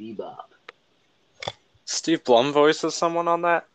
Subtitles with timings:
[0.00, 0.36] Bebop.
[1.84, 3.66] Steve Blum voices someone on that.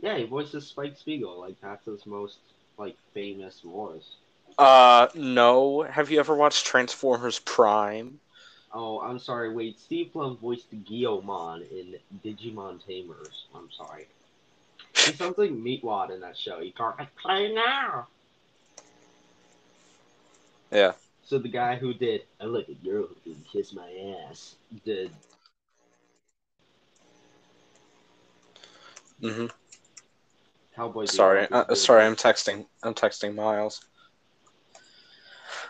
[0.00, 1.38] Yeah, he voices Spike Spiegel.
[1.38, 2.38] Like that's his most
[2.78, 4.16] like famous voice.
[4.58, 5.82] Uh, no.
[5.82, 8.18] Have you ever watched Transformers Prime?
[8.72, 9.52] Oh, I'm sorry.
[9.52, 13.46] Wait, Steve Blum voiced Guilmon in Digimon Tamers.
[13.54, 14.06] I'm sorry.
[14.94, 16.60] He sounds like Meatwad in that show.
[16.60, 18.06] You can't play now.
[20.70, 20.92] Yeah.
[21.30, 23.88] So the guy who did I like a girl who can kiss my
[24.28, 25.12] ass did
[29.20, 29.46] hmm
[30.74, 31.04] Cowboy.
[31.04, 32.04] Sorry, uh, sorry.
[32.04, 32.66] I'm texting.
[32.82, 33.80] I'm texting Miles.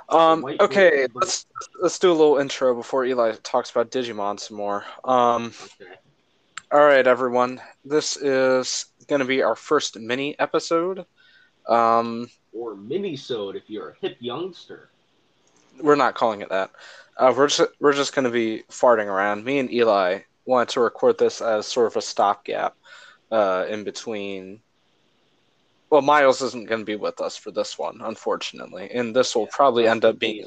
[0.09, 0.46] Um.
[0.60, 1.06] Okay.
[1.15, 1.45] Let's
[1.82, 4.82] let's do a little intro before Eli talks about Digimon some more.
[5.04, 5.52] Um.
[5.79, 5.93] Okay.
[6.73, 7.60] All right, everyone.
[7.84, 11.04] This is going to be our first mini episode.
[11.68, 12.30] Um.
[12.54, 14.88] Or minisode if you're a hip youngster.
[15.82, 16.70] We're not calling it that.
[17.16, 19.45] Uh, we're just we're just going to be farting around.
[19.45, 22.76] Me and Eli wanted to record this as sort of a stopgap
[23.30, 24.60] uh, in between.
[25.90, 29.46] Well, Miles isn't going to be with us for this one, unfortunately, and this will
[29.46, 30.46] Yeah, probably end up being.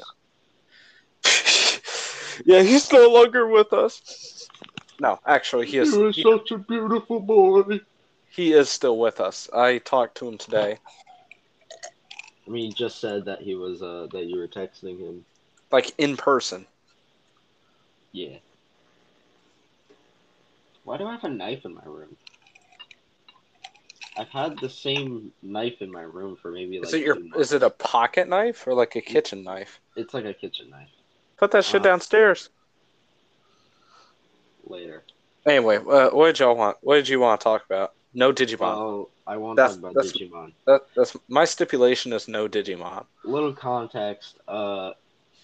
[2.44, 4.48] yeah, he's no longer with us.
[5.00, 5.94] No, actually, he is.
[5.94, 7.80] He He, such a beautiful boy.
[8.30, 9.48] he is still with us.
[9.52, 10.78] I talked to him today,
[12.46, 15.24] I mean, he just said that he was uh that you were texting him.
[15.70, 16.66] like in person.
[18.12, 18.36] Yeah.
[20.84, 22.16] Why do I have a knife in my room?
[24.16, 26.88] I've had the same knife in my room for maybe like.
[26.88, 27.18] Is it your?
[27.36, 29.80] Is it a pocket knife or like a kitchen knife?
[29.96, 30.90] It's like a kitchen knife.
[31.36, 32.50] Put that shit Uh, downstairs.
[34.66, 35.02] Later.
[35.46, 36.76] Anyway, uh, what did y'all want?
[36.80, 37.92] What did you want to talk about?
[38.14, 38.60] No Digimon.
[38.60, 40.52] Well, I want That's- to talk about that's- Digimon.
[40.66, 43.04] that, that's my stipulation is no Digimon.
[43.24, 44.92] little context uh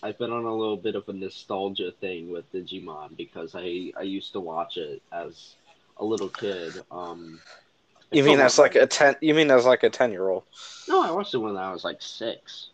[0.02, 4.02] i've been on a little bit of a nostalgia thing with digimon because i i
[4.02, 5.56] used to watch it as
[5.98, 7.38] a little kid um
[8.12, 9.16] You mean as like a ten?
[9.20, 10.44] You mean as like a ten year old?
[10.88, 12.68] no i watched it when i was like six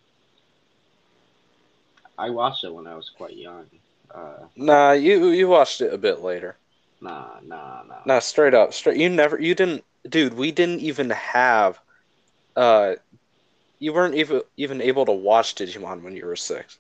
[2.19, 3.67] i watched it when i was quite young
[4.15, 6.57] uh Nah, you you watched it a bit later.
[7.07, 8.97] Nah nah nah Nah, straight up, straight.
[8.99, 10.35] You never, you didn't, dude.
[10.35, 11.79] We didn't even have,
[12.57, 12.95] uh,
[13.79, 16.79] you weren't even even able to watch Digimon when you were six.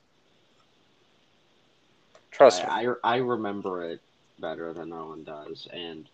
[2.30, 2.70] Trust me.
[2.72, 4.00] I, I i remember it
[4.38, 6.08] better than no one does and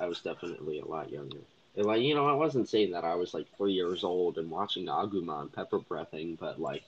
[0.00, 1.40] i was definitely a lot younger
[1.76, 4.50] And, like you know i wasn't saying that i was like three years old and
[4.50, 6.84] watching agumon pepper breathing but like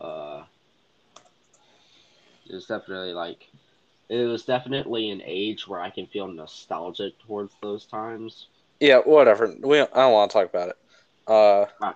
[0.00, 0.44] uh
[2.48, 3.48] it was definitely like
[4.08, 8.46] it was definitely an age where i can feel nostalgic towards those times
[8.80, 9.54] Yeah, whatever.
[9.60, 10.76] We I don't want to talk about it.
[11.26, 11.92] Uh, I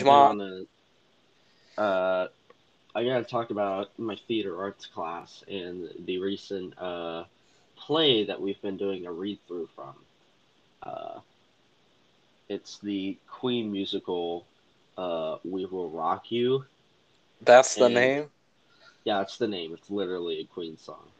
[0.00, 0.06] do Digimon.
[0.06, 0.62] wanna,
[1.78, 2.26] uh
[2.94, 7.24] i gotta talk about my theater arts class and the recent uh
[7.76, 9.94] play that we've been doing a read through from
[10.82, 11.20] uh
[12.48, 14.46] it's the queen musical
[14.96, 16.64] uh we will rock you
[17.42, 18.30] That's the and- name.
[19.06, 21.12] Yeah it's the name it's literally a queen song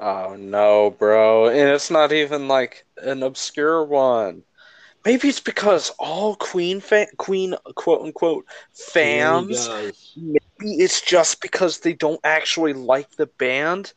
[0.00, 1.48] Oh no, bro.
[1.48, 4.44] And it's not even like an obscure one.
[5.04, 9.68] Maybe it's because all Queen fan Queen quote unquote fans
[10.16, 13.92] maybe it's just because they don't actually like the band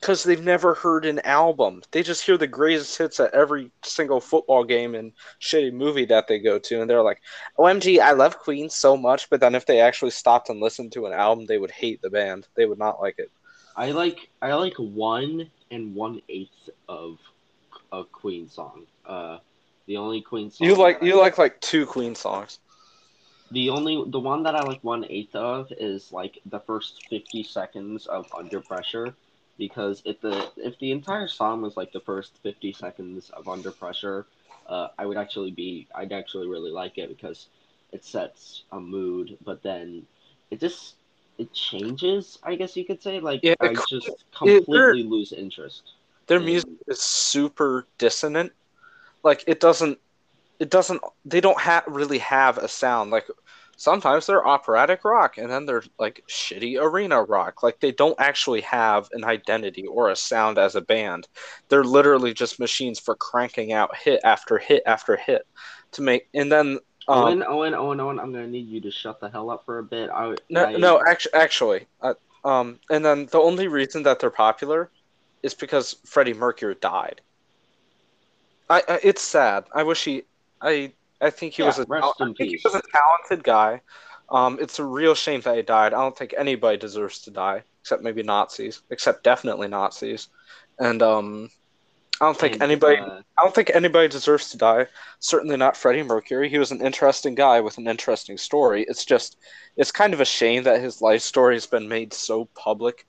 [0.00, 1.82] because they've never heard an album.
[1.90, 6.28] They just hear the greatest hits at every single football game and shitty movie that
[6.28, 7.20] they go to, and they're like,
[7.58, 11.06] "OMG, I love Queen so much." But then if they actually stopped and listened to
[11.06, 12.46] an album, they would hate the band.
[12.56, 13.30] They would not like it.
[13.76, 17.18] I like I like one and one eighth of
[17.92, 18.86] a Queen song.
[19.06, 19.38] Uh,
[19.86, 22.58] the only Queen song You like you like like two Queen songs.
[23.50, 27.42] the only the one that I like one eighth of is like the first fifty
[27.42, 29.14] seconds of Under Pressure,
[29.58, 33.70] because if the if the entire song was like the first fifty seconds of Under
[33.72, 34.26] Pressure,
[34.66, 37.48] uh, I would actually be I'd actually really like it because
[37.92, 40.06] it sets a mood, but then
[40.50, 40.96] it just
[41.38, 42.38] it changes.
[42.42, 45.82] I guess you could say like Yeah, I it- just it- completely lose interest.
[46.26, 46.40] Their Mm.
[46.40, 48.52] music is super dissonant.
[49.22, 49.98] Like it doesn't
[50.58, 53.10] it doesn't they don't have really have a sound.
[53.10, 53.26] Like
[53.78, 57.62] sometimes they're operatic rock and then they're like shitty arena rock.
[57.62, 61.28] Like they don't actually have an identity or a sound as a band.
[61.68, 65.46] They're literally just machines for cranking out hit after hit after hit
[65.92, 69.18] to make and then um, Owen, Owen, Owen, Owen, I'm gonna need you to shut
[69.20, 70.10] the hell up for a bit.
[70.10, 72.12] I No, I, no, actually, actually, uh,
[72.44, 74.90] um, and then the only reason that they're popular
[75.42, 77.22] is because Freddie Mercury died.
[78.68, 79.64] I, I it's sad.
[79.74, 80.24] I wish he,
[80.60, 82.62] I, I think he Yeah, was a, I in think peace.
[82.62, 83.80] he was a talented guy.
[84.30, 85.94] Um, it's a real shame that he died.
[85.94, 90.28] I don't think anybody deserves to die, except maybe Nazis, except definitely Nazis.
[90.78, 91.50] And um,
[92.20, 92.96] I don't think And, anybody.
[92.98, 94.86] uh, I don't think anybody deserves to die.
[95.20, 96.48] Certainly not Freddie Mercury.
[96.48, 98.84] He was an interesting guy with an interesting story.
[98.88, 99.38] It's just,
[99.76, 103.06] it's kind of a shame that his life story has been made so public,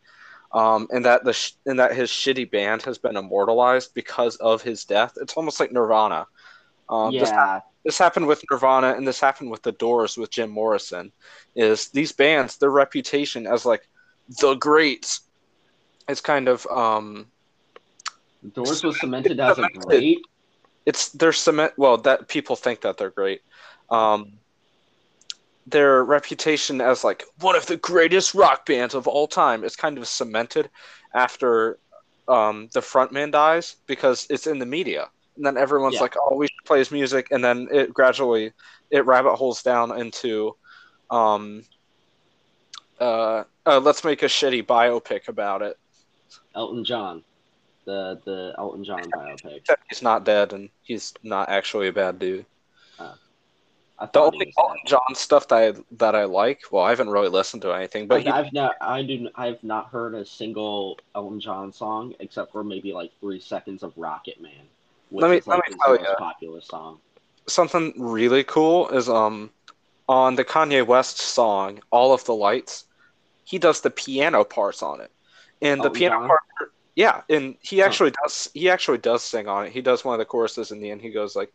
[0.54, 4.62] um, and that the sh- and that his shitty band has been immortalized because of
[4.62, 5.14] his death.
[5.22, 6.26] It's almost like Nirvana.
[6.90, 10.50] Um, this, yeah, this happened with Nirvana, and this happened with the Doors with Jim
[10.50, 11.12] Morrison.
[11.56, 13.88] Is these bands their reputation as like
[14.42, 15.22] the greats?
[16.08, 17.28] It's kind of um,
[18.54, 20.20] Doors was cemented as a great.
[20.86, 23.42] it's their cement well that people think that they're great
[23.90, 24.34] um
[25.68, 29.98] their reputation as like one of the greatest rock bands of all time is kind
[29.98, 30.70] of cemented
[31.14, 31.78] after
[32.28, 35.10] um the frontman dies because it's in the media
[35.40, 36.02] and then everyone's Yeah.
[36.02, 38.52] like oh we should play his music and then it gradually
[38.92, 40.56] it rabbit holes down into
[41.10, 41.64] um
[43.00, 45.78] uh, uh let's make a shitty biopic about it
[46.54, 47.24] Elton John,
[47.86, 49.56] the the Elton John biopic.
[49.58, 52.46] except he's not dead and he's not actually a bad dude
[54.02, 54.78] I The only Elton.
[54.86, 58.20] John stuff that I that I like, well, I haven't really listened to anything, but
[58.20, 62.54] I've, he, I've not I do I've not heard a single Elton John song except
[62.54, 64.68] for maybe like three seconds of Rocket Man,
[65.10, 66.16] which Let me- is like let me tell most ya.
[66.18, 67.00] popular song.
[67.48, 69.50] something really cool is um
[70.08, 72.86] on the Kanye West song "All of the Lights,"
[73.44, 75.12] he does the piano parts on it,
[75.62, 76.42] and the piano part,
[76.96, 77.86] yeah, and he Huh.
[77.88, 79.72] actually does he actually does sing on it.
[79.72, 81.02] He does one of the choruses in the end.
[81.02, 81.52] He goes like,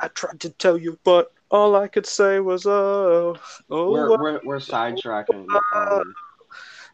[0.00, 3.36] "I tried to tell you, but all I could say was oh,
[3.70, 5.46] oh." We're we're, we're sidetracking.
[5.74, 6.14] Um,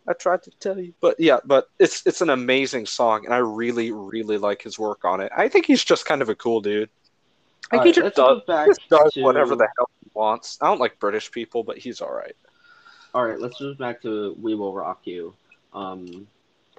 [0.07, 3.39] I tried to tell you, but yeah, but it's it's an amazing song, and I
[3.39, 5.33] really really like his work on it.
[5.37, 6.91] I think he's just kind of a cool dude.
[7.71, 9.89] I think alright, he just let's does, move back just does to whatever the hell
[10.03, 10.59] he wants.
[10.61, 12.37] I don't like British people, but he's all right.
[13.15, 15.35] All right, let's move back to "We Will Rock You."
[15.73, 16.27] Um,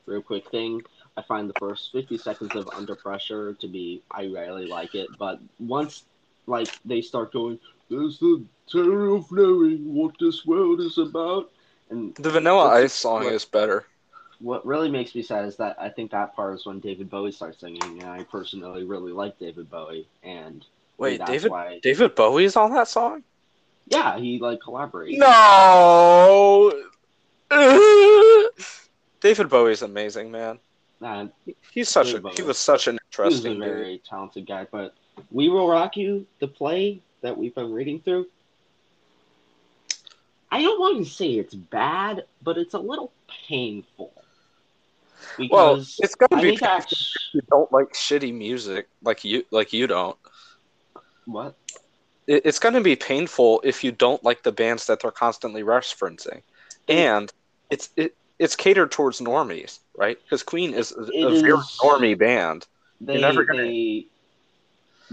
[0.06, 0.82] real quick thing.
[1.18, 5.08] I find the first 50 seconds of Under Pressure to be, I rarely like it,
[5.18, 6.04] but once,
[6.46, 11.52] like, they start going, there's the terror of knowing what this world is about,
[11.90, 13.86] and The Vanilla Ice song what- is better.
[14.40, 17.32] what really makes me sad is that I think that part is when David Bowie
[17.32, 20.66] starts singing, and I personally really like David Bowie, and
[20.98, 23.24] Wait, David why, David Bowie's on that song?
[23.88, 25.18] yeah, he, like, collaborates.
[25.18, 26.72] No.
[29.22, 30.60] David Bowie's amazing, man.
[31.00, 31.28] Nah,
[31.72, 34.68] He's such David a he was such an He was a interesting very talented guy,
[34.72, 34.96] but
[35.32, 38.28] We Will Rock You, the play that we've been reading through,
[40.56, 43.12] I don't want to say it's bad, but it's a little
[43.50, 44.14] painful.
[45.52, 46.98] Well, it's gonna I be painful
[47.34, 50.18] you don't like shitty music like you like you don't.
[51.26, 51.56] what
[52.28, 56.42] It, it's gonna be painful if you don't like the bands that they're constantly referencing,
[56.88, 57.34] and
[57.70, 60.18] it's it it's catered towards normies, right?
[60.24, 62.66] Because Queen is a, a very is- normie band.
[63.02, 64.08] they never gonna- they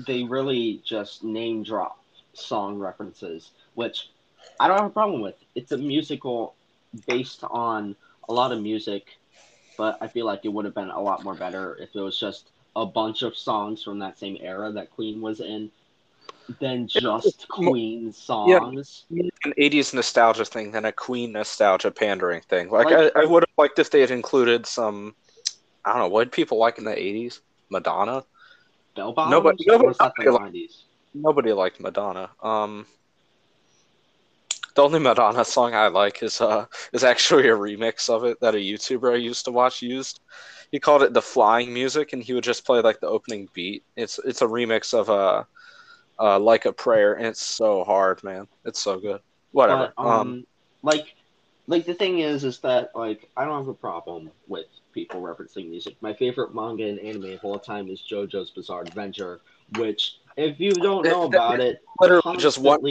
[0.06, 1.98] they really just name drop
[2.32, 4.08] song references, which
[4.60, 5.34] I don't have a problem with.
[5.54, 6.54] It's a musical
[7.06, 7.96] based on
[8.28, 9.06] a lot of music,
[9.76, 12.18] but I feel like it would have been a lot more better if it was
[12.18, 15.70] just a bunch of songs from that same era that Queen was in
[16.60, 19.04] than just Queen songs.
[19.10, 22.70] An '80s nostalgia thing than a Queen nostalgia pandering thing.
[22.70, 25.14] Like, Like- I, I would have liked if they had included some.
[25.84, 27.40] I don't know what did people like in the '80s.
[27.70, 28.22] Madonna.
[28.94, 29.30] Bell bottoms?
[29.32, 30.84] Nobody- nobody liked- nineties?
[31.14, 32.30] Nobody liked Madonna.
[32.42, 32.86] Um,
[34.74, 38.54] the only Madonna song I like is uh is actually a remix of it that
[38.54, 40.20] a YouTuber I used to watch used.
[40.70, 43.84] He called it the flying music, and he would just play like the opening beat.
[43.96, 45.44] It's it's a remix of uh,
[46.18, 48.48] uh like a prayer, and it's so hard, man.
[48.64, 49.20] It's so good.
[49.52, 49.92] Whatever.
[49.96, 50.46] But, um, um,
[50.82, 51.14] like,
[51.66, 55.68] like the thing is, is that like I don't have a problem with people referencing
[55.68, 55.96] music.
[56.00, 59.40] My favorite manga and anime of all time is JoJo's Bizarre Adventure,
[59.76, 62.82] which, if you don't know about it, literally just one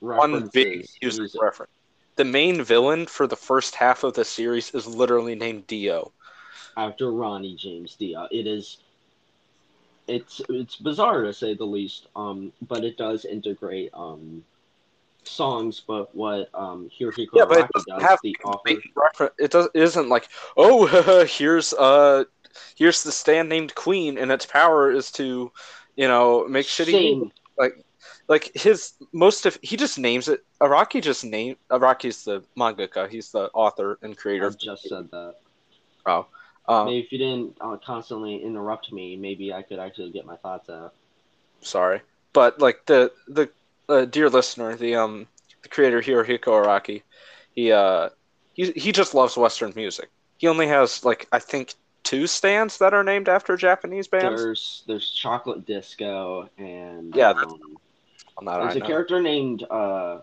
[0.00, 1.40] one big music.
[1.40, 1.72] reference.
[2.16, 6.12] The main villain for the first half of the series is literally named Dio.
[6.76, 8.28] after Ronnie James Dio.
[8.30, 8.78] It is
[10.06, 12.06] it's it's bizarre to say the least.
[12.14, 14.44] Um, but it does integrate um
[15.24, 15.82] songs.
[15.86, 19.82] But what um Hirohiko Yeah, but it doesn't does, have the author, it does it
[19.82, 22.24] isn't like oh here's uh
[22.76, 25.50] here's the stand named queen and its power is to
[25.96, 27.84] you know make shitty sing like
[28.54, 33.50] his most of he just names it araki just name araki's the mangaka he's the
[33.52, 35.34] author and creator I just said that.
[36.06, 36.26] oh
[36.68, 40.36] um, Maybe if you didn't uh, constantly interrupt me, maybe I could actually get my
[40.36, 40.94] thoughts out.
[41.60, 42.00] sorry
[42.32, 43.48] but like the the
[43.88, 45.26] uh, dear listener the um
[45.62, 47.02] the creator Hirohiko Araki,
[47.54, 48.08] he uh
[48.54, 50.10] he he just loves Western music.
[50.38, 54.40] He only has like I think two stands that are named after Japanese bands.
[54.40, 57.78] There's there's Chocolate Disco and Yeah, um,
[58.38, 58.82] On that there's I a know.
[58.82, 60.20] character named uh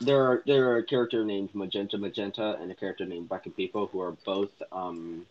[0.00, 4.00] there are there are a character named Magenta Magenta and a character named Wekapipo who
[4.00, 5.26] are both um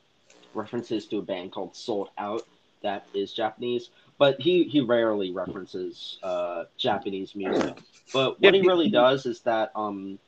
[0.54, 2.48] references to a band called Sold Out
[2.82, 7.84] that is Japanese, but he he rarely references uh Japanese music.
[8.12, 10.20] But what he he- really does is that um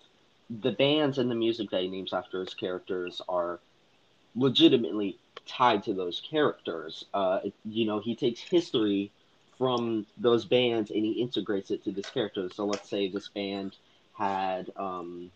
[0.49, 3.59] the bands and the music that he names after his characters are
[4.35, 7.05] legitimately tied to those characters.
[7.13, 9.11] Uh, you know, he takes history
[9.59, 12.49] from those bands and he integrates it to this character.
[12.49, 13.75] So let's say this band
[14.13, 15.29] had, um,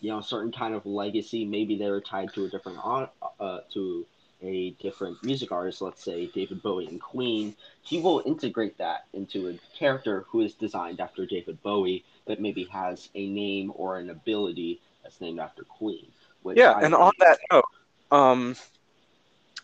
[0.00, 1.44] you know, a certain kind of legacy.
[1.46, 4.06] Maybe they were tied to a different uh, to
[4.42, 5.80] a different music artist.
[5.80, 7.54] Let's say David Bowie and Queen.
[7.82, 12.64] He will integrate that into a character who is designed after David Bowie, but maybe
[12.64, 16.06] has a name or an ability that's named after Queen.
[16.54, 17.64] Yeah, I and on that note,
[18.10, 18.56] um,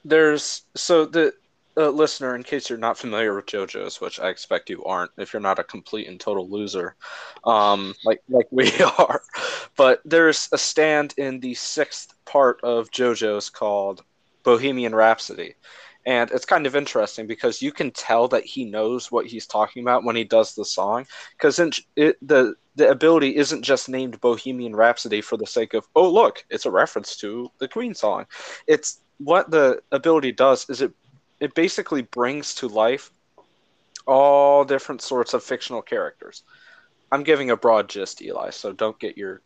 [0.05, 1.35] there's so the
[1.77, 5.33] uh, listener, in case you're not familiar with JoJo's, which I expect you aren't, if
[5.33, 6.97] you're not a complete and total loser,
[7.45, 9.23] um, like like we are,
[9.77, 14.03] but there's a stand in the sixth part of JoJo's called
[14.45, 15.55] Bohemian Rhapsody.
[16.07, 19.83] And it's kind of interesting because you can tell that he knows what he's talking
[19.83, 25.21] about when he does the song, because the the ability isn't just named Bohemian Rhapsody
[25.21, 28.27] for the sake of oh look, it's a reference to the Queen song.
[28.67, 30.93] It's what the ability does is it
[31.45, 33.11] it basically brings to life
[34.07, 36.43] all different sorts of fictional characters.
[37.13, 39.41] I'm giving a broad gist, Eli, so don't get your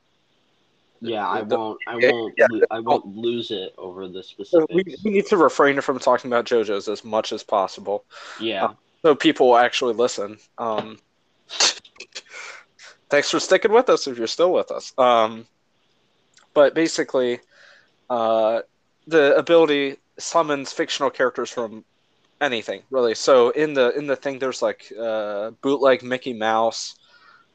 [1.00, 1.78] Yeah, I the- won't.
[1.86, 2.34] I won't.
[2.36, 5.98] yeah, lo- I won't lose it over the so we, we need to refrain from
[5.98, 8.04] talking about JoJo's as much as possible.
[8.40, 10.38] yeah, so people will actually listen.
[10.56, 10.98] Um,
[13.10, 14.92] thanks for sticking with us if you're still with us.
[14.98, 15.46] Um,
[16.54, 17.40] but basically,
[18.10, 18.62] uh,
[19.06, 21.84] the ability summons fictional characters from
[22.40, 23.14] anything really.
[23.14, 26.96] So in the in the thing, there's like uh, bootleg Mickey Mouse,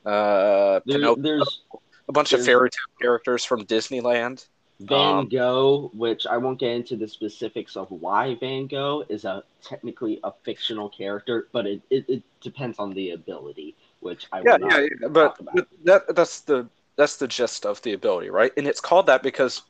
[0.05, 1.61] uh, there, Pinocchio, there's
[2.07, 4.47] a bunch of fairy tale characters from Disneyland.
[4.79, 9.23] Van Um, Gogh, which I won't get into the specifics of why Van Gogh is
[9.23, 14.41] a technically a fictional character, but it, it, it depends on the ability, which I
[14.41, 18.51] yeah, yeah, yeah, but, but that that's the that's the gist of the ability, right?
[18.57, 19.61] And it's called that because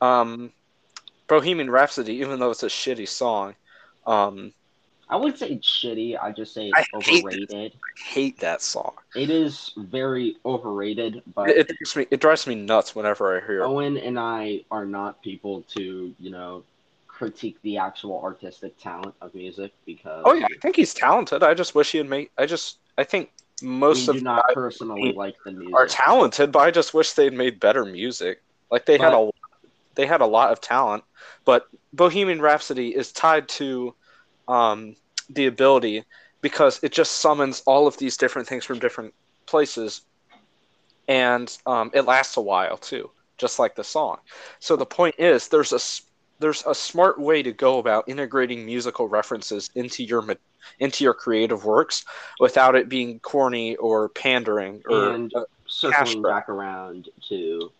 [0.00, 0.52] um,
[1.26, 3.54] Bohemian Rhapsody, even though it's a shitty song,
[4.06, 4.52] um,
[5.08, 6.18] I would say it's shitty.
[6.20, 7.72] I just say I it's hate overrated.
[7.74, 8.94] I hate that song.
[9.14, 13.46] It is very overrated, but It, it drives me it drives me nuts whenever I
[13.46, 13.70] hear.
[13.70, 16.64] Owen and I are not people to, you know,
[17.08, 21.42] critique the actual artistic talent of music because Oh yeah, I think he's talented.
[21.42, 22.30] I just wish he had made.
[22.38, 23.30] I just I think
[23.60, 25.78] most we of do not personally like the music.
[25.78, 28.42] are talented, but I just wish they'd made better music.
[28.70, 29.18] Like they had a
[29.94, 31.04] they had a lot of talent,
[31.44, 33.94] but Bohemian Rhapsody is tied to
[34.48, 34.96] um,
[35.28, 36.04] the ability
[36.40, 39.14] because it just summons all of these different things from different
[39.46, 40.02] places,
[41.08, 44.18] and um, it lasts a while too, just like the song.
[44.58, 45.80] So the point is, there's a
[46.40, 50.24] there's a smart way to go about integrating musical references into your
[50.80, 52.04] into your creative works
[52.40, 55.32] without it being corny or pandering or and
[55.66, 57.72] circling back around to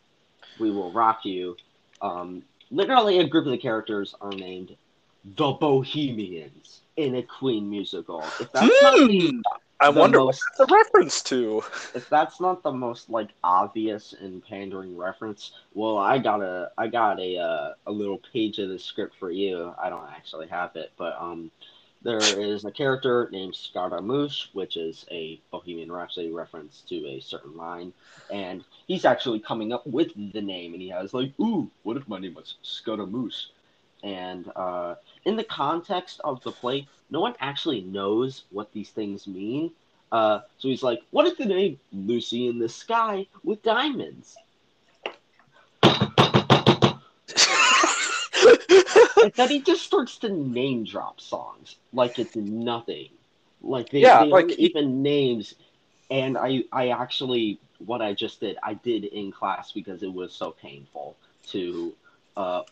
[0.59, 1.57] We Will Rock You,
[2.03, 4.77] um, literally a group of the characters are named
[5.25, 8.35] the Bohemians in a Queen musical.
[8.41, 9.41] If that's not the, Hmm,
[9.81, 11.63] I the wonder most, what that's a reference to.
[11.95, 16.89] if that's not the most like obvious and pandering reference, well, I got a I
[16.89, 19.75] got a uh, a little page of the script for you.
[19.83, 21.51] I don't actually have it, but um,
[22.03, 27.57] there is a character named Scaramouche, which is a Bohemian Rhapsody reference to a certain
[27.57, 27.93] line,
[28.31, 32.09] and he's actually coming up with the name, and he has like, "Ooh, what if
[32.09, 33.47] my name was Scaramouche?"
[34.03, 39.27] And uh, in the context of the play, no one actually knows what these things
[39.27, 39.71] mean.
[40.11, 44.37] Uh, so he's like, "What if the name Lucy in the Sky with diamonds?"
[49.37, 53.09] Then he just starts to name drop songs like it's nothing.
[53.63, 55.55] Like they, Yeah, they like he- even names.
[56.11, 60.33] And I, I actually, what I just did, I did in class because it was
[60.33, 61.17] so painful
[61.49, 61.93] to,
[62.37, 62.63] uh,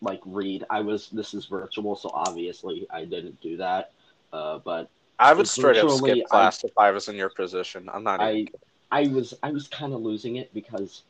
[0.00, 0.64] like read.
[0.70, 3.92] I was, this is virtual, so obviously I didn't do that.
[4.32, 7.88] Uh, but I would straight up skip class if I was in your position.
[7.92, 8.46] I'm not I, even.
[8.90, 11.02] I was, I was kind of losing it because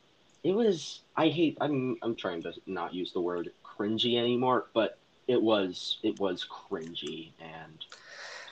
[0.43, 1.01] it was.
[1.15, 1.57] I hate.
[1.61, 6.45] I'm, I'm trying to not use the word cringy anymore, but it was, it was
[6.49, 7.85] cringy, and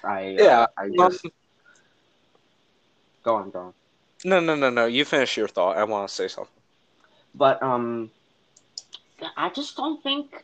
[0.04, 1.26] I, uh, Yeah, I um, just
[3.24, 3.74] go on, go on.
[4.26, 4.86] No, no, no, no.
[4.86, 5.78] You finish your thought.
[5.78, 6.54] I want to say something.
[7.36, 8.10] But um,
[9.36, 10.44] I just don't think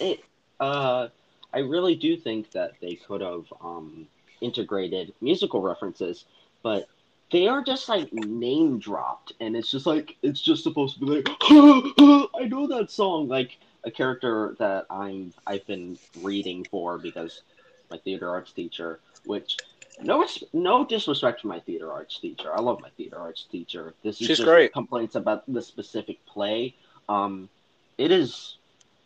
[0.00, 0.20] it.
[0.60, 1.08] Uh,
[1.52, 4.06] I really do think that they could have um
[4.42, 6.26] integrated musical references,
[6.62, 6.88] but
[7.32, 11.06] they are just like name dropped, and it's just like it's just supposed to be
[11.06, 17.42] like I know that song, like a character that I'm I've been reading for because
[17.90, 19.56] my theater arts teacher, which
[20.02, 23.94] no no disrespect to my theater arts teacher, I love my theater arts teacher.
[24.02, 24.72] This is She's just great.
[24.72, 26.74] complaints about the specific play.
[27.08, 27.48] Um,
[27.96, 28.56] it is.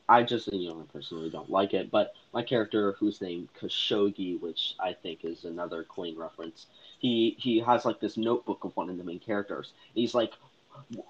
[0.08, 4.40] I just you know I personally don't like it, but my character who's named Khashoggi,
[4.40, 6.66] which I think is another Queen reference,
[6.98, 9.72] he he has like this notebook of one of the main characters.
[9.94, 10.32] He's like,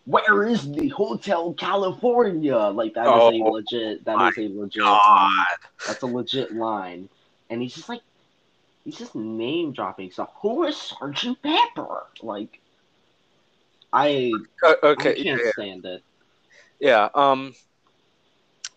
[0.04, 4.04] "Where is the Hotel California?" Like that is Oh, a legit.
[4.04, 4.82] That is a legit.
[4.82, 5.30] God.
[5.86, 7.08] that's a legit line,
[7.48, 8.02] and he's just like,
[8.84, 10.30] he's just name dropping stuff.
[10.42, 12.06] Who is Sergeant Pepper?
[12.22, 12.60] Like,
[13.92, 14.32] I
[14.64, 15.50] Uh, I can't yeah.
[15.52, 16.02] stand it.
[16.78, 17.08] Yeah.
[17.14, 17.54] Um.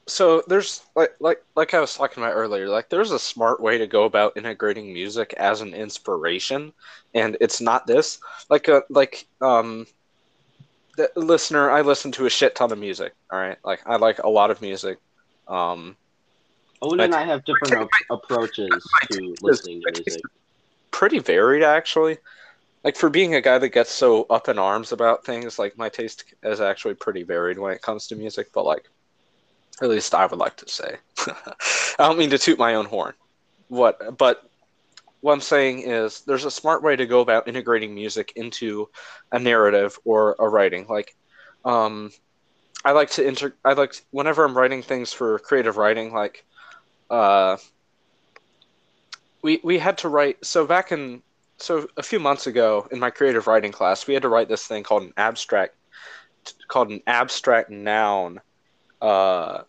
[0.06, 2.68] So there's like like like I was talking about earlier.
[2.68, 6.74] Like there's a smart way to go about integrating music as an inspiration,
[7.14, 8.20] and it's not this.
[8.50, 9.88] Like a like um.
[10.96, 13.14] The listener, I listen to a shit ton of music.
[13.32, 15.00] All right, like I like a lot of music.
[15.48, 15.96] Um,
[16.82, 18.70] Owen and I have different ap- approaches
[19.12, 20.22] to listening to music.
[20.92, 22.18] pretty varied actually.
[22.84, 25.88] Like for being a guy that gets so up in arms about things, like my
[25.88, 28.50] taste is actually pretty varied when it comes to music.
[28.54, 28.90] But like,
[29.82, 30.98] at least I would like to say,
[31.28, 31.54] I
[32.00, 33.14] don't mean to toot my own horn.
[33.70, 34.50] What, but
[35.24, 38.90] what I'm saying is, there's a smart way to go about integrating music into
[39.32, 40.86] a narrative or a writing.
[40.90, 41.16] Like,
[41.64, 42.12] um,
[42.84, 43.54] I like to inter.
[43.64, 46.46] I like whenever I'm writing things for creative writing, like,
[47.10, 47.56] uh,
[49.42, 50.46] we we had to write.
[50.46, 51.22] So back in
[51.56, 54.68] so a few months ago in my creative writing class, we had to write this
[54.68, 55.76] thing called an abstract
[56.68, 58.42] called an abstract noun.
[59.02, 59.62] Uh,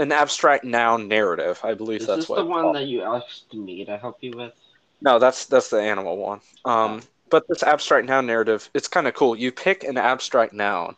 [0.00, 1.60] an abstract noun narrative.
[1.62, 2.76] I believe Is that's this what the one called.
[2.76, 4.54] that you asked me to help you with?
[5.02, 6.40] No, that's that's the animal one.
[6.64, 9.36] Um, but this abstract noun narrative, it's kind of cool.
[9.36, 10.96] You pick an abstract noun,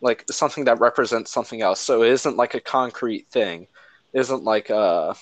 [0.00, 1.80] like something that represents something else.
[1.80, 3.66] So it isn't like a concrete thing.
[4.12, 5.14] It isn't like uh,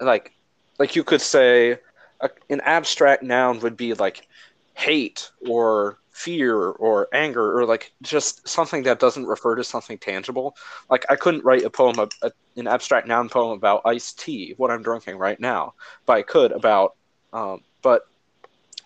[0.00, 0.32] like
[0.78, 1.78] like you could say
[2.20, 4.26] a, an abstract noun would be like
[4.74, 10.56] hate or fear or anger or like just something that doesn't refer to something tangible.
[10.88, 14.54] Like I couldn't write a poem, a, a, an abstract noun poem about iced tea,
[14.56, 15.74] what I'm drinking right now,
[16.06, 16.94] but I could about
[17.32, 18.02] um, but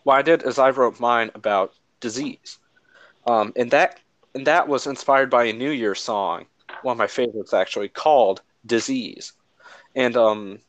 [0.04, 2.58] what I did is I wrote mine about disease,
[3.26, 4.00] um, and that
[4.34, 6.46] and that was inspired by a New Year song,
[6.82, 9.32] one of my favorites actually, called "Disease,"
[9.96, 10.60] and um,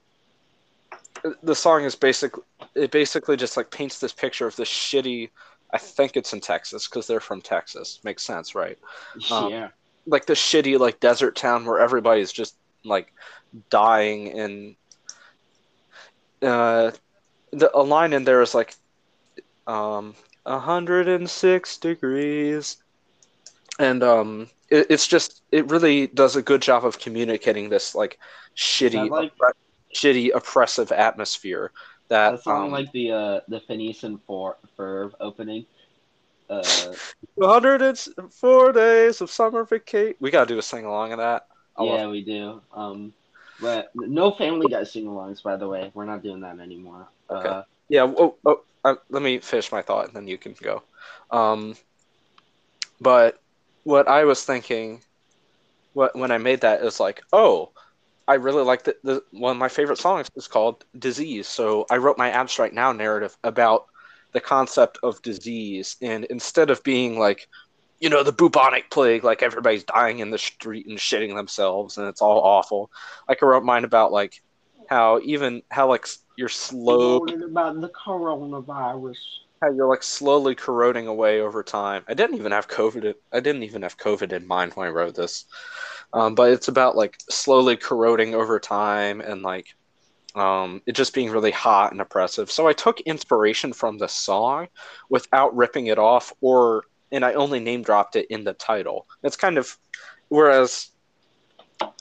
[1.43, 2.43] the song is basically
[2.75, 5.29] it basically just like paints this picture of this shitty.
[5.71, 7.99] I think it's in Texas because they're from Texas.
[8.03, 8.77] Makes sense, right?
[9.31, 9.69] Um, yeah.
[10.05, 13.13] like the shitty like desert town where everybody's just like
[13.69, 14.75] dying and
[16.41, 16.91] uh
[17.51, 18.75] the a line in there is like
[19.65, 22.77] um 106 degrees
[23.79, 28.19] and um it, it's just it really does a good job of communicating this like
[28.55, 29.33] shitty like-
[29.93, 31.71] shitty oppressive atmosphere
[32.09, 35.65] that That song um, like the uh the Phineas and For- Ferb opening.
[36.49, 36.95] Uh,
[37.35, 41.99] 104 days of summer vacation we gotta do a sing along of that I love
[41.99, 42.61] yeah, we do.
[42.73, 43.13] Um,
[43.59, 45.91] but no Family Guy sing-alongs, by the way.
[45.93, 47.07] We're not doing that anymore.
[47.29, 47.49] Okay.
[47.49, 48.03] Uh, Yeah.
[48.17, 50.83] Oh, oh, uh, let me finish my thought, and then you can go.
[51.31, 51.75] Um,
[52.99, 53.37] but
[53.83, 55.01] what I was thinking,
[55.93, 57.71] what when I made that is like, oh,
[58.27, 61.97] I really like the, the one of my favorite songs is called "Disease." So I
[61.97, 63.85] wrote my abstract noun narrative about
[64.33, 67.47] the concept of disease, and instead of being like,
[67.99, 72.07] you know, the bubonic plague, like everybody's dying in the street and shitting themselves, and
[72.07, 72.91] it's all awful.
[73.29, 74.41] Like I wrote mine about like
[74.89, 79.17] how even how like you're slow about the coronavirus.
[79.61, 82.03] how you're like slowly corroding away over time.
[82.07, 83.13] I didn't even have COVID.
[83.31, 85.45] I didn't even have COVID in mind when I wrote this,
[86.13, 89.67] um, but it's about like slowly corroding over time and like
[90.35, 92.51] um, it just being really hot and oppressive.
[92.51, 94.67] So I took inspiration from the song
[95.09, 99.07] without ripping it off, or and I only name dropped it in the title.
[99.23, 99.77] It's kind of
[100.29, 100.89] whereas.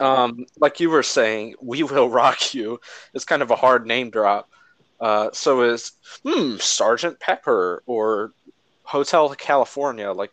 [0.01, 2.81] Um, like you were saying, "We Will Rock You"
[3.12, 4.49] is kind of a hard name drop.
[4.99, 5.92] Uh, so is
[6.25, 8.33] hmm, Sergeant Pepper or
[8.85, 10.12] Hotel California.
[10.12, 10.33] Like,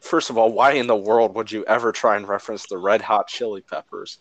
[0.00, 3.02] first of all, why in the world would you ever try and reference the Red
[3.02, 4.18] Hot Chili Peppers?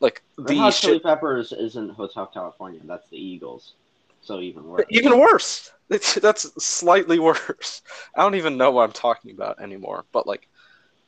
[0.00, 1.02] Like Red the Hot Chili shit.
[1.02, 2.80] Peppers isn't Hotel California.
[2.84, 3.74] That's the Eagles.
[4.20, 4.84] So even worse.
[4.90, 5.72] Even worse.
[5.88, 7.82] It's, that's slightly worse.
[8.14, 10.04] I don't even know what I'm talking about anymore.
[10.12, 10.46] But like,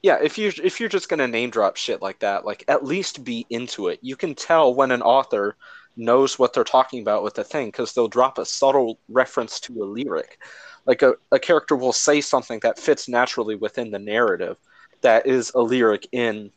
[0.02, 3.22] yeah, if you if you're just gonna name drop shit like that, like at least
[3.22, 4.00] be into it.
[4.02, 5.56] You can tell when an author
[5.96, 9.82] knows what they're talking about with the thing because they'll drop a subtle reference to
[9.82, 10.38] a lyric.
[10.86, 14.56] Like a, a character will say something that fits naturally within the narrative
[15.02, 16.50] that is a lyric in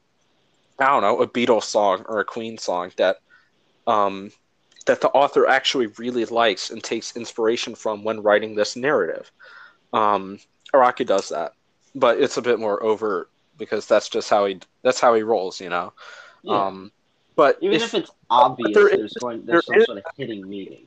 [0.80, 3.18] I don't know, a Beatles song or a Queen song that
[3.88, 4.32] um
[4.86, 9.32] that the author actually really likes and takes inspiration from when writing this narrative.
[9.94, 10.40] Um,
[10.74, 11.54] Araki does that,
[11.96, 15.60] but it's a bit more overt because that's just how he that's how he rolls,
[15.62, 15.94] you know.
[16.44, 16.66] Yeah.
[16.66, 16.92] Um,
[17.36, 20.48] but even if, it's obvious, there there's is- going there some is- sort of hitting
[20.48, 20.86] meaning.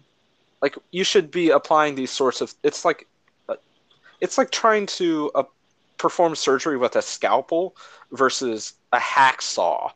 [0.62, 3.07] like you should be applying these sorts of it's like
[4.21, 5.45] it's like trying to uh,
[5.97, 7.77] perform surgery with a scalpel
[8.13, 9.91] versus a hacksaw.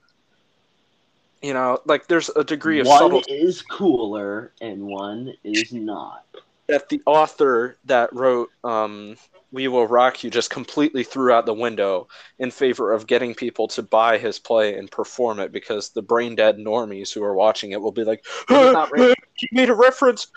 [1.42, 6.24] You know like there's a degree of One subtlety is cooler and one is not.
[6.68, 9.16] that the author that wrote um,
[9.50, 12.06] we will rock you just completely threw out the window
[12.38, 16.36] in favor of getting people to buy his play and perform it because the brain
[16.36, 20.28] dead normies who are watching it will be like not re- he made a reference.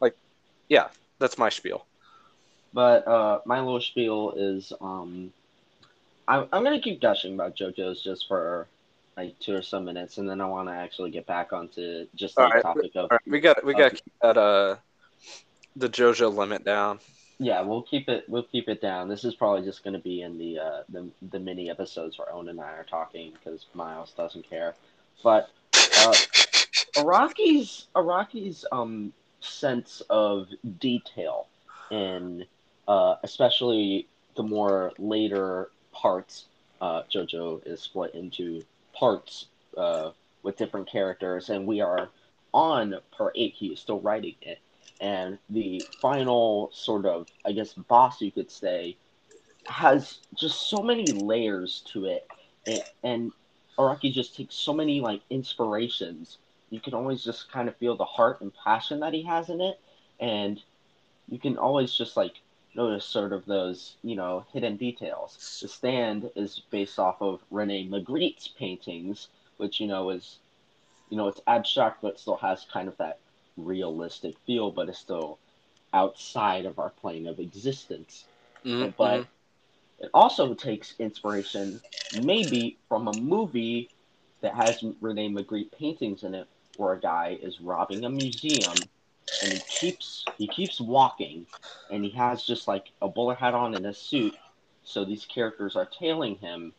[0.00, 0.14] Like
[0.68, 1.86] yeah that's my spiel
[2.74, 5.32] But uh, my little spiel is um,
[6.28, 8.66] I'm I'm gonna keep gushing about JoJo's just for
[9.16, 12.36] like two or so minutes, and then I want to actually get back onto just
[12.36, 12.62] the All right.
[12.62, 14.76] topic of All right, we got we got to keep that uh
[15.76, 16.98] the JoJo limit down.
[17.38, 19.08] yeah, we'll keep it we'll keep it down.
[19.08, 22.48] This is probably just gonna be in the uh, the the mini episodes where Owen
[22.48, 24.74] and I are talking because Miles doesn't care.
[25.22, 25.50] But
[26.00, 26.14] uh,
[26.96, 30.48] Araki's Araki's um sense of
[30.80, 31.46] detail
[31.90, 32.46] in
[32.88, 36.46] uh, especially the more later parts.
[36.80, 40.10] Uh, JoJo is split into parts uh,
[40.42, 42.08] with different characters, and we are
[42.52, 43.54] on part eight.
[43.54, 44.58] He is still writing it,
[45.00, 48.96] and the final sort of, I guess, boss you could say,
[49.66, 52.28] has just so many layers to it,
[52.66, 53.32] and, and
[53.78, 56.38] Araki just takes so many like inspirations.
[56.70, 59.60] You can always just kind of feel the heart and passion that he has in
[59.60, 59.80] it,
[60.20, 60.62] and
[61.28, 62.34] you can always just like
[62.74, 65.60] notice sort of those you know hidden details.
[65.62, 70.38] The stand is based off of Rene Magritte's paintings, which you know is
[71.10, 73.18] you know it's abstract but still has kind of that
[73.56, 75.38] realistic feel, but it's still
[75.92, 78.24] outside of our plane of existence.
[78.64, 78.90] Mm-hmm.
[78.96, 79.26] But
[80.00, 81.80] it also takes inspiration
[82.22, 83.90] maybe from a movie
[84.40, 88.74] that has Rene Magritte paintings in it, where a guy is robbing a museum
[89.42, 91.46] and he keeps he keeps walking
[91.90, 94.34] and he has just like a bowler hat on and a suit.
[94.84, 96.72] So these characters are tailing him.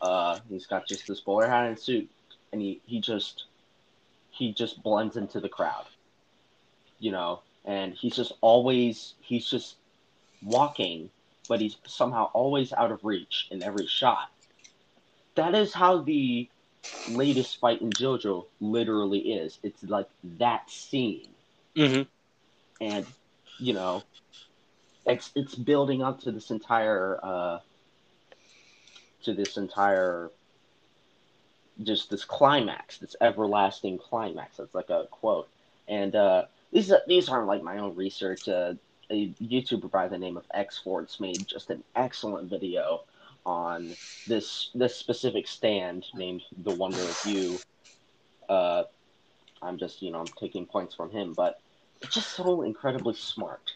[0.00, 2.08] Uh he's got just this bowler hat and suit
[2.52, 3.44] and he he just
[4.30, 5.86] he just blends into the crowd
[6.98, 7.42] you know?
[7.64, 9.76] And he's just always he's just
[10.42, 11.10] walking
[11.48, 14.28] but he's somehow always out of reach in every shot.
[15.34, 16.48] That is how the
[17.06, 19.58] latest fight in jojo literally is.
[19.62, 21.34] It's like that scene
[21.78, 22.02] hmm
[22.80, 23.06] and
[23.60, 24.02] you know
[25.06, 27.60] it's it's building up to this entire uh
[29.22, 30.32] to this entire
[31.84, 34.58] just this climax this everlasting climax.
[34.58, 35.48] It's like a quote.
[35.86, 38.48] And uh these these aren't like my own research.
[38.48, 38.74] Uh
[39.10, 43.02] a youtuber by the name of x Fords made just an excellent video
[43.46, 43.94] on
[44.26, 47.56] this this specific stand named the wonder of you.
[48.48, 48.82] Uh
[49.60, 51.60] i'm just you know i'm taking points from him but
[52.00, 53.72] it's just so incredibly smart.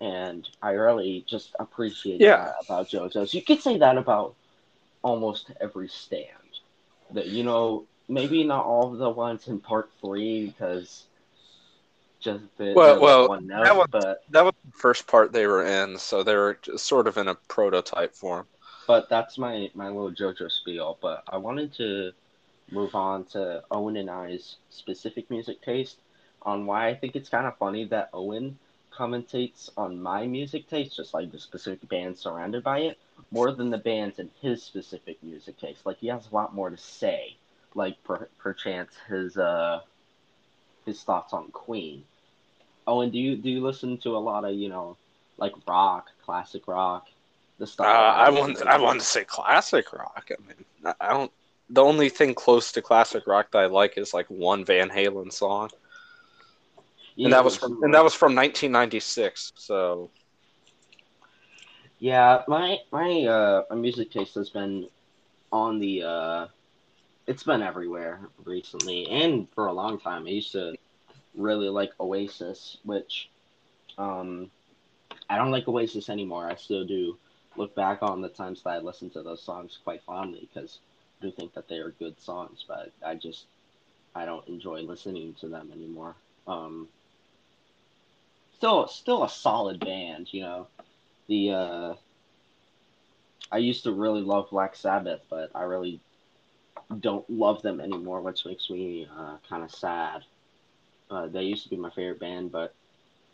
[0.00, 2.36] And I really just appreciate Yeah.
[2.36, 3.34] that about JoJo's.
[3.34, 4.34] You could say that about
[5.02, 6.26] almost every stand.
[7.12, 11.04] That you know, maybe not all of the ones in part three because
[12.20, 15.64] just the, Well- well, one that was- but That was the first part they were
[15.64, 18.46] in, so they were sort of in a prototype form.
[18.88, 20.98] but that's my my little JoJo spiel.
[21.00, 22.12] But I wanted to
[22.72, 25.98] move on to Owen and I's specific music taste
[26.44, 28.58] on why I think it's kind of funny that Owen
[28.92, 32.98] commentates on my music taste, just like the specific band surrounded by it,
[33.30, 35.86] more than the bands in his specific music taste.
[35.86, 37.36] Like he has a lot more to say.
[37.74, 39.80] Like per, perchance his uh
[40.84, 42.04] his thoughts on Queen.
[42.86, 44.96] Owen, do you do you listen to a lot of you know
[45.38, 47.06] like rock, classic rock,
[47.58, 47.98] the Uh, stuff?
[48.00, 48.68] that I want to?
[48.68, 50.30] I want to say classic rock.
[50.30, 51.32] I mean, I don't.
[51.70, 55.32] The only thing close to classic rock that I like is like one Van Halen
[55.32, 55.70] song,
[57.24, 59.52] and that was from and that was from 1996.
[59.56, 60.10] So
[61.98, 64.88] Yeah, my my uh my music taste has been
[65.52, 66.46] on the uh
[67.26, 70.26] it's been everywhere recently and for a long time.
[70.26, 70.76] I used to
[71.34, 73.30] really like Oasis, which
[73.98, 74.50] um,
[75.28, 76.46] I don't like Oasis anymore.
[76.48, 77.18] I still do
[77.56, 80.80] look back on the times that I listened to those songs quite fondly because
[81.20, 83.46] I do think that they are good songs, but I just
[84.14, 86.16] I don't enjoy listening to them anymore.
[86.46, 86.88] Um,
[88.62, 90.68] still, still a solid band, you know.
[91.26, 91.94] The uh,
[93.50, 95.98] I used to really love Black Sabbath, but I really
[97.00, 100.22] don't love them anymore, which makes me uh, kind of sad.
[101.10, 102.72] Uh, they used to be my favorite band, but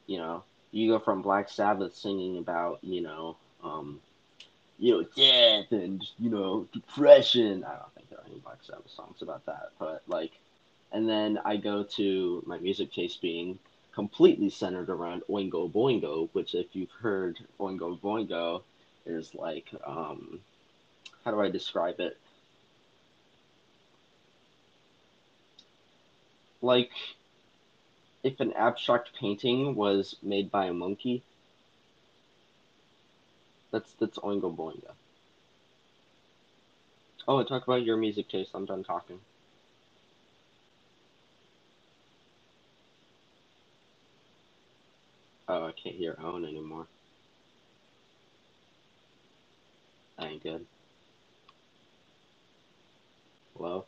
[0.07, 4.01] you know, you go from Black Sabbath singing about you know, um,
[4.79, 7.65] you know, death and you know, depression.
[7.65, 10.33] I don't think there are any Black Sabbath songs about that, but like,
[10.91, 13.59] and then I go to my music taste being
[13.95, 18.63] completely centered around Oingo Boingo, which if you've heard Oingo Boingo
[19.07, 20.41] is like, um,
[21.25, 22.17] how do I describe it?
[26.61, 26.91] Like
[28.23, 31.23] if an abstract painting was made by a monkey.
[33.71, 34.93] That's that's Oingo Boingo.
[37.27, 38.51] Oh, I talk about your music taste.
[38.55, 39.21] I'm done talking.
[45.49, 46.87] Oh, I can't hear Owen anymore.
[50.19, 50.67] That ain't good.
[53.55, 53.87] Hello?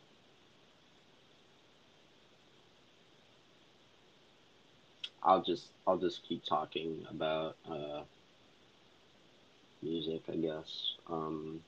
[5.23, 8.03] I'll just I'll just keep talking about uh,
[9.81, 10.95] music, I guess.
[11.07, 11.63] Um,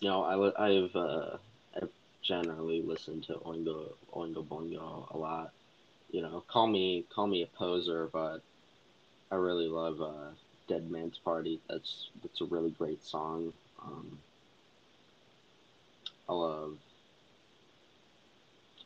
[0.00, 1.36] you know, I I've uh,
[1.76, 1.90] I've
[2.22, 5.52] generally listened to Oingo Oingo Boingo a lot.
[6.10, 8.42] You know, call me call me a poser, but
[9.30, 10.30] I really love uh,
[10.68, 11.60] Dead Man's Party.
[11.68, 13.52] That's that's a really great song.
[13.82, 14.18] Um,
[16.28, 16.76] I love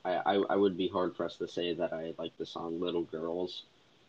[0.05, 3.05] I, I, I would be hard pressed to say that I like the song "Little
[3.05, 3.63] Girls"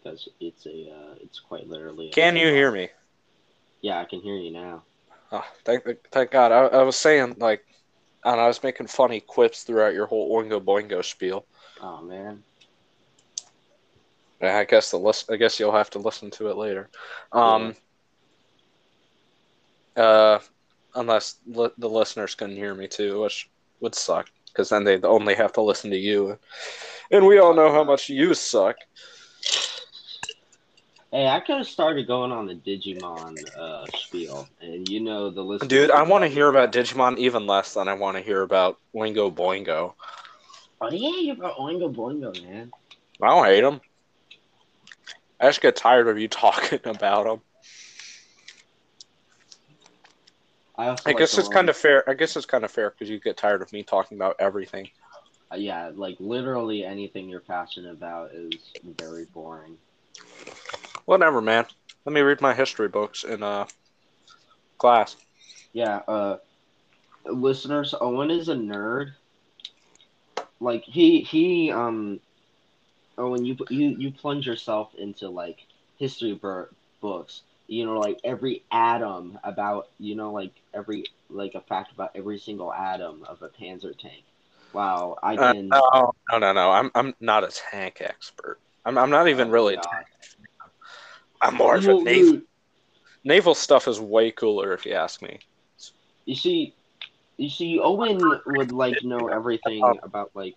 [0.03, 2.09] because it's a uh, it's quite literally.
[2.09, 2.89] Can you hear me?
[3.81, 4.83] Yeah, I can hear you now.
[5.31, 6.51] Oh, thank thank God.
[6.51, 7.65] I, I was saying like,
[8.25, 11.45] and I was making funny quips throughout your whole Oingo Boingo spiel.
[11.81, 12.43] Oh man.
[14.41, 15.31] I guess the list.
[15.31, 16.89] I guess you'll have to listen to it later.
[17.31, 17.75] Um.
[19.97, 20.03] Yeah.
[20.03, 20.39] Uh,
[20.95, 25.35] unless li- the listeners can hear me too, which would suck because then they'd only
[25.35, 26.37] have to listen to you,
[27.11, 28.77] and we all know how much you suck.
[31.11, 35.41] Hey, I could have started going on the Digimon uh, spiel, and you know the
[35.41, 35.67] list.
[35.67, 38.79] Dude, I want to hear about Digimon even less than I want to hear about
[38.93, 39.93] Oingo Boingo.
[40.81, 42.71] Oh yeah, you about Oingo Boingo, man.
[43.21, 43.79] I don't hate them.
[45.39, 47.41] I just get tired of you talking about them.
[50.77, 52.07] I, I like guess it's kind of fair.
[52.09, 54.89] I guess it's kind of fair because you get tired of me talking about everything.
[55.51, 59.77] Uh, yeah, like literally anything you're passionate about is very boring.
[61.05, 61.65] Whatever, man.
[62.05, 63.67] Let me read my history books in uh
[64.77, 65.17] class.
[65.73, 66.37] Yeah, uh
[67.25, 69.13] listeners, Owen is a nerd.
[70.59, 72.19] Like he he um
[73.17, 75.65] Owen, you you you plunge yourself into like
[75.97, 76.39] history
[77.01, 82.11] books you know like every atom about you know like every like a fact about
[82.15, 84.23] every single atom of a panzer tank.
[84.73, 86.71] Wow i uh, can uh, no, no no no.
[86.71, 88.59] I'm i'm not a tank expert.
[88.85, 89.77] I'm, I'm not even oh, really
[91.41, 92.41] i'm more of a naval
[93.23, 95.39] naval stuff is way cooler if you ask me.
[96.25, 96.73] You see
[97.37, 100.55] you see owen would like know everything about like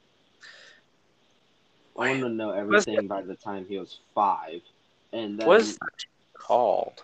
[1.99, 4.61] Owen to know everything by the time he was five,
[5.13, 7.03] and then what is that called?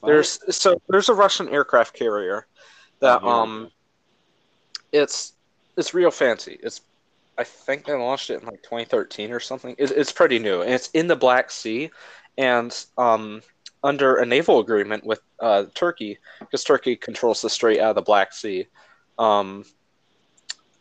[0.00, 0.08] What?
[0.08, 2.46] There's so there's a Russian aircraft carrier
[3.00, 3.28] that yeah.
[3.28, 3.70] um
[4.92, 5.34] it's
[5.76, 6.58] it's real fancy.
[6.62, 6.80] It's
[7.36, 9.74] I think they launched it in like 2013 or something.
[9.78, 11.90] It, it's pretty new, and it's in the Black Sea,
[12.38, 13.42] and um,
[13.82, 18.02] under a naval agreement with uh, Turkey, because Turkey controls the Strait out of the
[18.02, 18.66] Black Sea.
[19.18, 19.64] Um,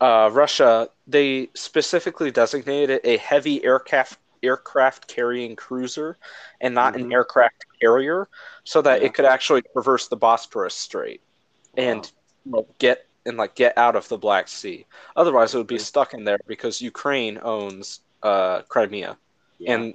[0.03, 6.17] uh, Russia they specifically designated a heavy aircraft aircraft carrying cruiser
[6.59, 7.05] and not mm-hmm.
[7.05, 8.27] an aircraft carrier
[8.65, 9.07] so that yeah.
[9.07, 11.21] it could actually traverse the Bosporus Strait
[11.77, 11.83] wow.
[11.85, 12.11] and
[12.43, 14.85] know, get and like get out of the Black Sea.
[15.15, 19.17] Otherwise, it would be stuck in there because Ukraine owns uh, Crimea,
[19.57, 19.73] yeah.
[19.73, 19.93] and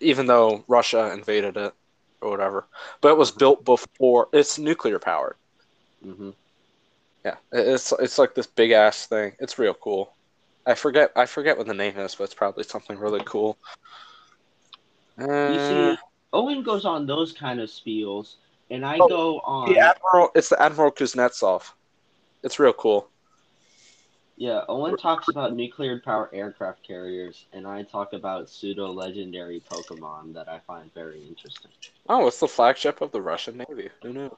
[0.00, 1.74] even though Russia invaded it
[2.22, 2.66] or whatever,
[3.02, 5.36] but it was built before it's nuclear powered.
[6.02, 6.30] Mm-hmm.
[7.24, 9.32] Yeah, it's it's like this big ass thing.
[9.38, 10.12] It's real cool.
[10.66, 13.56] I forget I forget what the name is, but it's probably something really cool.
[15.18, 15.98] Uh, you see,
[16.32, 18.34] Owen goes on those kind of spiels,
[18.70, 19.72] and I oh, go on.
[19.72, 21.70] The Admiral, it's the Admiral Kuznetsov.
[22.42, 23.08] It's real cool.
[24.36, 30.34] Yeah, Owen talks about nuclear power aircraft carriers, and I talk about pseudo legendary Pokemon
[30.34, 31.70] that I find very interesting.
[32.08, 33.90] Oh, it's the flagship of the Russian Navy.
[34.02, 34.36] Who knew?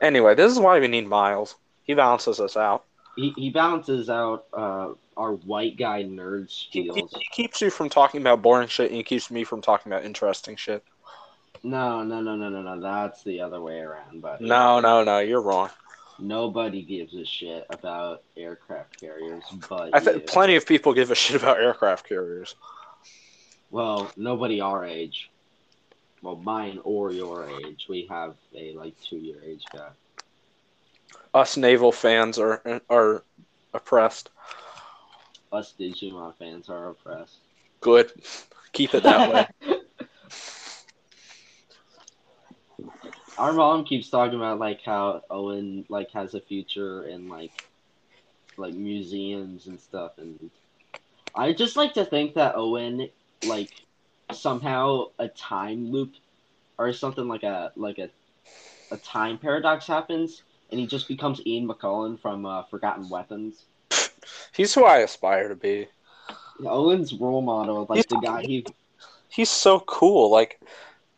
[0.00, 1.56] Anyway, this is why we need Miles.
[1.84, 2.84] He balances us out.
[3.16, 7.10] He, he balances out uh, our white guy nerd He, he, skills.
[7.12, 10.04] he keeps you from talking about boring shit, and he keeps me from talking about
[10.04, 10.84] interesting shit.
[11.64, 12.80] No, no, no, no, no, no.
[12.80, 14.20] That's the other way around.
[14.22, 15.70] But No, no, no, you're wrong.
[16.20, 21.16] nobody gives a shit about aircraft carriers, but I think plenty of people give a
[21.16, 22.54] shit about aircraft carriers.
[23.70, 25.30] Well, nobody our age.
[26.22, 27.86] Well, mine or your age.
[27.88, 29.94] We have a like two year age gap.
[31.34, 33.24] Us naval fans are are
[33.72, 34.30] oppressed.
[35.52, 37.36] Us Digimon fans are oppressed.
[37.80, 38.12] Good.
[38.72, 39.46] Keep it that way.
[43.38, 47.52] Our mom keeps talking about like how Owen like has a future in like
[48.56, 50.50] like museums and stuff and
[51.34, 53.08] I just like to think that Owen
[53.44, 53.70] like
[54.32, 56.14] somehow a time loop
[56.78, 58.08] or something like a like a
[58.90, 63.64] a time paradox happens and he just becomes Ian McCollum from uh, Forgotten Weapons.
[64.52, 65.88] He's who I aspire to be.
[66.64, 68.66] Owen's role model, like He's- the guy he
[69.30, 70.30] He's so cool.
[70.30, 70.58] Like,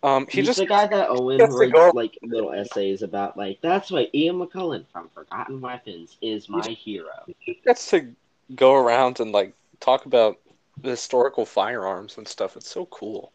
[0.03, 3.61] um, he he's just the guy that Owen writes go- like little essays about like
[3.61, 7.27] that's why Ian McCollum from Forgotten Weapons is my hero.
[7.65, 8.13] gets to
[8.57, 10.39] go around and like talk about
[10.83, 12.57] historical firearms and stuff.
[12.57, 13.33] It's so cool.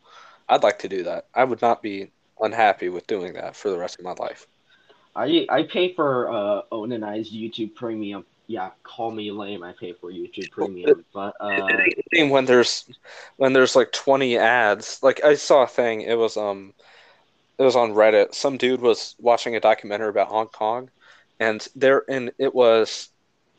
[0.47, 1.27] I'd like to do that.
[1.33, 4.47] I would not be unhappy with doing that for the rest of my life.
[5.15, 8.25] I I pay for uh Owen and I's YouTube Premium.
[8.47, 9.63] Yeah, call me lame.
[9.63, 11.67] I pay for YouTube Premium, but uh,
[12.13, 12.85] when there's
[13.37, 16.01] when there's like 20 ads, like I saw a thing.
[16.01, 16.73] It was um,
[17.57, 18.33] it was on Reddit.
[18.33, 20.89] Some dude was watching a documentary about Hong Kong,
[21.39, 23.09] and there and it was,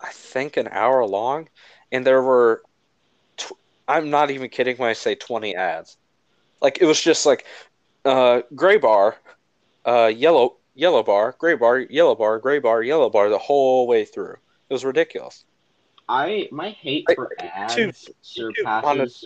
[0.01, 1.49] I think, an hour long,
[1.90, 2.62] and there were,
[3.88, 5.96] I'm not even kidding when I say 20 ads.
[6.61, 7.44] Like it was just like,
[8.05, 9.16] uh, gray bar,
[9.85, 14.05] uh, yellow yellow bar, gray bar, yellow bar, gray bar, yellow bar the whole way
[14.05, 14.37] through.
[14.68, 15.44] It was ridiculous.
[16.09, 19.25] I my hate for YouTube- ads surpasses.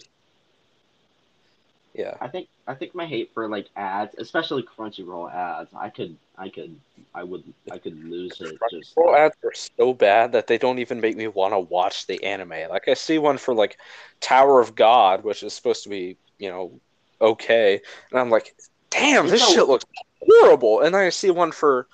[2.01, 2.17] Yeah.
[2.21, 6.49] I think I think my hate for like ads, especially Crunchyroll ads, I could I
[6.49, 6.75] could
[7.15, 8.97] I would I could lose it just.
[8.97, 12.23] Crunchyroll ads are so bad that they don't even make me want to watch the
[12.25, 12.71] anime.
[12.71, 13.77] Like I see one for like
[14.21, 16.81] Tower of God, which is supposed to be, you know,
[17.21, 18.55] okay, and I'm like,
[18.89, 19.85] damn, this shit looks
[20.23, 20.81] horrible.
[20.81, 21.87] And then I see one for,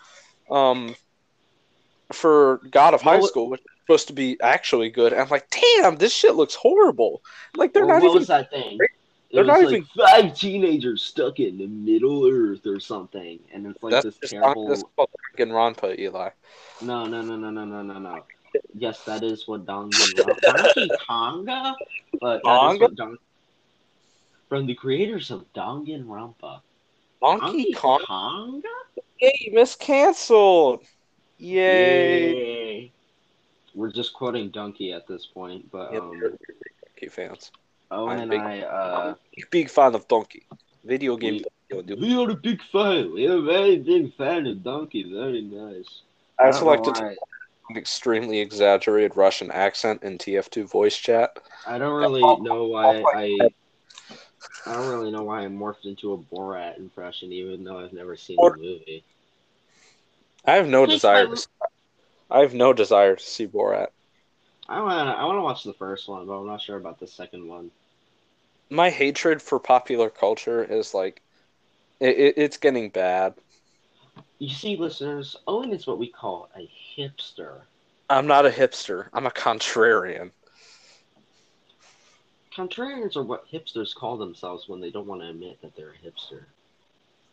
[0.49, 0.95] um,
[2.13, 5.13] for God of High School, which is supposed to be actually good.
[5.13, 7.23] And I'm like, damn, this shit looks horrible.
[7.57, 8.19] Like they're Well, not what even.
[8.21, 8.79] was that thing?
[9.37, 13.83] They're not like even- five teenagers stuck in the Middle Earth or something, and it's
[13.83, 14.69] like That's this just terrible.
[14.69, 16.31] that's called Danganronpa, Eli.
[16.83, 18.23] No, no, no, no, no, no, no, no.
[18.75, 20.41] Yes, that is what Danganronpa.
[20.43, 21.75] Donkey Konga,
[22.21, 22.81] but that is Konga?
[22.81, 23.19] what Don-
[24.49, 26.61] from the creators of Danganronpa.
[27.23, 28.63] Donkey Kong Konga?
[29.21, 30.85] game is canceled.
[31.39, 32.35] Yay!
[32.35, 32.93] Yay.
[33.75, 36.31] We're just quoting Donkey at this point, but Yeah, um, we're
[36.89, 37.51] Donkey fans.
[37.91, 39.15] Owen I'm and big- I, uh,
[39.51, 40.47] Big fan of Donkey.
[40.85, 41.35] Video game.
[41.35, 41.45] We-
[41.83, 41.95] Donkey.
[41.95, 43.13] we are a big fan.
[43.13, 45.03] We are a very big fan of Donkey.
[45.13, 46.03] Very nice.
[46.39, 47.19] I also like to why- take
[47.71, 51.37] an extremely exaggerated Russian accent in TF2 voice chat.
[51.67, 53.51] I don't really know why I.
[54.69, 58.17] I don't really know why I morphed into a Borat impression, even though I've never
[58.17, 59.05] seen the movie.
[60.45, 61.27] I have no Hey, desire.
[61.35, 61.47] To,
[62.31, 63.89] I have no desire to see Borat.
[64.69, 65.09] I want.
[65.09, 67.71] I want to watch the first one, but I'm not sure about the second one.
[68.69, 71.23] My hatred for popular culture is like,
[72.01, 73.35] it, it, it's getting bad.
[74.39, 77.61] You see, listeners, Owen is what we call a hipster.
[78.11, 79.09] I'm not a hipster.
[79.13, 80.31] I'm a contrarian.
[82.55, 86.07] Contrarians are what hipsters call themselves when they don't want to admit that they're a
[86.07, 86.45] hipster.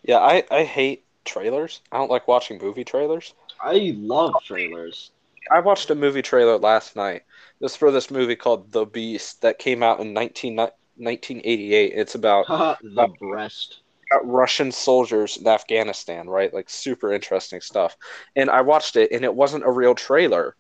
[0.04, 1.82] Yeah, I, I hate trailers.
[1.92, 3.34] I don't like watching movie trailers.
[3.62, 5.12] I love trailers.
[5.52, 7.24] I watched a movie trailer last night.
[7.60, 11.94] This for this movie called The Beast that came out in 19, 1988.
[11.96, 12.48] It's about
[12.82, 13.82] the breast.
[14.12, 16.54] about Russian soldiers in Afghanistan, right?
[16.54, 17.96] Like super interesting stuff.
[18.36, 20.56] And I watched it and it wasn't a real trailer.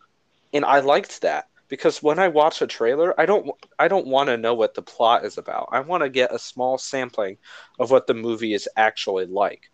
[0.54, 4.30] And I liked that because when I watch a trailer, I don't I don't want
[4.30, 5.70] to know what the plot is about.
[5.72, 7.38] I want to get a small sampling
[7.80, 9.72] of what the movie is actually like.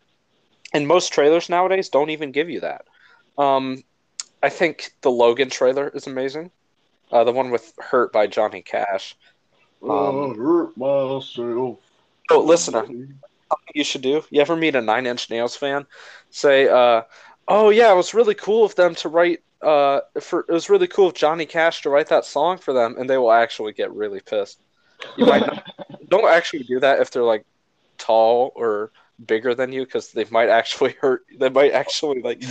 [0.73, 2.85] And most trailers nowadays don't even give you that.
[3.37, 3.83] Um
[4.41, 6.51] I think the Logan trailer is amazing.
[7.11, 9.15] Uh, the one with Hurt by Johnny Cash.
[9.89, 11.79] I hurt myself.
[12.31, 12.85] Oh, listener,
[13.73, 14.23] you should do?
[14.29, 15.85] You ever meet a Nine Inch Nails fan?
[16.29, 17.03] Say, uh,
[17.47, 19.41] "Oh yeah, it was really cool of them to write.
[19.61, 22.95] Uh, for it was really cool of Johnny Cash to write that song for them,"
[22.97, 24.61] and they will actually get really pissed.
[25.17, 25.63] You might not,
[26.09, 27.45] don't actually do that if they're like
[27.97, 28.91] tall or
[29.25, 31.23] bigger than you, because they might actually hurt.
[31.37, 32.43] They might actually like.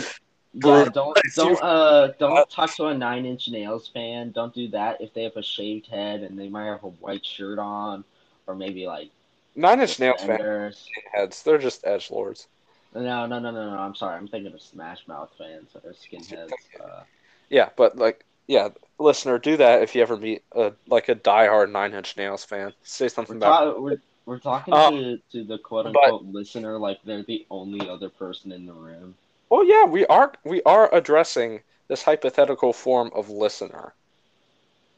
[0.55, 4.31] Yeah, don't don't uh don't talk to a Nine Inch Nails fan.
[4.33, 7.25] Don't do that if they have a shaved head and they might have a white
[7.25, 8.05] shirt on,
[8.47, 9.11] or maybe like
[9.55, 11.43] Nine Inch Nails fans heads.
[11.43, 12.47] They're just edge lords.
[12.95, 13.79] No, no, no, no, no.
[13.79, 14.17] I'm sorry.
[14.17, 16.51] I'm thinking of Smash Mouth fans or skinheads.
[16.83, 17.03] Uh,
[17.51, 18.69] Yeah, but like, yeah,
[18.99, 22.73] listener, do that if you ever meet a like a diehard Nine Inch Nails fan.
[22.83, 23.75] Say something we're, about.
[23.75, 27.89] ta- we're, we're talking Um, to, to the quote unquote listener like they're the only
[27.89, 29.15] other person in the room.
[29.51, 33.95] Well, yeah, we are we are addressing this hypothetical form of listener,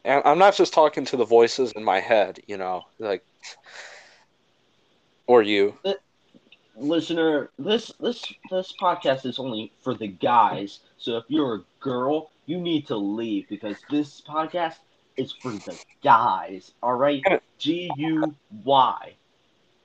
[0.04, 3.24] and I'm not just talking to the voices in my head, you know, like,
[5.26, 5.78] or you.
[6.76, 10.80] Listener, this this this podcast is only for the guys.
[10.98, 14.78] So if you're a girl, you need to leave because this podcast
[15.16, 16.72] is for the guys.
[16.82, 17.26] All right,
[17.58, 18.34] G U
[18.64, 19.14] Y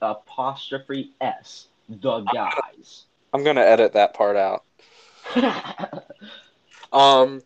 [0.01, 3.05] apostrophe S, the guys.
[3.35, 4.63] I'm gonna edit that part out.
[6.93, 7.41] Um.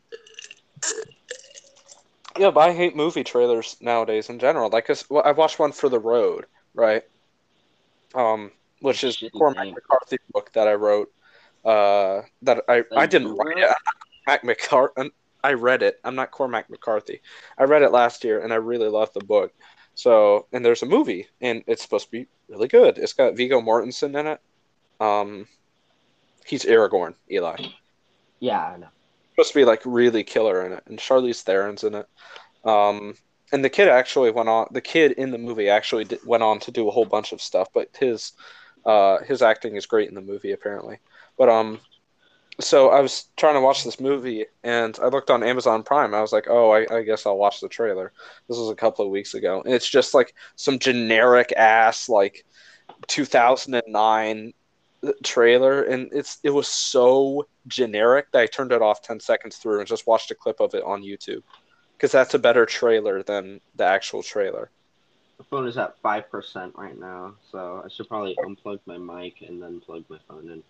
[2.38, 4.70] Yeah, but I hate movie trailers nowadays in general.
[4.70, 7.04] Like, 'cause- well, I watched one for The Road, right?
[8.14, 9.74] Um, which is Cormac.
[9.74, 11.12] McCarthy book that I wrote.
[11.66, 13.76] Uh, that I I didn't write it.
[14.28, 15.12] Mac McCarthy.
[15.44, 16.00] I read it.
[16.04, 17.22] I'm not Cormac McCarthy.
[17.58, 19.52] I read it last year and I really loved the book.
[19.96, 23.00] So, and there's a movie and it's supposed to be really good.
[23.00, 24.40] It's got Viggo Mortensen in it.
[25.00, 25.48] Um,
[26.50, 27.56] he's Aragorn, Eli
[28.40, 28.88] yeah, I know.
[29.32, 32.08] supposed to be like really killer in it, and Charlize Theron's in it.
[32.66, 33.16] Um,
[33.52, 34.68] and the kid actually went on.
[34.72, 37.42] The kid in the movie actually did, went on to do a whole bunch of
[37.42, 38.34] stuff, but his
[38.86, 41.00] uh, his acting is great in the movie apparently.
[41.38, 41.80] But um,
[42.60, 46.14] so I was trying to watch this movie, and I looked on Amazon Prime.
[46.14, 48.12] I was like, oh, I, I guess I'll watch the trailer.
[48.48, 52.46] This was a couple of weeks ago, and it's just like some generic ass like
[53.08, 54.54] 2009
[55.24, 59.80] trailer and it's it was so generic that I turned it off 10 seconds through
[59.80, 61.42] and just watched a clip of it on YouTube
[61.96, 64.70] because that's a better trailer than the actual trailer.
[65.38, 69.42] The phone is at five percent right now, so I should probably unplug my mic
[69.48, 70.64] and then plug my phone in.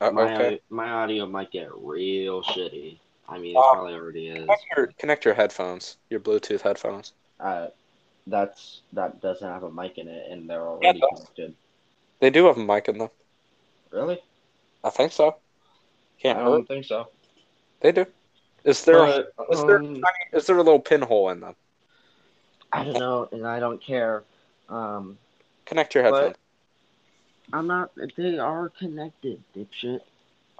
[0.00, 0.34] Uh, My okay.
[0.46, 2.98] audio, my audio might get real shitty.
[3.28, 4.38] I mean, it Uh, probably already is.
[4.44, 7.12] Connect your, connect your headphones, your Bluetooth headphones.
[7.38, 7.68] Uh,
[8.26, 11.08] that's that doesn't have a mic in it, and they're already does.
[11.14, 11.54] connected.
[12.20, 13.10] They do have a mic in them.
[13.90, 14.20] Really?
[14.82, 15.28] I think so.
[15.28, 16.44] I Can't hurt.
[16.44, 17.08] don't think so.
[17.80, 18.06] They do.
[18.64, 20.02] Is there a, But, is there um,
[20.32, 21.54] is there a little pinhole in them?
[22.72, 24.24] I don't know, and I don't care.
[24.68, 25.16] Um,
[25.64, 26.36] Connect your headphones.
[27.52, 27.92] I'm not.
[28.16, 30.00] They are connected, dipshit.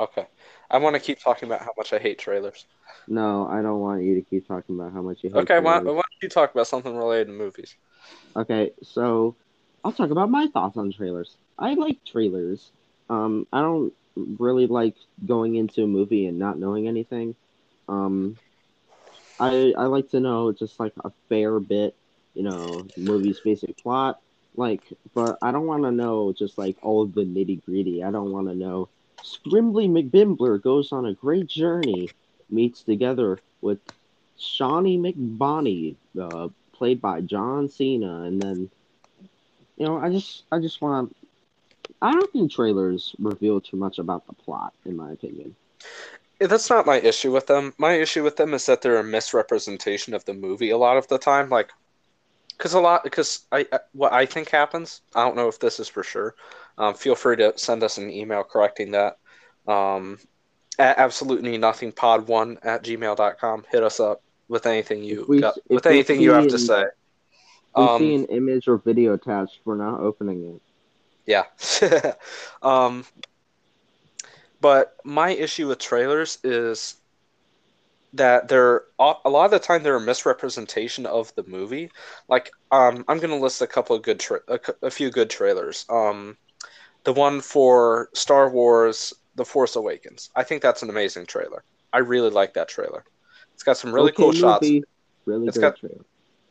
[0.00, 0.26] Okay.
[0.70, 2.66] I want to keep talking about how much I hate trailers.
[3.08, 5.38] No, I don't want you to keep talking about how much you hate.
[5.40, 7.74] Okay, why, why don't you talk about something related to movies?
[8.36, 9.34] Okay, so
[9.84, 11.36] I'll talk about my thoughts on trailers.
[11.58, 12.70] I like trailers.
[13.10, 14.94] Um, I don't really like
[15.24, 17.34] going into a movie and not knowing anything.
[17.88, 18.36] Um,
[19.40, 21.94] I I like to know just like a fair bit,
[22.34, 24.20] you know, movie's basic plot.
[24.56, 24.82] Like,
[25.14, 28.02] but I don't want to know just like all of the nitty gritty.
[28.02, 28.88] I don't want to know.
[29.22, 32.08] Scrimbley McBimbler goes on a great journey,
[32.50, 33.78] meets together with
[34.38, 38.70] Shawnee McBonnie, uh, played by John Cena, and then
[39.76, 41.14] you know, I just I just want
[42.00, 45.54] I don't think trailers reveal too much about the plot, in my opinion.
[46.40, 47.74] That's not my issue with them.
[47.78, 51.08] My issue with them is that they're a misrepresentation of the movie a lot of
[51.08, 51.48] the time.
[51.48, 51.70] Like,
[52.56, 55.00] because a lot, because I I- what I think happens.
[55.14, 56.34] I don't know if this is for sure.
[56.76, 59.18] Um, feel free to send us an email correcting that.
[59.66, 60.18] Um,
[60.78, 63.64] at absolutely nothing pod one at gmail.com.
[63.70, 66.82] Hit us up with anything you we- got, with anything you have to say.
[66.82, 66.88] If
[67.76, 70.62] we Um, see an image or video attached, we're not opening it.
[71.28, 71.44] Yeah.
[72.62, 73.04] um,
[74.62, 76.96] but my issue with trailers is
[78.14, 81.90] that they're a lot of the time they're a misrepresentation of the movie.
[82.28, 85.84] Like, um, I'm gonna list a couple of good, tra- a, a few good trailers.
[85.90, 86.38] Um,
[87.04, 90.30] the one for Star Wars: The Force Awakens.
[90.34, 91.62] I think that's an amazing trailer.
[91.92, 93.04] I really like that trailer.
[93.52, 94.66] It's got some really Okay cool shots.
[95.26, 96.04] Really It's good got- trailer.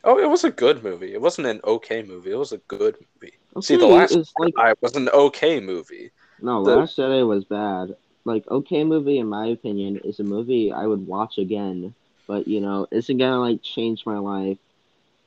[0.08, 1.12] Oh, it was a good movie.
[1.14, 2.32] It wasn't an okay movie.
[2.32, 3.34] It was a good movie.
[3.60, 6.12] See, the Okay, last it's like I was an okay movie.
[6.40, 7.96] no, the- Last Jedi was bad.
[8.24, 11.94] Like okay movie, in my opinion, is a movie I would watch again,
[12.26, 14.58] but you know, isn't gonna like change my life.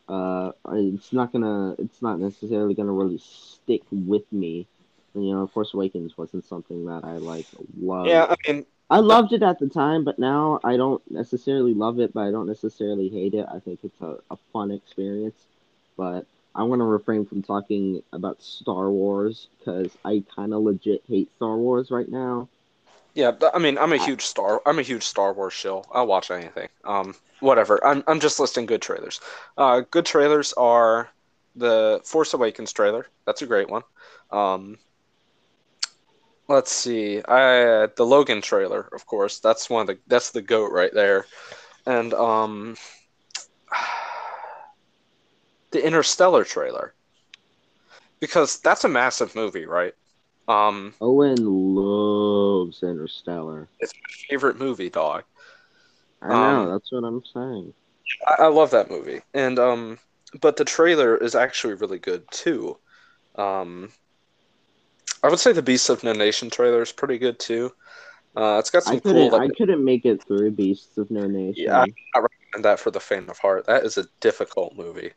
[0.09, 4.67] uh, it's not gonna, it's not necessarily gonna really stick with me.
[5.15, 7.47] You know, Force Awakens wasn't something that I like
[7.79, 8.23] loved.
[8.23, 12.01] Yeah, I mean, I loved it at the time, but now I don't necessarily love
[12.01, 13.45] it, but I don't necessarily hate it.
[13.49, 15.45] I think it's a, a fun experience,
[15.95, 21.03] but I want to refrain from talking about Star Wars because I kind of legit
[21.07, 22.49] hate Star Wars right now.
[23.13, 24.61] Yeah, I mean, I'm a huge Star.
[24.65, 25.85] I'm a huge Star Wars shill.
[25.93, 26.67] I'll watch anything.
[26.83, 27.85] Um, whatever.
[27.85, 29.21] I'm I'm just listing good trailers.
[29.57, 31.09] Uh, good trailers are
[31.55, 33.07] the Force Awakens trailer.
[33.25, 33.83] That's a great one.
[34.31, 34.77] Um,
[36.51, 37.21] let's see.
[37.27, 39.39] I the Logan trailer, of course.
[39.39, 41.25] That's one of the that's the goat right there,
[41.85, 42.75] and um,
[45.71, 46.93] the Interstellar trailer,
[48.19, 49.93] because that's a massive movie, right?
[50.47, 53.67] Um, Owen loves Interstellar.
[53.79, 55.23] It's my favorite movie, dog.
[56.21, 56.61] I know.
[56.61, 57.73] Um, that's what I'm saying.
[58.27, 59.99] I, I, love that movie, and um,
[60.41, 62.77] but the trailer is actually really good too.
[63.35, 63.91] Um,
[65.23, 67.71] I would say the Beasts of No Nation trailer is pretty good too.
[68.35, 69.29] Uh, it's got some I cool.
[69.29, 71.65] Like, I couldn't make it through Beasts of No Nation.
[71.65, 73.65] Yeah, I, I recommend that for the faint of heart.
[73.67, 75.11] That is a difficult movie.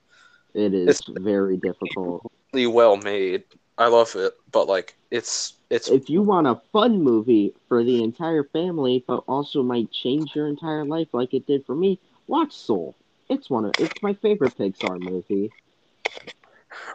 [0.52, 2.30] It is it's very difficult.
[2.52, 3.44] Really well made.
[3.78, 5.88] I love it, but like it's it's.
[5.88, 10.46] If you want a fun movie for the entire family, but also might change your
[10.46, 12.94] entire life, like it did for me, watch Soul.
[13.28, 15.50] It's one of it's my favorite Pixar movie.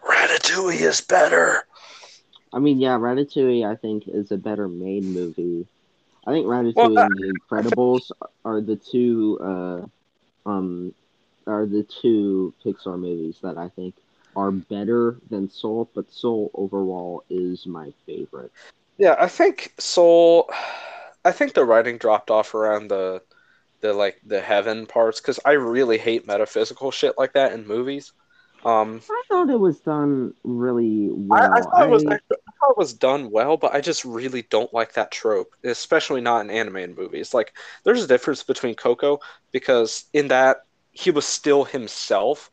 [0.08, 1.64] Ratatouille is better.
[2.52, 5.68] I mean, yeah, Ratatouille I think is a better made movie.
[6.26, 8.12] I think Ratatouille well, and The Incredibles
[8.44, 10.94] are the two uh, um
[11.48, 13.96] are the two Pixar movies that I think
[14.36, 18.52] are better than Soul, but Soul overall is my favorite.
[18.98, 20.50] Yeah, I think Soul.
[21.26, 23.22] I think the writing dropped off around the
[23.82, 28.12] the like the heaven parts because I really hate metaphysical shit like that in movies.
[28.66, 31.54] Um, I thought it was done really well.
[31.54, 32.06] I, I thought it was.
[32.06, 32.18] I, I
[32.60, 36.42] thought it was done well, but I just really don't like that trope, especially not
[36.42, 37.34] in animated movies.
[37.34, 37.54] Like,
[37.84, 39.20] there's a difference between Coco
[39.52, 42.52] because in that he was still himself.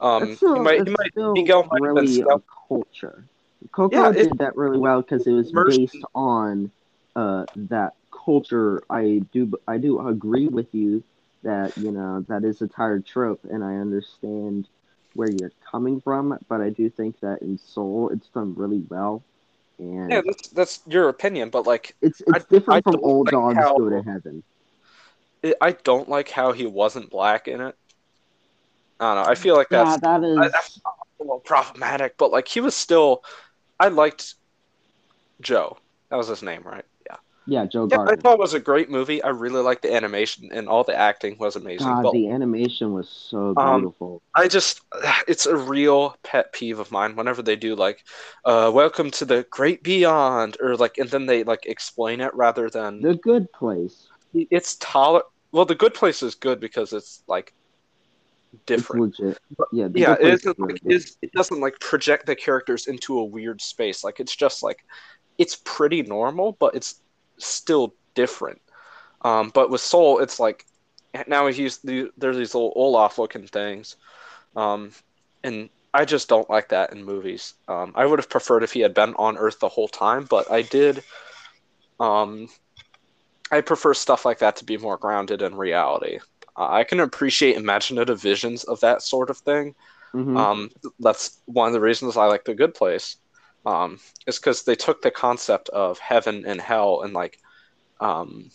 [0.00, 3.24] Um, still, he might, he might, Miguel might really a culture.
[3.72, 6.70] Coco yeah, did that really well because it was based on
[7.16, 8.82] uh, that culture.
[8.90, 11.02] I do, I do agree with you
[11.42, 14.68] that you know that is a tired trope, and I understand
[15.14, 19.22] where you're coming from, but I do think that in Soul it's done really well.
[19.78, 23.26] And yeah, that's that's your opinion, but like it's it's I, different I from Old
[23.26, 24.42] like Dogs how, Go to Heaven.
[25.60, 27.74] I don't like how he wasn't black in it.
[29.00, 29.30] I don't know.
[29.30, 30.52] I feel like that's, yeah, that is...
[30.52, 33.24] that's a little problematic, but like he was still.
[33.78, 34.34] I liked
[35.40, 35.78] Joe.
[36.10, 36.84] That was his name, right?
[37.50, 37.66] Yeah.
[37.66, 39.20] Joe yeah, I thought it was a great movie.
[39.22, 41.88] I really liked the animation and all the acting was amazing.
[41.88, 44.22] God, but, the animation was so um, beautiful.
[44.36, 44.82] Um, I just,
[45.28, 48.04] it's a real pet peeve of mine whenever they do like,
[48.44, 52.70] uh, "Welcome to the Great Beyond," or like, and then they like explain it rather
[52.70, 54.06] than the Good Place.
[54.32, 55.22] It's toler.
[55.50, 57.52] Well, the Good Place is good because it's like
[58.66, 59.14] different.
[59.18, 59.38] It's legit.
[59.72, 60.12] Yeah, yeah.
[60.20, 64.04] It isn't like it doesn't like project the characters into a weird space.
[64.04, 64.84] Like it's just like
[65.36, 67.00] it's pretty normal, but it's
[67.46, 68.60] still different.
[69.22, 70.66] Um, but with Soul, it's like
[71.26, 73.96] now he's the, there's these little Olaf looking things,
[74.56, 74.92] um,
[75.44, 77.54] and I just don't like that in movies.
[77.68, 80.50] Um, I would have preferred if he had been on Earth the whole time, but
[80.50, 81.02] I did.
[81.98, 82.48] Um,
[83.50, 86.20] I prefer stuff like that to be more grounded in reality.
[86.56, 89.74] Uh, I can appreciate imaginative visions of that sort of thing.
[90.14, 90.36] Mm-hmm.
[90.36, 93.16] Um, that's one of the reasons I like The Good Place.
[93.66, 97.38] Um, is because they took the concept of heaven and hell and like,
[98.00, 98.50] um,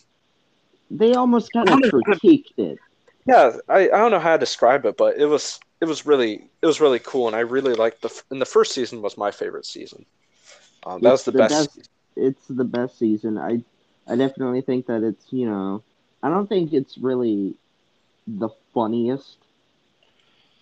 [0.90, 2.80] they almost kind of critiqued it.
[3.28, 6.50] Yeah, I, I don't know how to describe it, but it was it was really
[6.62, 8.24] it was really cool, and I really liked the.
[8.32, 10.06] And the first season was my favorite season.
[10.86, 11.76] Um, that it's was the, the best.
[11.76, 13.38] best it's the best season.
[13.38, 13.62] I
[14.08, 15.84] I definitely think that it's you know
[16.22, 17.56] I don't think it's really
[18.28, 19.38] the funniest.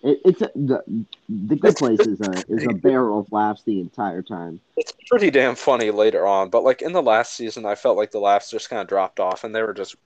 [0.04, 0.84] It, it's a, the
[1.30, 4.60] the good place is a is a barrel of laughs the entire time.
[4.76, 8.10] It's pretty damn funny later on, but like in the last season, I felt like
[8.10, 9.96] the laughs just kind of dropped off, and they were just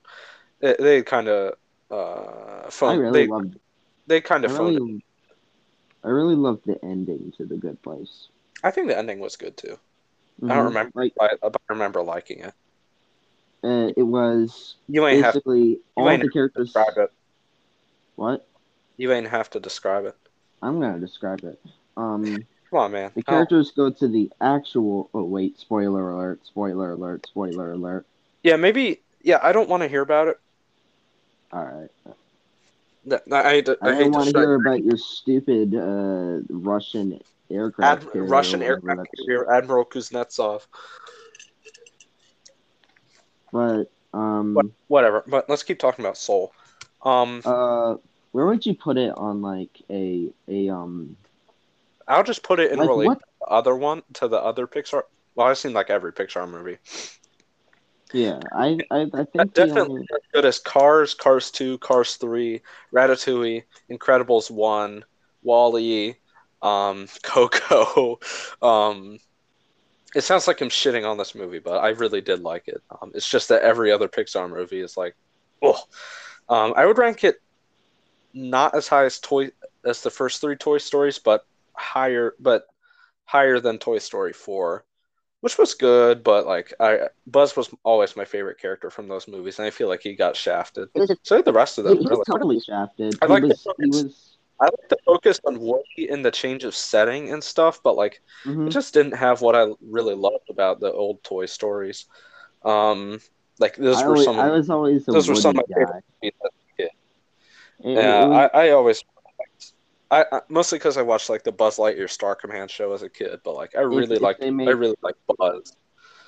[0.61, 1.55] they, they kind of
[1.91, 2.95] uh fun.
[2.95, 3.59] I really they, loved.
[4.07, 5.03] They kind of I really,
[6.05, 8.29] I really loved the ending to the Good Place.
[8.63, 9.77] I think the ending was good too.
[10.41, 10.51] Mm-hmm.
[10.51, 10.91] I don't remember.
[10.95, 12.53] Like, I, I remember liking it.
[13.61, 16.73] Uh, it was you ain't basically have, all the characters.
[18.15, 18.48] What?
[18.99, 20.15] You ain't have to describe it.
[20.61, 21.57] I'm gonna describe it.
[21.95, 22.25] Um,
[22.69, 23.11] come on, man.
[23.15, 23.89] The characters oh.
[23.89, 25.09] go to the actual.
[25.13, 25.57] Oh wait!
[25.57, 26.45] Spoiler alert!
[26.45, 27.25] Spoiler alert!
[27.25, 28.05] Spoiler alert!
[28.43, 28.99] Yeah, maybe.
[29.21, 30.39] Yeah, I don't want to hear about it.
[31.53, 31.89] All right.
[33.09, 38.03] I, I, hate I I don't want to hear about your stupid uh, Russian aircraft.
[38.03, 40.63] Ad- carrier Russian aircraft carrier Admiral Kuznetsov.
[43.53, 46.51] But um, What- Whatever, but let's keep talking about Soul.
[47.01, 47.95] Um, uh,
[48.31, 51.17] where would you put it on like a a um
[52.07, 53.21] I'll just put it in like relation what?
[53.47, 55.03] other one to the other Pixar.
[55.35, 56.77] Well, I've seen like every Pixar movie.
[58.11, 62.61] Yeah, I I, I think the definitely as good as Cars, Cars Two, Cars Three,
[62.91, 65.05] Ratatouille, Incredibles One,
[65.43, 66.15] Wall-E,
[66.61, 68.19] um, Coco.
[68.61, 69.19] Um,
[70.15, 72.81] it sounds like I'm shitting on this movie, but I really did like it.
[72.99, 75.15] Um, it's just that every other Pixar movie is like,
[75.61, 75.79] oh.
[76.49, 77.39] Um, I would rank it
[78.33, 79.51] not as high as Toy
[79.85, 82.65] as the first three Toy Stories, but higher, but
[83.25, 84.85] higher than Toy Story Four,
[85.41, 86.23] which was good.
[86.23, 89.87] But like, I Buzz was always my favorite character from those movies, and I feel
[89.87, 90.89] like he got shafted.
[90.95, 91.97] Was- So the rest of he them.
[91.99, 92.23] was really.
[92.25, 93.15] totally shafted.
[93.21, 94.03] I like the was he focus.
[94.03, 97.95] was I like the focus on Woody and the change of setting and stuff, but
[97.95, 98.67] like mhm.
[98.67, 102.05] it just didn't have what I really loved about the old Toy Stories.
[102.65, 103.21] Um,
[103.59, 104.39] like those I, were always, some.
[104.39, 105.79] I was always a those were some of my guy.
[105.79, 106.33] movies as a kid.
[106.43, 106.53] It-
[107.83, 109.03] Yeah, I, I always.
[110.11, 113.09] I, I mostly because I watched like the Buzz Lightyear Star Command show as a
[113.09, 115.75] kid, but like I really like I really like Buzz.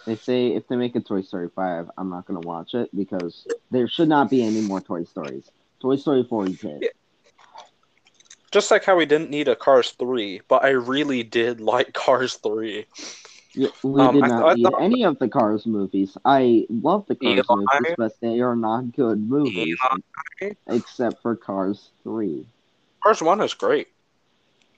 [0.06, 2.90] They say if they make a Toy Story 5, I'm not going to watch it
[2.96, 5.52] because there should not be any more Toy Stories.
[5.80, 6.78] Toy Story 4 is it.
[6.82, 6.88] Yeah.
[8.52, 12.36] Just like how we didn't need a Cars three, but I really did like Cars
[12.36, 12.86] three.
[13.54, 16.18] Yeah, we Um, did not need any of the Cars movies.
[16.24, 17.56] I love the Cars Eli?
[17.80, 19.78] movies, but they are not good movies,
[20.42, 20.52] Eli?
[20.68, 22.46] except for Cars 3.
[23.04, 23.88] Cars one is great.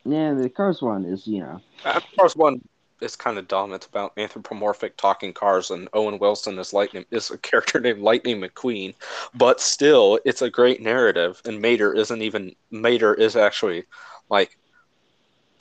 [0.06, 2.62] Yeah, the Cars one is, you know, Uh, Cars one
[3.02, 3.74] is kind of dumb.
[3.74, 8.42] It's about anthropomorphic talking cars, and Owen Wilson is Lightning is a character named Lightning
[8.42, 8.96] McQueen.
[9.36, 13.84] But still, it's a great narrative, and Mater isn't even Mater is actually
[14.30, 14.58] like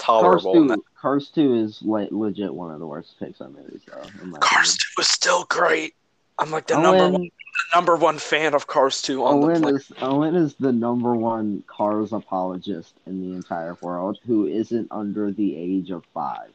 [0.03, 0.55] tolerable.
[0.57, 0.85] in 2.
[1.01, 4.03] Cars 2 is like legit one of the worst Pixar movies, though.
[4.23, 4.79] in my Cars opinion.
[4.97, 5.95] two is still great.
[6.39, 7.31] I'm like the number one the
[7.77, 9.81] number one fan of Cars two on the Owen planet.
[9.83, 15.31] is Owen is the number one Cars apologist in the entire world who isn't under
[15.31, 16.51] the age of five.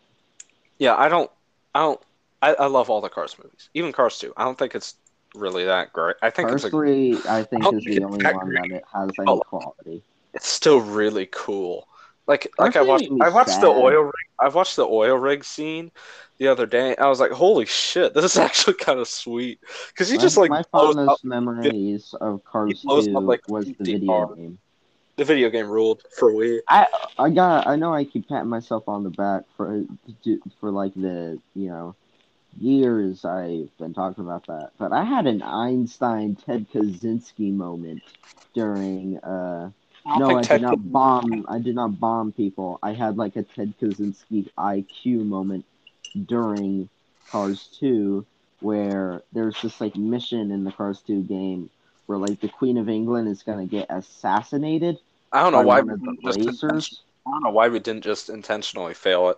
[0.79, 1.29] Yeah, I don't,
[1.75, 2.01] I don't,
[2.41, 4.33] I, I love all the Cars movies, even Cars two.
[4.35, 4.95] I don't think it's
[5.35, 6.15] really that great.
[6.21, 8.69] I think Cars it's a, three, I think, don't is think the only one great.
[8.71, 9.39] that it has any Oh.
[9.39, 10.01] quality.
[10.33, 11.87] it's still really cool.
[12.28, 14.13] Like, like I watched, I watched the oil rig.
[14.39, 15.91] I watched the oil rig scene
[16.39, 16.95] the other day.
[16.97, 20.38] I was like, holy shit, this is actually kind of sweet because he my, just
[20.38, 21.23] like my fondest up.
[21.23, 24.59] memories of Cars two up, like, was the video game.
[25.15, 26.59] The video game ruled for Wii.
[26.69, 26.86] I
[27.17, 27.65] I got.
[27.65, 29.84] I know I keep patting myself on the back for
[30.59, 31.95] for like the you know
[32.59, 38.03] years I've been talking about that, but I had an Einstein Ted Kaczynski moment
[38.53, 39.17] during.
[39.19, 39.71] uh
[40.07, 41.45] I No, I Ted did not bomb.
[41.49, 42.79] I did not bomb people.
[42.81, 45.65] I had like a Ted Kaczynski IQ moment
[46.25, 46.89] during
[47.29, 48.25] Cars 2,
[48.61, 51.69] where there's this like mission in the Cars 2 game
[52.05, 54.97] where like the Queen of England is gonna get assassinated
[55.31, 55.93] I don't know why we
[56.23, 57.01] just racers.
[57.25, 59.37] I don't know why we didn't just intentionally fail it.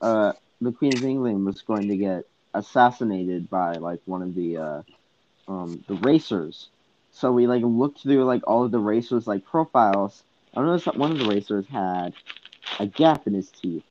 [0.00, 4.56] Uh, the Queen of England was going to get assassinated by like one of the
[4.58, 4.82] uh,
[5.48, 6.68] um, the racers.
[7.16, 10.22] So we like looked through like all of the racers like profiles.
[10.54, 12.12] I noticed that one of the racers had
[12.78, 13.84] a gap in his teeth,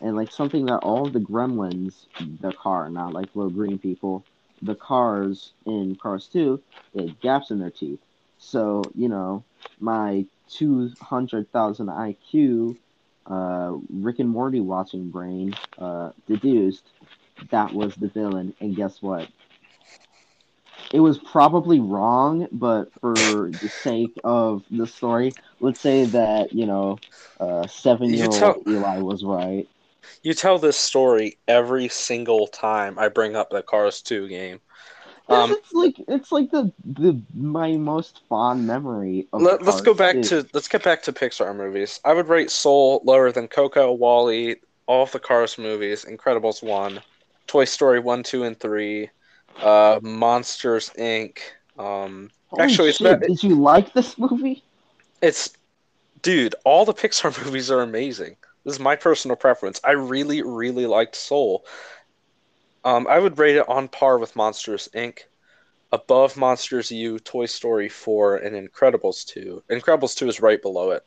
[0.00, 2.06] and like something that all of the Gremlins,
[2.40, 4.24] the car, not like little green people,
[4.62, 6.60] the cars in Cars Two,
[6.92, 8.00] they had gaps in their teeth.
[8.38, 9.44] So you know,
[9.78, 12.76] my two hundred thousand IQ,
[13.26, 16.82] uh, Rick and Morty watching brain, uh, deduced
[17.50, 18.54] that was the villain.
[18.60, 19.28] And guess what?
[20.92, 26.66] It was probably wrong, but for the sake of the story, let's say that you
[26.66, 26.98] know,
[27.40, 29.66] uh, seven-year-old tell- Eli was right.
[30.22, 34.60] You tell this story every single time I bring up the Cars 2 game.
[35.28, 39.40] Um, it's like it's like the the my most fond memory of.
[39.40, 40.22] Let, us go back 2.
[40.24, 42.00] to let's get back to Pixar movies.
[42.04, 47.00] I would rate Soul lower than Coco, Wall-E, all of the Cars movies, Incredibles one,
[47.46, 49.10] Toy Story one, two, and three,
[49.60, 51.38] uh, Monsters Inc.
[51.78, 54.62] Um, Holy actually, it's shit, did you like this movie?
[55.22, 55.52] it's
[56.20, 58.36] dude, all the Pixar movies are amazing.
[58.64, 59.80] This is my personal preference.
[59.84, 61.64] I really, really liked Soul.
[62.84, 65.20] Um, I would rate it on par with Monsters Inc.
[65.92, 69.62] Above Monsters U, Toy Story 4, and Incredibles 2.
[69.70, 71.04] Incredibles 2 is right below it.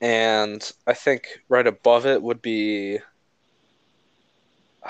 [0.00, 2.98] And I think right above it would be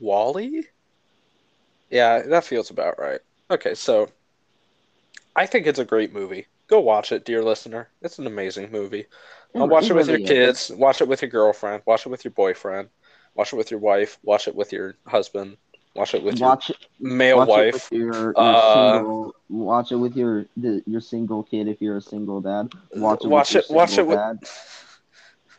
[0.00, 0.62] Wall-E?
[1.90, 3.20] Yeah, that feels about right.
[3.50, 4.08] Okay, so
[5.34, 6.46] I think it's a great movie.
[6.68, 7.88] Go watch it, dear listener.
[8.02, 9.06] It's an amazing movie.
[9.54, 10.70] Uh, watch it, with your kids.
[10.74, 11.82] Watch it with your girlfriend.
[11.86, 12.88] Watch it with your boyfriend.
[13.34, 14.18] Watch it with your wife.
[14.24, 15.56] Watch it with your husband.
[15.94, 16.76] Watch it with Watch it.
[16.98, 17.66] your male watch wife.
[17.68, 19.34] it with your, your Uh, single.
[19.48, 22.72] Watch it with your the, your single kid if you're a single dad.
[22.94, 23.28] Watch it.
[23.28, 24.38] Watch with it- Your watch it Dad.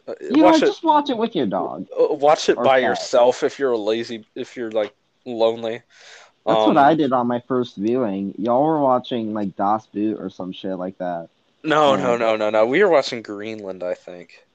[0.07, 0.69] Uh, You watch know, it.
[0.69, 1.88] just watch it with your dog.
[1.97, 2.89] uh, Watch it by cat.
[2.89, 4.25] yourself if you're a lazy.
[4.36, 4.93] If you're like
[5.28, 5.82] lonely.
[6.45, 8.34] That's Um, what I did on my first viewing.
[8.38, 11.30] Y'all were watching like Das Boot or some shit like that.
[11.63, 12.03] No, Yeah.
[12.03, 12.65] no, no, no, no.
[12.65, 14.45] We were watching Greenland, I think.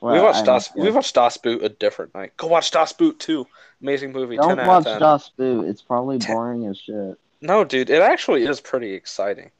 [0.00, 0.68] Well, we watched don't Das.
[0.68, 0.84] care.
[0.84, 2.36] We watched Das Boot a different night.
[2.36, 3.46] Go watch Das Boot too.
[3.82, 4.36] Amazing movie.
[4.36, 5.00] Don't 10 out watch of 10.
[5.00, 5.66] Das Boot.
[5.66, 7.18] It's probably boring as shit.
[7.40, 9.50] No, dude, it actually is pretty exciting.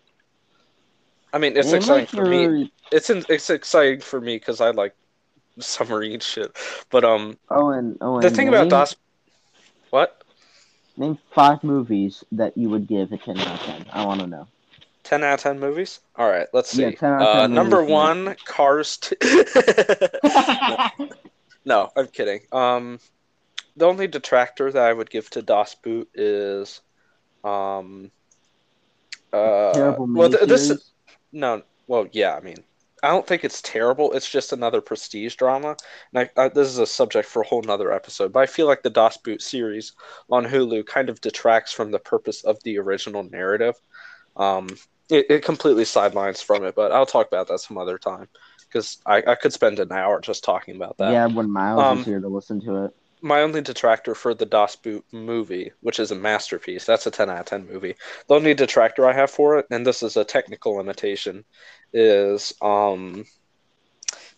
[1.32, 2.72] I mean, it's exciting for me.
[2.92, 4.94] It's in, it's exciting for me because I like
[5.58, 6.56] submarine shit.
[6.90, 8.20] But um, oh Owen, Owen.
[8.20, 8.96] the thing about Das,
[9.90, 10.19] what
[11.00, 13.86] Name five movies that you would give a 10 out of 10.
[13.90, 14.46] I want to know.
[15.02, 16.00] ten out of ten movies?
[16.16, 16.82] All right, let's see.
[16.82, 17.96] Yeah, 10 out of uh, 10 number movies, yeah.
[17.96, 18.98] one, Cars.
[18.98, 19.16] Two.
[21.64, 22.40] no, I'm kidding.
[22.52, 23.00] Um,
[23.78, 26.82] the only detractor that I would give to Das Boot is,
[27.44, 28.10] um,
[29.32, 30.90] uh, Terrible well, th- this miniseries.
[31.32, 32.36] No, well, yeah.
[32.36, 32.58] I mean,
[33.02, 34.12] I don't think it's terrible.
[34.12, 35.76] It's just another prestige drama,
[36.12, 38.32] and I, I, this is a subject for a whole nother episode.
[38.32, 39.92] But I feel like the Das Boot series
[40.30, 43.74] on Hulu kind of detracts from the purpose of the original narrative.
[44.36, 44.68] Um,
[45.08, 48.28] it, it completely sidelines from it, but I'll talk about that some other time
[48.68, 51.12] because I, I could spend an hour just talking about that.
[51.12, 52.94] Yeah, when Miles Um, was here to listen to it.
[53.22, 57.28] My only detractor for the Das Boot movie, which is a masterpiece, that's a 10
[57.30, 57.94] out of 10 movie.
[58.28, 61.44] The only detractor I have for it, and this is a technical limitation,
[61.92, 63.24] is um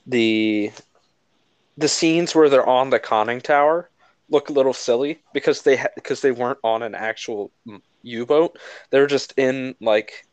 [0.07, 0.72] the
[1.76, 3.89] the scenes where they're on the conning tower
[4.28, 7.53] look a little silly because they ha- because they weren't on an actual
[8.03, 8.59] U-boat.
[8.91, 10.26] They're just in like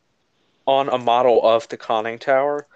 [0.66, 2.68] on a model of the conning tower.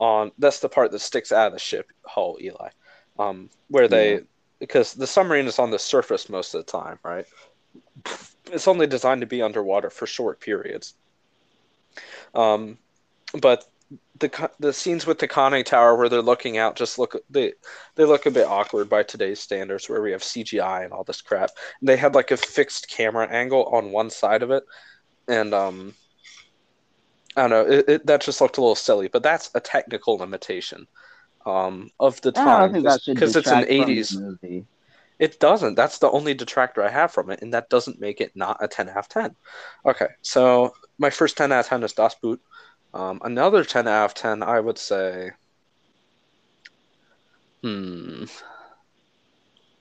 [0.00, 2.70] On that's the part that sticks out of the ship hull, Eli.
[3.18, 4.20] Um, where they Yeah.
[4.60, 7.26] Because the submarine is on the surface most of the time, right?
[8.52, 10.94] It's only designed to be underwater for short periods.
[12.34, 12.78] Um,
[13.40, 13.64] but
[14.20, 17.54] the the scenes with the conning tower where they're looking out just look they
[17.96, 21.22] they look a bit awkward by today's standards where we have CGI and all this
[21.22, 21.50] crap.
[21.82, 24.64] They had like a fixed camera angle on one side of it,
[25.26, 25.94] and um,
[27.36, 29.08] I don't know it, it, that just looked a little silly.
[29.08, 30.86] But that's a technical limitation
[31.46, 34.18] um, of the I time think that should because it's an the '80s.
[34.20, 34.66] movie.
[35.18, 35.74] It doesn't.
[35.74, 38.66] That's the only detractor I have from it, and that doesn't make it not a
[38.66, 39.36] 10 out of 10.
[39.84, 42.40] Okay, so my first 10 out of 10 is Das Boot.
[42.94, 45.32] Um, another 10 out of 10, I would say.
[47.62, 48.24] Hmm.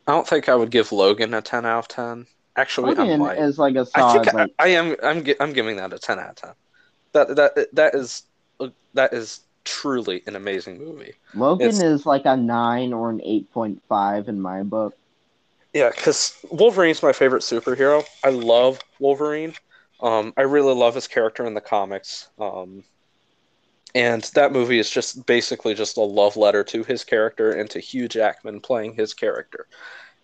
[0.08, 2.28] I don't think I would give Logan a 10 out of 10.
[2.58, 3.38] Actually, I Logan might.
[3.38, 4.96] is like a I solid, think like, I, I am.
[5.02, 5.26] I'm.
[5.40, 6.52] I'm giving that a 10 out of 10.
[7.14, 8.24] That that that is
[8.94, 11.14] that is truly an amazing movie.
[11.34, 14.96] Logan it's- is like a nine or an eight point five in my book.
[15.74, 18.04] Yeah, because Wolverine's my favorite superhero.
[18.24, 19.54] I love Wolverine.
[20.00, 22.30] Um, I really love his character in the comics.
[22.40, 22.84] Um,
[23.94, 27.80] and that movie is just basically just a love letter to his character and to
[27.80, 29.68] Hugh Jackman playing his character.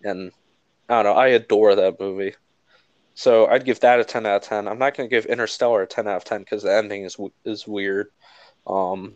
[0.02, 0.32] And
[0.88, 2.34] I don't know, I adore that movie.
[3.14, 4.68] So I'd give that a 10 out of 10.
[4.68, 7.16] I'm not going to give Interstellar a 10 out of 10 because the ending is
[7.44, 8.10] is weird.
[8.66, 9.14] Um,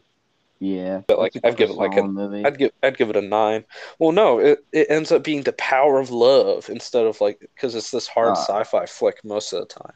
[0.62, 2.44] Yeah, But, like, a I'd give it, like, an- movie.
[2.44, 3.64] I'd give I'd give it a nine.
[3.98, 7.74] Well, no, it, it ends up being the power of love instead of like because
[7.74, 8.44] it's this hard Ah.
[8.44, 9.94] sci-fi flick most of the time.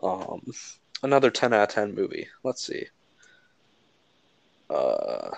[0.00, 0.40] Um,
[1.02, 2.28] another ten out of ten movie.
[2.44, 2.86] Let's see.
[4.70, 5.30] Uh,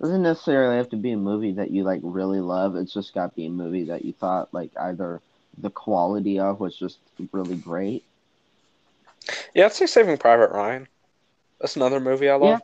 [0.00, 2.76] doesn't necessarily have to be a movie that you like really love.
[2.76, 5.20] It's just got to be a movie that you thought like either
[5.58, 6.98] the quality of was just
[7.32, 8.04] really great.
[9.54, 10.88] yeah, I'd say Saving Private Ryan.
[11.60, 12.62] That's another movie I love.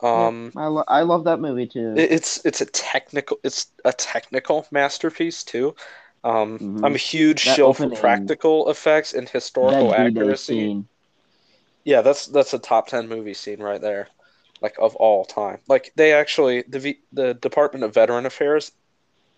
[0.00, 1.94] Um, I lo- I love that movie too.
[1.96, 5.74] it- it's it's a technical it's a technical masterpiece too.
[6.22, 6.84] Um, Mhm.
[6.84, 10.54] I'm a huge That shill for practical effects and historical accuracy.
[10.54, 10.88] scene.
[11.84, 14.08] Yeah, that's that's a top ten movie scene right there,
[14.62, 15.60] like of all time.
[15.68, 18.72] Like they actually the v, the Department of Veteran Affairs,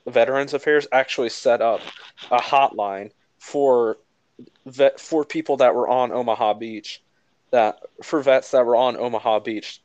[0.06, 1.80] Veterans Affairs actually set up
[2.30, 3.98] a hotline for
[4.64, 7.02] vet for people that were on Omaha Beach,
[7.50, 9.82] that for vets that were on Omaha Beach,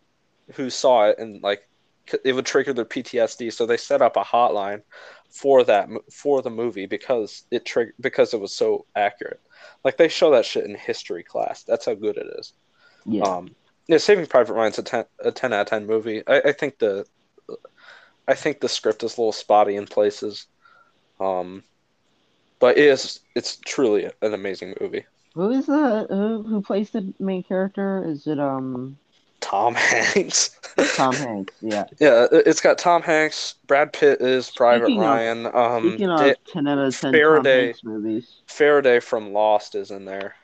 [0.56, 1.68] who saw it and like
[2.26, 3.49] it would trigger their PTSD.
[3.52, 4.82] So they set up a hotline
[5.30, 9.41] for that for the movie because it triggered because it was so accurate.
[9.84, 11.64] Like they show that shit in history class.
[11.64, 12.54] That's how good it is.
[13.06, 13.56] Yeah, Um,
[13.88, 16.24] yeah, Saving Private Ryan's a ten a ten out of ten movie.
[16.28, 17.06] I, I think the
[18.28, 20.47] I think the script is a little spotty in places.
[21.20, 21.64] Um,
[22.60, 25.06] but it is it's truly an amazing movie.
[25.36, 28.04] who is the who who plays the main character?
[28.08, 28.97] Is it um
[29.52, 30.58] Tom Hanks.
[30.95, 31.54] Tom Hanks.
[31.62, 31.84] Yeah.
[31.99, 33.56] yeah, it- it's got Tom Hanks.
[33.68, 35.45] Brad Pitt is Private Speaking of- Ryan.
[35.47, 38.36] um, Speaking of Da- ten out of ten Faraday- Tom Hanks movies.
[38.47, 40.36] Faraday from Lost is in there.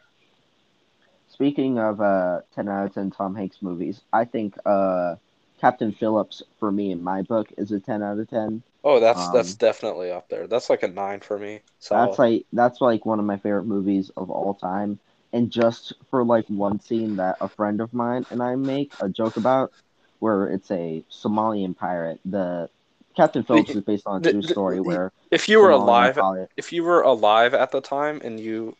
[1.29, 5.17] Speaking of uh, 10 out of 10 Tom Hanks movies, I think uh,
[5.61, 8.63] Captain Phillips, for me in my book, is a 10 out of 10.
[8.83, 10.47] Oh, that's Um, that's definitely up there.
[10.47, 11.59] That's like a nine for me.
[11.79, 12.07] Solid.
[12.09, 14.97] That's like that's like one of my favorite movies of all time.
[15.33, 19.09] And just for like one scene that a friend of mine and I make a
[19.09, 19.71] joke about,
[20.19, 22.19] where it's a Somalian pirate.
[22.25, 22.69] The
[23.15, 25.81] Captain Phillips is based on a the- true story the- where if you were Somalian
[25.83, 28.75] alive, pilot- if you were alive at the time and you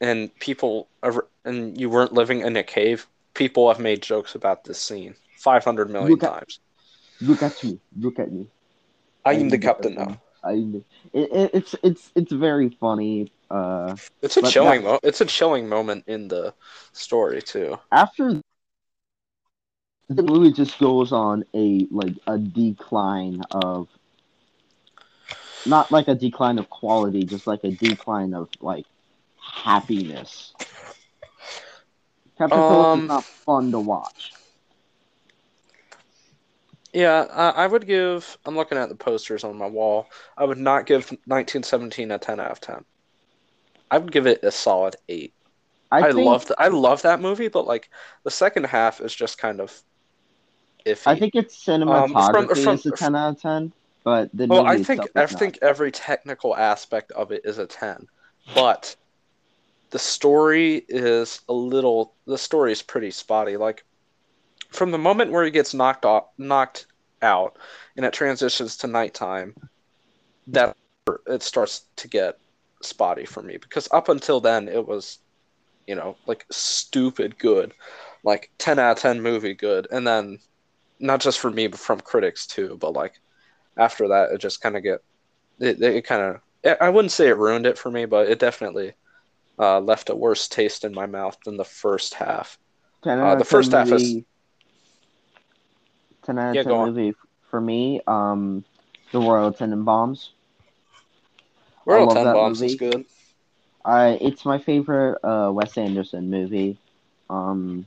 [0.00, 0.86] and people
[1.44, 5.90] and you weren't living in a cave, people have made jokes about this scene 500
[5.90, 6.60] million Look at- times.
[7.20, 8.46] Look at me, look at me.
[9.24, 10.20] I am the captain now.
[10.44, 10.52] I,
[11.12, 13.32] it, it's it's it's very funny.
[13.50, 16.52] Uh, It's a chilling that- mo- it's a chilling moment in the
[16.92, 17.78] story too.
[17.90, 18.40] after
[20.10, 23.88] the movie just goes on a like a decline of
[25.66, 28.86] not like a decline of quality, just like a decline of like
[29.38, 30.54] happiness.
[32.38, 34.32] Captain Um, is not fun to watch.
[36.92, 38.38] Yeah, I, I would give.
[38.46, 40.08] I'm looking at the posters on my wall.
[40.38, 42.84] I would not give 1917 a 10 out of 10.
[43.90, 45.34] I would give it a solid eight.
[45.90, 47.90] I, I, think, love I love that movie, but like
[48.22, 49.82] the second half is just kind of
[50.84, 51.06] iffy.
[51.06, 53.72] I think its cinematography from- from- is a ten out of ten,
[54.04, 58.06] but the well, I think I think every technical aspect of it is a 10,
[58.54, 58.96] but
[59.90, 62.14] the story is a little.
[62.26, 63.56] The story is pretty spotty.
[63.56, 63.84] Like
[64.70, 66.86] from the moment where he gets knocked off, knocked
[67.22, 67.56] out,
[67.96, 69.54] and it transitions to nighttime,
[70.48, 70.76] that
[71.26, 72.38] it starts to get
[72.82, 75.18] spotty for me because up until then it was,
[75.86, 77.72] you know, like stupid good,
[78.24, 80.38] like ten out of ten movie good, and then
[81.00, 82.76] not just for me but from critics too.
[82.80, 83.14] But like
[83.76, 85.00] after that, it just kind of get
[85.60, 85.80] it.
[85.82, 88.92] It kind of I wouldn't say it ruined it for me, but it definitely
[89.58, 92.58] uh, left a worse taste in my mouth than the first half.
[93.04, 94.16] 10 Uh, the of 10 first half is-
[96.24, 96.88] 10 out of Yeah, 10 go on.
[96.88, 97.14] movie
[97.50, 98.64] for me, um,
[99.12, 100.30] The Royal Tenenbaums.
[101.88, 102.66] Royal love that movie.
[102.66, 103.04] is good.
[103.84, 106.76] I it's my favorite uh, Wes Anderson movie.
[107.30, 107.86] Um,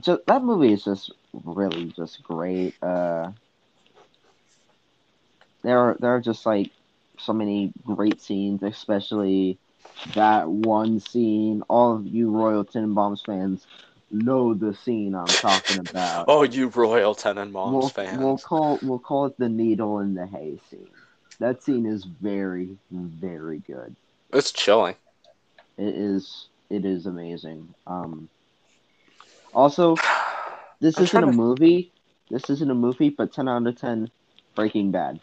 [0.00, 2.74] just, that movie is just really just great.
[2.82, 3.32] Uh,
[5.62, 6.70] there are there are just like
[7.18, 9.58] so many great scenes, especially
[10.14, 11.62] that one scene.
[11.68, 13.66] All of you Royal Tenenbaums fans
[14.10, 16.26] know the scene I'm talking about.
[16.28, 18.18] Oh, you Royal Tenenbaums we'll, fans!
[18.22, 20.88] we'll call we'll call it the needle in the hay scene.
[21.40, 23.96] That scene is very very good.
[24.32, 24.96] It's chilling.
[25.76, 27.74] It is it is amazing.
[27.86, 28.28] Um
[29.52, 29.96] also
[30.80, 31.92] this I'm isn't a to- movie.
[32.30, 34.10] This isn't a movie, but ten out of ten
[34.54, 35.20] Breaking Bad.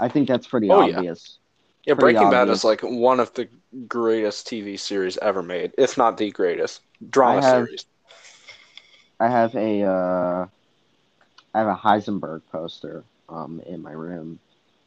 [0.00, 1.38] I think that's pretty Oh, obvious.
[1.84, 3.48] Yeah, Pretty Breaking Bad is like one of the
[3.86, 7.86] greatest TV series ever made, if not the greatest drama I have- series.
[9.20, 10.46] I have a uh
[11.54, 14.38] I have a Heisenberg poster um in my room.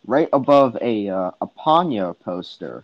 [0.05, 2.83] Right above a uh, a Ponyo poster.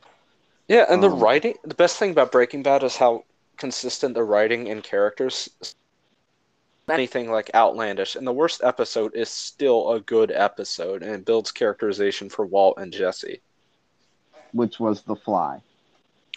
[0.68, 1.56] Yeah, and the Um, writing.
[1.64, 3.26] The best thing about Breaking Bad is how
[3.58, 5.50] consistent the writing and characters.
[6.90, 11.52] Anything like outlandish, and the worst episode is still a good episode, and it builds
[11.52, 13.42] characterization for Walt and Jesse.
[14.54, 15.62] which was The Fly.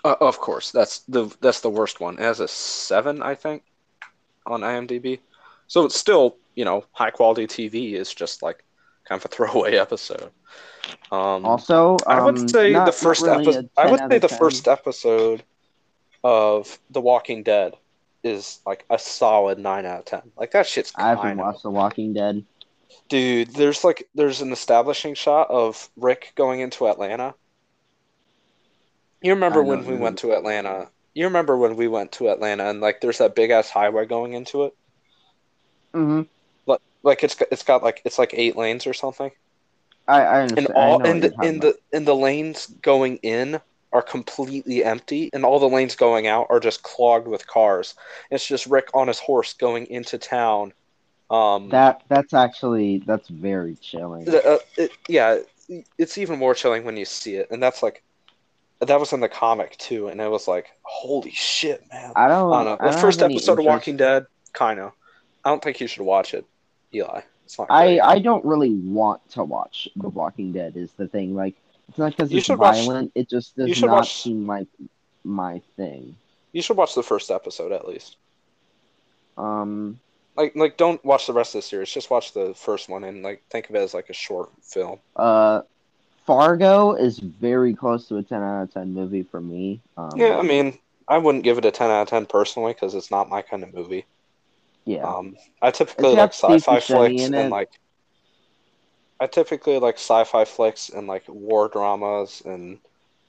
[0.05, 2.15] Uh, of course, that's the that's the worst one.
[2.19, 3.63] It has a seven, I think,
[4.47, 5.21] on IMDb.
[5.69, 7.95] So it's still you know high quality TV.
[7.95, 8.65] It's just like
[9.11, 10.31] kind of a throwaway episode.
[11.13, 13.71] Um, Also, I um, would say not- the first really episode.
[13.77, 14.39] I would say of the 10.
[14.39, 15.43] first episode
[16.25, 17.75] of The Walking Dead
[18.23, 20.23] is like a solid nine out of ten.
[20.37, 22.45] Like that shit's I haven't watched The Walking Dead.
[23.09, 23.49] dude.
[23.55, 27.35] There's like there's an establishing shot of Rick going into Atlanta.
[29.23, 30.89] You remember when we went to Atlanta?
[31.15, 34.35] You remember when we went to Atlanta and like there's that big ass highway going
[34.35, 34.75] into it?
[35.95, 36.23] hmm
[37.03, 39.31] Like like it's got, like it's like eight lanes or something.
[40.07, 40.77] I, I and understand.
[40.77, 43.61] I all and the, in the in the lanes going in
[43.93, 47.97] are completely empty and all the lanes going out are just clogged with cars
[48.31, 50.73] it's just rick on his horse going into town
[51.29, 51.69] um.
[51.71, 54.29] That that's actually that's very chilling.
[54.29, 55.39] uh, it, yeah
[55.99, 58.03] it's even more chilling when you see it and that's like
[58.81, 62.53] that was in the comic too and it was like holy shit man I don't.
[62.53, 62.91] I don't know.
[62.91, 64.93] The first episode of Walking Dead, kind of.
[65.45, 66.45] I don't think you should watch it,
[66.95, 67.21] Eli.
[67.69, 67.99] I.
[68.01, 70.77] I don't really want to watch The Walking Dead.
[70.77, 71.57] Is the thing like
[71.89, 73.13] it's not because it's should watch- violent.
[73.15, 74.69] it just does not watch- seem like
[75.25, 76.17] my thing.
[76.53, 78.17] You should watch the first episode at least.
[79.37, 79.99] Um,
[80.37, 81.91] Like like don't watch the rest of the series.
[81.91, 84.99] Just watch the first one and like think of it as like a short film.
[85.17, 85.63] Uh,
[86.27, 89.81] Fargo is very close to a ten out of ten movie for me.
[89.97, 90.79] Um, Yeah, I mean,
[91.09, 93.63] I wouldn't give it a ten out of ten personally because it's not my kind
[93.65, 94.07] of movie.
[94.85, 95.03] Yeah.
[95.05, 97.51] Um, I typically like sci-fi flicks and it.
[97.51, 97.71] like.
[99.21, 102.79] I typically like sci-fi flicks and like war dramas and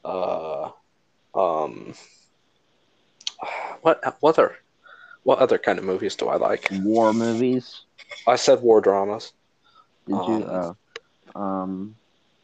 [0.06, 0.70] uh,
[1.36, 1.94] um,
[3.82, 4.56] what what other
[5.24, 6.70] what other kind of movies do I like?
[6.72, 7.82] War movies.
[8.28, 9.34] I said war dramas.
[10.08, 10.46] Did you?
[10.46, 10.78] Um,
[11.36, 11.96] Oh, um,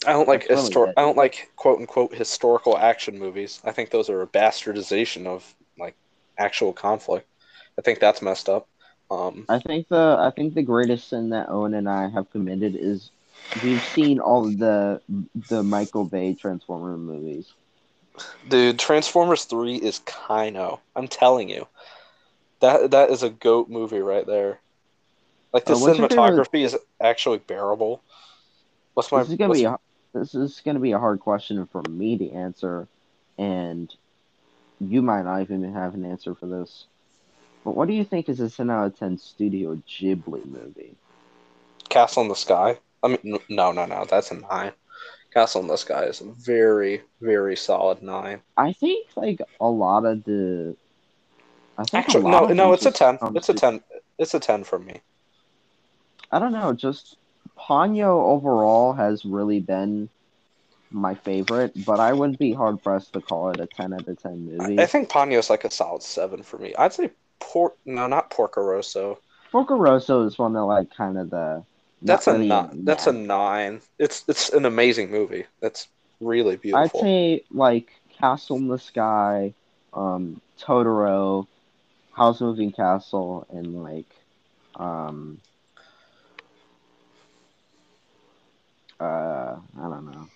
[0.06, 3.62] I don't like histor- I don't like quote unquote historical action movies.
[3.64, 5.96] I think those are a bastardization of like
[6.38, 7.28] actual conflict.
[7.78, 8.68] I think that's messed up.
[9.10, 12.76] Um, I think the I think the greatest sin that Owen and I have committed
[12.76, 13.12] is
[13.64, 15.02] we've seen all of the
[15.50, 17.54] the Michael Bay Transformer movies.
[18.48, 20.82] dude, Transformers Three is Kino.
[20.96, 21.68] I'm telling you,
[22.60, 24.60] that that is a goat movie right there.
[25.54, 28.02] Like the Uh, cinematography is actually bearable.
[28.94, 29.78] What's my this is gonna be a,
[30.14, 32.88] this is gonna be a hard question for me to answer,
[33.38, 33.94] and
[34.80, 36.86] you might not even have an answer for this.
[37.68, 40.96] But what do you think is a ten out of ten Studio Ghibli movie?
[41.90, 42.80] Castle in the Sky?
[43.04, 44.06] I mean, no, no, no.
[44.10, 44.72] That's a nine.
[45.34, 48.40] Castle in the Sky is a very, very solid nine.
[48.56, 50.78] I think like a lot of the.
[51.92, 52.72] Actually, no, no.
[52.72, 53.18] It's a ten.
[53.36, 53.82] It's a to- ten.
[54.18, 55.02] It's a ten for me.
[56.32, 57.18] I don't know, just
[57.60, 60.08] Ponyo overall has really been
[60.90, 64.24] my favorite, but I wouldn't be hard pressed to call it a ten out of
[64.24, 64.80] ten movie.
[64.80, 66.74] I, think Ponyo's like a solid seven for me.
[66.78, 67.10] I'd say
[67.40, 67.74] Por.
[67.86, 69.20] No, not Porco Rosso.
[69.52, 71.64] Porco Rosso is one of like kind of the.
[72.02, 72.86] That's a really nine.
[72.86, 73.82] That's a nine.
[73.98, 75.46] It's it's an amazing movie.
[75.62, 75.88] That's
[76.20, 77.00] really beautiful.
[77.00, 79.54] I'd say like Castle in the Sky,
[79.94, 81.48] um, Totoro,
[82.12, 84.10] Howl's Moving Castle, and like,
[84.76, 85.40] um,
[89.00, 90.28] uh, I don't know.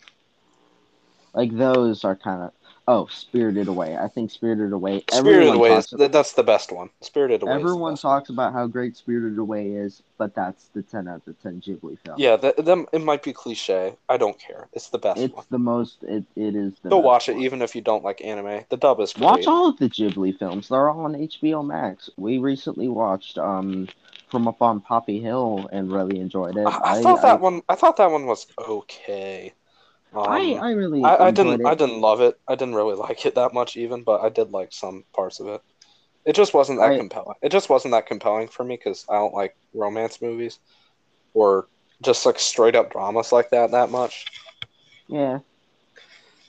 [1.34, 2.52] Like those are kind of
[2.92, 3.98] oh, Spirited Away.
[3.98, 5.04] I think Spirited Away.
[5.12, 6.90] Spirited Away is th- that's the best one.
[7.00, 7.54] Spirited Away.
[7.54, 11.62] Everyone talks about how great Spirited Away is, but that's the ten out of ten
[11.62, 12.18] Ghibli film.
[12.18, 12.88] Yeah, th- them.
[12.92, 13.96] It might be cliche.
[14.10, 14.68] I don't care.
[14.74, 15.46] It's the best it's one.
[15.50, 16.04] the most.
[16.04, 16.90] It, it is the.
[16.90, 17.44] Go watch it, one.
[17.44, 18.66] even if you don't like anime.
[18.70, 19.26] The dub is great.
[19.26, 20.68] Watch all of the Ghibli films.
[20.68, 22.10] They're all on HBO Max.
[22.18, 23.88] We recently watched um
[24.28, 26.68] From Up on Poppy Hill and really enjoyed it.
[26.68, 27.62] I, I thought that one.
[27.70, 29.54] I thought that one was okay.
[30.14, 31.62] Um, I, I really I, I didn't.
[31.62, 31.66] it.
[31.66, 32.38] I didn't love it.
[32.48, 34.04] I didn't really like it that much, even.
[34.04, 35.62] But I did like some parts of it.
[36.26, 37.38] It just wasn't that I- compelling.
[37.42, 40.60] It just wasn't that compelling for me because I don't like romance movies,
[41.34, 41.68] or
[42.02, 44.26] just like straight up dramas like that that much.
[45.08, 45.40] Yeah.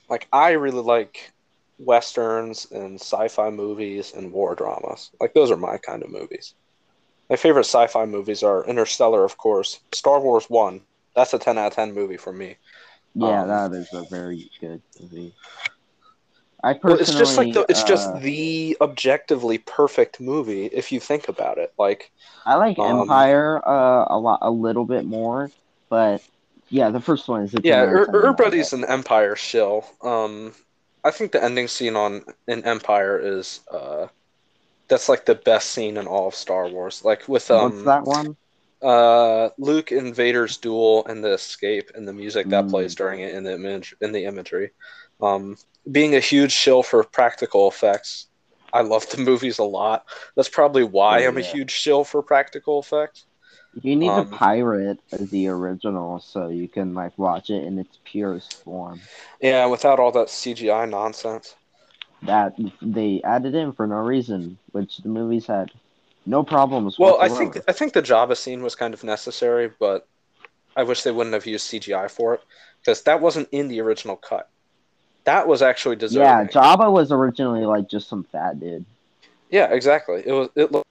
[0.09, 1.31] Like I really like
[1.79, 5.11] westerns and sci-fi movies and war dramas.
[5.19, 6.53] Like those are my kind of movies.
[7.29, 9.79] My favorite sci-fi movies are Interstellar, of course.
[9.93, 10.81] Star Wars One.
[11.15, 12.57] That's a ten out of ten movie for me.
[13.15, 15.33] Yeah, Um, that is a very good movie.
[16.63, 20.91] I Well, personally, it's just like the, it's uh, just the objectively perfect movie if
[20.91, 21.73] you think about it.
[21.77, 22.11] Like
[22.45, 25.51] I like um, Empire uh, a lot, a little bit more,
[25.89, 26.23] but
[26.69, 28.73] yeah, the first one is a 10 yeah, out of er, 10 in my everybody's
[28.73, 29.85] an Empire shill.
[30.01, 30.53] Um,
[31.03, 34.07] I think the ending scene on in Empire is uh,
[34.87, 37.03] that's like the best scene in all of Star Wars.
[37.03, 38.37] Like with um, What's that one?
[38.83, 42.69] Uh Luke and Vader's duel and the escape and the music that Mm.
[42.69, 44.71] plays during it in the image in the imagery.
[45.21, 45.57] Um
[45.89, 48.27] being a huge shill for practical effects.
[48.73, 50.03] I love the movies a lot.
[50.35, 53.25] That's probably why Oh, I'm a huge shill for practical effects.
[53.81, 57.99] You need um, to pirate the original so you can like watch it in its
[58.05, 59.09] purest form.
[59.41, 61.55] Yeah, without all that CGI nonsense.
[62.23, 65.69] That they added in for no reason, which the movies had
[66.25, 66.97] no problems.
[66.97, 70.07] Well, I think I think the Jabba scene was kind of necessary, but
[70.75, 72.41] I wish they wouldn't have used CGI for it
[72.79, 74.49] because that wasn't in the original cut.
[75.25, 76.27] That was actually deserving.
[76.27, 78.85] yeah, Jabba was originally like just some fat dude.
[79.49, 80.23] Yeah, exactly.
[80.25, 80.87] It was it looked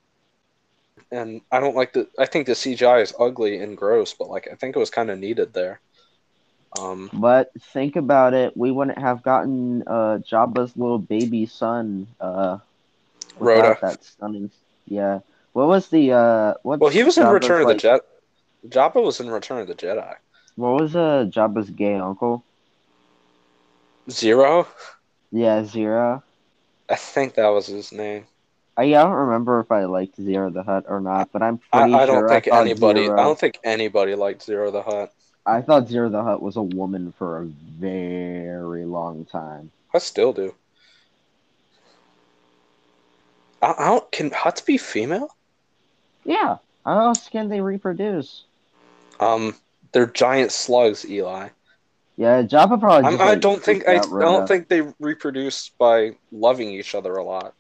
[1.11, 4.49] and I don't like the I think the CGI is ugly and gross, but like
[4.51, 5.81] I think it was kind of needed there.
[6.79, 12.59] Um But think about it, we wouldn't have gotten uh Jabba's little baby son uh
[13.39, 13.79] Rotta.
[13.83, 14.51] that stunning
[14.93, 15.21] yeah.
[15.53, 18.01] What was the uh what well, he was in Jabba's, Return of the Jet.
[18.69, 20.15] Jabba was in Return of the Jedi.
[20.57, 22.45] What was uh Jabba's gay uncle?
[24.09, 24.67] Ziro?
[25.31, 26.23] Yeah, Ziro.
[26.89, 28.27] I think that was his name.
[28.77, 31.81] I, I don't remember if I liked Ziro the Hutt or not, but I'm I,
[31.81, 34.83] pretty I don't sure think thought anybody Ziro, I don't think anybody liked Ziro the
[34.83, 35.13] Hutt.
[35.45, 39.71] I thought Ziro the Hutt was a woman for a very long time.
[39.95, 40.55] I still do.
[43.63, 45.35] I, I don't can Hutts be female?
[46.25, 46.59] Yeah.
[46.85, 48.45] How else can they reproduce?
[49.21, 49.55] Um,
[49.93, 51.49] they're giant slugs, Eli.
[52.17, 53.07] Yeah, Jabba probably.
[53.07, 56.95] I'm, Just, I don't think freaked I, I don't think they reproduce by loving each
[56.95, 57.55] other a lot.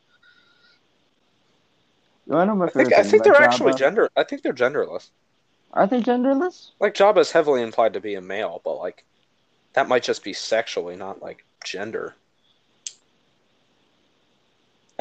[2.26, 4.08] Know I think I think they're about actually gender.
[4.16, 5.10] I think they're genderless.
[5.72, 6.70] Are they genderless?
[6.78, 9.04] Like Jabba is heavily implied to be a male, but like
[9.72, 12.14] that might just be sexually, not like gender.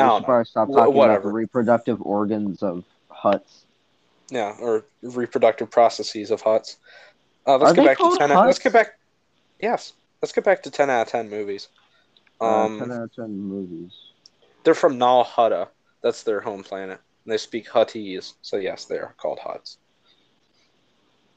[0.10, 3.64] I should probably stop talking about the reproductive organs of Hutts.
[4.30, 6.78] Yeah, or reproductive processes of Hutts.
[7.45, 8.30] Uh, let's Are get back to ten.
[8.30, 8.99] Let's get back.
[9.60, 11.68] Yes, let's get back to ten out of ten movies.
[12.39, 13.91] Uh, Um, 10 out of 10 movies.
[14.64, 15.68] they're from Nal Hutta.
[16.02, 16.99] That's their home planet.
[17.26, 19.78] And they speak Huttese, so yes, they are called Hutts.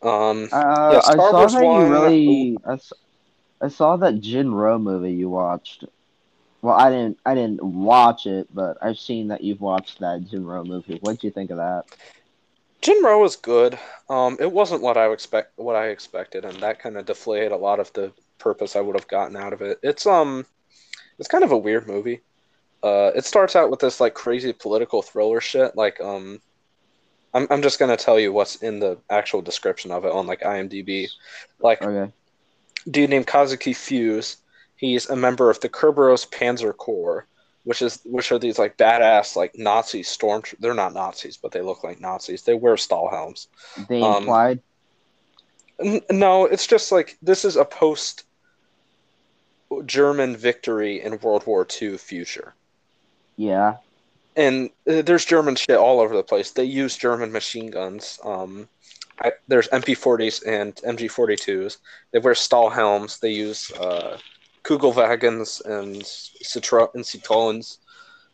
[0.03, 2.57] Um, Uh, Yeah, I saw Wars that one- you really.
[2.67, 2.79] I,
[3.61, 5.85] I saw that Jin-Roh movie you watched.
[6.65, 7.19] Well, I didn't.
[7.27, 10.97] I didn't watch it, but I've seen that you've watched that Jin-Roh movie.
[11.03, 11.85] What'd you think of that?
[12.81, 13.79] Jin-Roh was good.
[14.09, 17.57] Um, it wasn't what I expect what I expected, and that kind of deflated a
[17.59, 19.79] lot of the purpose I would have gotten out of it.
[19.83, 20.47] It's um,
[21.19, 22.23] it's kind of a weird movie.
[22.83, 25.77] Uh, it starts out with this like crazy political thriller shit.
[25.77, 26.41] Like um,
[27.35, 30.41] I'm I'm just gonna tell you what's in the actual description of it on like
[30.41, 31.09] IMDb.
[31.61, 32.11] Like Okay.
[32.91, 34.39] dude named Kazuki Fuse.
[34.77, 37.27] He's a member of the Kerberos Panzer Corps,
[37.65, 40.43] which is which are these like badass like Nazi storm.
[40.61, 42.43] They're not Nazis, but they look like Nazis.
[42.43, 43.47] They wear Stahlhelms.
[43.89, 44.61] They Um, implied.
[45.81, 48.25] N- No, it's just like this is a post
[49.87, 52.55] German victory in World War II future.
[53.37, 53.77] Yeah.
[54.37, 56.51] And uh, there's German shit all over the place.
[56.51, 58.19] They use German machine guns.
[58.25, 58.69] Um,
[59.21, 61.79] I, there's MP40s and MG42s.
[62.13, 63.21] They wear Stahlhelms.
[63.21, 64.19] They use uh,
[64.65, 67.79] Kugelwagons and Citro and Citroens.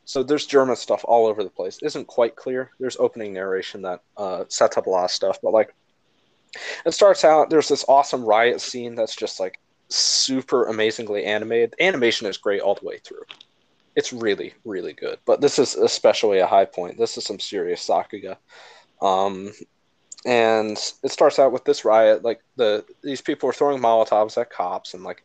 [0.05, 1.79] So there's German stuff all over the place.
[1.83, 2.71] Isn't quite clear.
[2.81, 5.75] There's opening narration that uh, sets up a lot of stuff, but like
[6.85, 7.51] it starts out.
[7.51, 11.75] There's this awesome riot scene that's just like super amazingly animated.
[11.81, 13.23] Animation is great all the way through.
[13.97, 15.19] It's really, really good.
[15.27, 16.99] But this is especially a high point.
[16.99, 18.37] This is some serious Sakuga.
[19.03, 19.53] Um,
[20.27, 22.23] and it starts out with this riot.
[22.23, 25.23] Like the these people are throwing Molotovs at cops, and like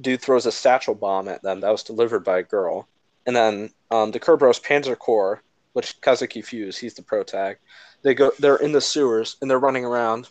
[0.00, 2.88] dude throws a satchel bomb at them that was delivered by a girl.
[3.26, 5.42] And then um, the Kerberos Panzer Corps,
[5.72, 7.58] which Kazuki Fuse, he's the pro tag.
[8.02, 8.32] They go.
[8.38, 10.28] They're in the sewers and they're running around,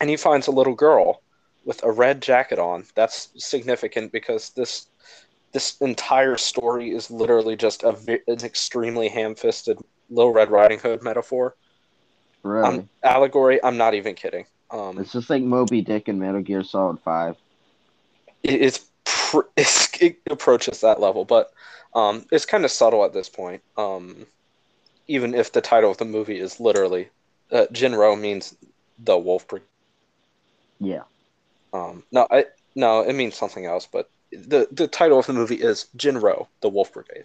[0.00, 1.22] and he finds a little girl
[1.64, 2.84] with a red jacket on.
[2.94, 4.88] That's significant because this
[5.52, 7.96] this entire story is literally just a
[8.28, 9.78] an extremely ham-fisted
[10.10, 11.56] Little Red Riding Hood metaphor.
[12.42, 12.66] Really.
[12.66, 13.62] Um, allegory.
[13.64, 14.44] I'm not even kidding.
[14.70, 17.36] Um, it's just like Moby Dick in Metal Gear Solid Five.
[18.42, 21.50] It, it's, pr- it's it approaches that level, but
[21.94, 23.62] um, it's kind of subtle at this point.
[23.76, 24.26] Um,
[25.08, 27.08] even if the title of the movie is literally
[27.50, 28.54] uh, Jin-Roh means
[28.98, 29.66] the Wolf Brigade.
[30.78, 31.02] Yeah.
[31.72, 35.56] Um, no, I no, it means something else, but the the title of the movie
[35.56, 37.24] is Jin-Roh, the Wolf Brigade.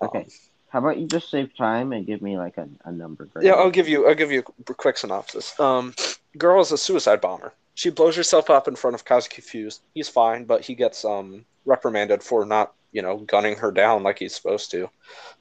[0.00, 0.26] Um, Okay.
[0.70, 3.24] How about you just save time and give me like a, a number?
[3.24, 3.46] grade?
[3.46, 5.58] Yeah, I'll give you I'll give you a quick synopsis.
[5.58, 5.94] Um,
[6.36, 7.52] girl is a suicide bomber.
[7.78, 9.82] She blows herself up in front of Kazuki Fuse.
[9.94, 14.18] He's fine, but he gets um reprimanded for not you know gunning her down like
[14.18, 14.90] he's supposed to.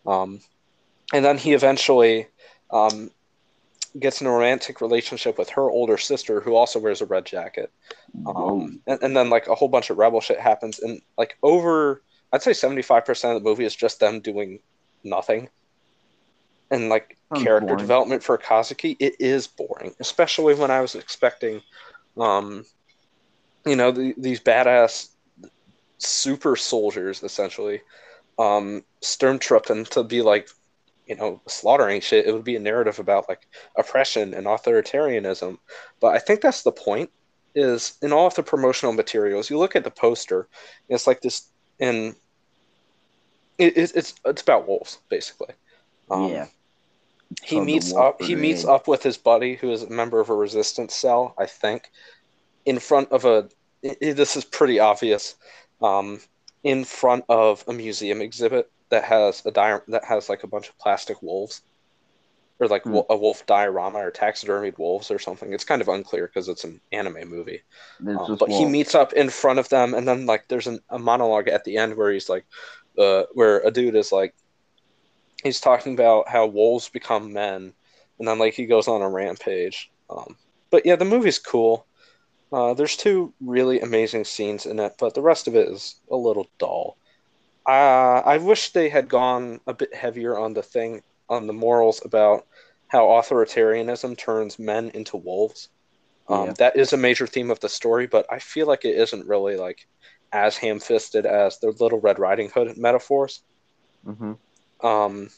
[0.05, 0.41] Um,
[1.11, 2.27] and then he eventually
[2.69, 3.09] um
[3.99, 7.72] gets in a romantic relationship with her older sister, who also wears a red jacket.
[8.27, 12.03] Um, and, and then like a whole bunch of rebel shit happens, and like over
[12.31, 14.59] I'd say seventy five percent of the movie is just them doing
[15.03, 15.49] nothing.
[16.69, 17.80] And like Sounds character boring.
[17.80, 21.61] development for Kazuki, it is boring, especially when I was expecting,
[22.19, 22.65] um,
[23.65, 25.10] you know, the, these badass
[25.98, 27.81] super soldiers essentially,
[28.39, 30.49] um, Sturmtruppen to be like,
[31.07, 32.26] you know, slaughtering shit.
[32.26, 35.57] It would be a narrative about like oppression and authoritarianism.
[35.99, 37.10] But I think that's the point.
[37.56, 40.48] Is in all of the promotional materials, you look at the poster,
[40.89, 41.48] it's like this,
[41.80, 42.14] and
[43.57, 45.56] it, it's it's about wolves basically.
[46.11, 46.48] Um, yeah.
[47.44, 50.36] He meets up he meets up with his buddy who is a member of a
[50.36, 51.90] resistance cell i think
[52.66, 53.49] in front of a
[54.02, 55.36] this is pretty obvious
[55.82, 56.20] um,
[56.64, 60.70] in front of a museum exhibit that has a di- that has like a bunch
[60.70, 61.62] of plastic wolves
[62.60, 62.99] or like Hmm.
[63.10, 65.54] a wolf diorama or taxidermied wolves or something.
[65.54, 67.62] It's kind of unclear because it's an anime movie.
[68.16, 70.98] Um, but he meets up in front of them, and then like there's an, a
[70.98, 72.45] monologue at the end where he's like,
[72.98, 74.34] uh, where a dude is like,
[75.43, 77.73] he's talking about how wolves become men,
[78.19, 79.91] and then like he goes on a rampage.
[80.09, 80.38] Um,
[80.72, 81.88] but yeah, the movie's cool.
[82.51, 86.15] Uh, there's two really amazing scenes in it, but the rest of it is a
[86.15, 86.97] little dull.
[87.68, 92.01] Uh, I wish they had gone a bit heavier on the thing on the morals
[92.05, 92.47] about
[92.88, 95.69] how authoritarianism turns men into wolves.
[96.30, 96.53] Um, Yeah.
[96.57, 99.57] That is a major theme of the story, but I feel like it isn't really
[99.57, 99.88] like
[100.31, 103.43] as ham-fisted as the Little Red Riding Hood metaphors.
[104.05, 104.34] hmm
[104.82, 105.30] Um,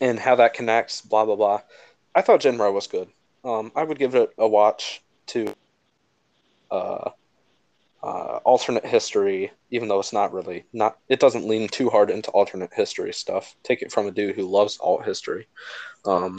[0.00, 1.60] and how that connects, blah blah blah.
[2.14, 3.08] I thought Jin-Roh was good.
[3.44, 5.54] Um, I would give it a watch to
[6.70, 7.10] uh,
[8.02, 10.98] uh, alternate history, even though it's not really not.
[11.08, 13.54] It doesn't lean too hard into alternate history stuff.
[13.62, 15.46] Take it from a dude who loves alt history.
[16.04, 16.38] Um,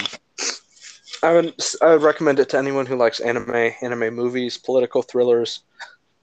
[1.21, 5.61] I would I would recommend it to anyone who likes anime, anime movies, political thrillers,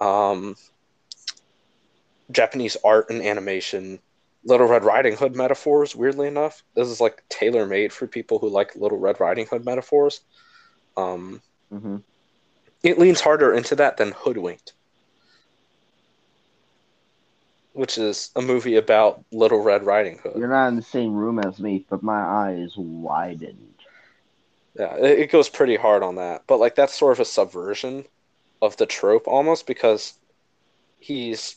[0.00, 0.56] um,
[2.30, 3.98] Japanese art and animation,
[4.44, 5.94] Little Red Riding Hood metaphors.
[5.94, 9.64] Weirdly enough, this is like tailor made for people who like Little Red Riding Hood
[9.64, 10.20] metaphors.
[10.96, 11.98] Um, hmm
[12.82, 14.72] it leans harder into that than Hoodwinked,
[17.74, 20.36] which is a movie about Little Red Riding Hood.
[20.36, 23.74] You're not in the same room as me, but my eyes widened.
[24.78, 26.44] Yeah, it, it goes pretty hard on that.
[26.46, 28.06] But like that's sort of a subversion
[28.62, 30.14] of the trope almost because
[30.98, 31.56] he's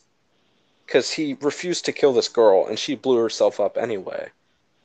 [0.86, 4.30] because he refused to kill this girl and she blew herself up anyway,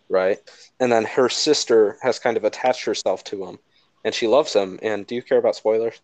[0.08, 0.38] right?
[0.80, 3.58] And then her sister has kind of attached herself to him
[4.04, 4.78] and she loves him.
[4.82, 6.00] And do you care about spoilers?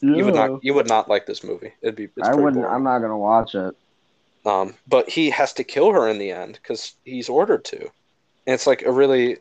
[0.00, 1.72] You would not you would not like this movie.
[1.80, 2.54] It'd be I wouldn't.
[2.54, 2.74] boring.
[2.74, 3.76] I'm not gonna watch it.
[4.44, 7.80] Um, but he has to kill her in the end because he's ordered to.
[7.80, 9.36] And it's like a really,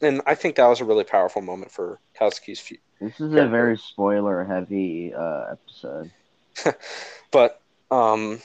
[0.00, 3.46] and I think that was a really powerful moment for Kazuki's fu- This is a
[3.46, 6.10] very spoiler-heavy uh, episode.
[7.30, 7.60] But
[7.90, 8.40] um,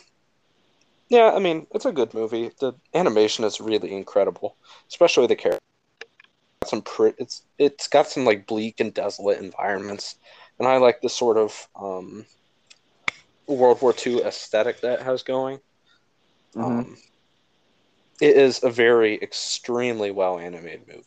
[1.12, 2.52] yeah, I mean, it's a good movie.
[2.62, 4.56] The animation is really incredible,
[4.88, 5.60] especially the character.
[6.64, 10.16] Some pre- it's it's got some like bleak and desolate environments,
[10.58, 12.26] and I like the sort of um,
[13.46, 15.60] World War II aesthetic that it has going.
[16.56, 16.64] Mhm.
[16.64, 16.98] Um,
[18.22, 21.04] it is a very extremely well animated movie.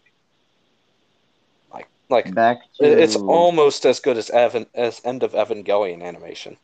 [1.73, 6.59] Like like Back to it's almost as good as Evan as End of Evangelion animation,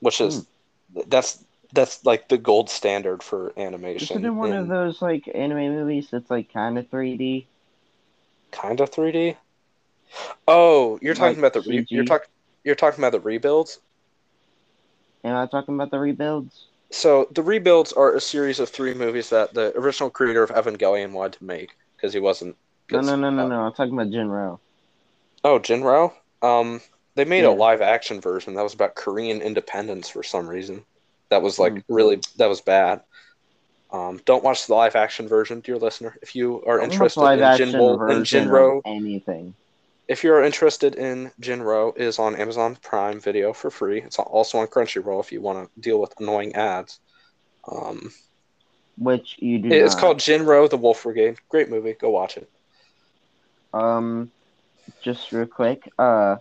[0.00, 0.44] which is
[1.06, 1.42] that's
[1.72, 4.16] that's like the gold standard for animation.
[4.16, 7.46] Isn't it one of those like anime movies that's like kind of 3D?
[8.52, 9.36] kind of 3D?
[10.46, 12.28] Oh, you're talking Like about the re- you're talking
[12.64, 13.80] you're talking about the rebuilds.
[15.24, 16.66] Am I talking about the rebuilds?
[16.92, 21.10] So the rebuilds are a series of three movies that the original creator of Evangelion
[21.12, 22.56] wanted to make because he wasn't.
[22.90, 23.60] No, no, no, no, no.
[23.62, 24.60] I'm talking about Jin-Roh.
[25.44, 26.12] Oh, Jin-Roh.
[26.42, 26.82] Um,
[27.14, 27.48] they made Yeah.
[27.48, 30.84] a live action version that was about Korean independence for some reason.
[31.32, 31.94] That was like Hmm.
[31.94, 33.00] really that was bad.
[33.90, 36.16] Um, don't watch the live action version, dear listener.
[36.22, 39.54] If you are Don't interested in, Jin-Roh, in Jin-Roh, anything.
[40.08, 44.00] if you are interested in Jin-Roh, is on Amazon Prime Video for free.
[44.02, 47.00] It's also on Crunchyroll if you want to deal with annoying ads.
[47.68, 48.12] Um,
[48.98, 50.00] Which you do it's not.
[50.00, 51.36] called Jin-Roh: The Wolf Brigade.
[51.48, 51.94] Great movie.
[51.94, 52.48] Go watch it.
[53.72, 54.30] Um,
[55.02, 56.36] just real quick, uh,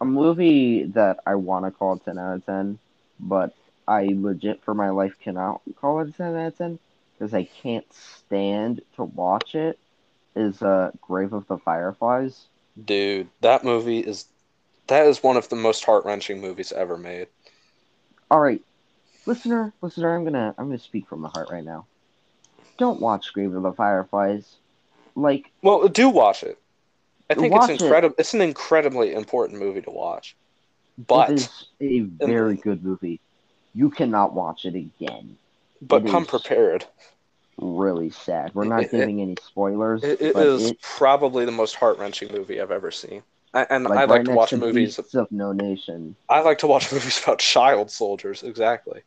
[0.00, 2.78] a movie that I want to call 10 out of 10,
[3.20, 3.54] but
[3.86, 6.78] I legit for my life cannot call it a 10 out of 10
[7.18, 9.78] because I can't stand to watch it
[10.34, 12.46] is uh, Grave of the Fireflies.
[12.82, 14.26] Dude, that movie is
[14.88, 17.28] that is one of the most heart wrenching movies ever made.
[18.30, 18.62] All right,
[19.26, 21.86] listener, listener, I'm gonna I'm gonna speak from the heart right now.
[22.78, 24.58] Don't watch Grave of the Fireflies.
[25.14, 26.58] Like, Well, do watch it.
[27.30, 27.70] I think it's it.
[27.70, 28.14] incredible.
[28.18, 30.36] It's an incredibly important movie to watch.
[30.98, 33.20] But it is a very good movie.
[33.74, 35.36] You cannot watch it again.
[35.80, 36.84] but it come prepared.
[37.58, 38.54] Really sad.
[38.54, 41.98] We're not It- it- giving any spoilers, It, it is it, probably the most heart
[41.98, 43.22] wrenching movie I've ever seen.
[43.54, 44.96] I, and like I like right to watch to movies.
[44.96, 46.16] Beasts of No Nation.
[46.28, 48.42] I like to watch movies about child soldiers.
[48.42, 49.02] Exactly.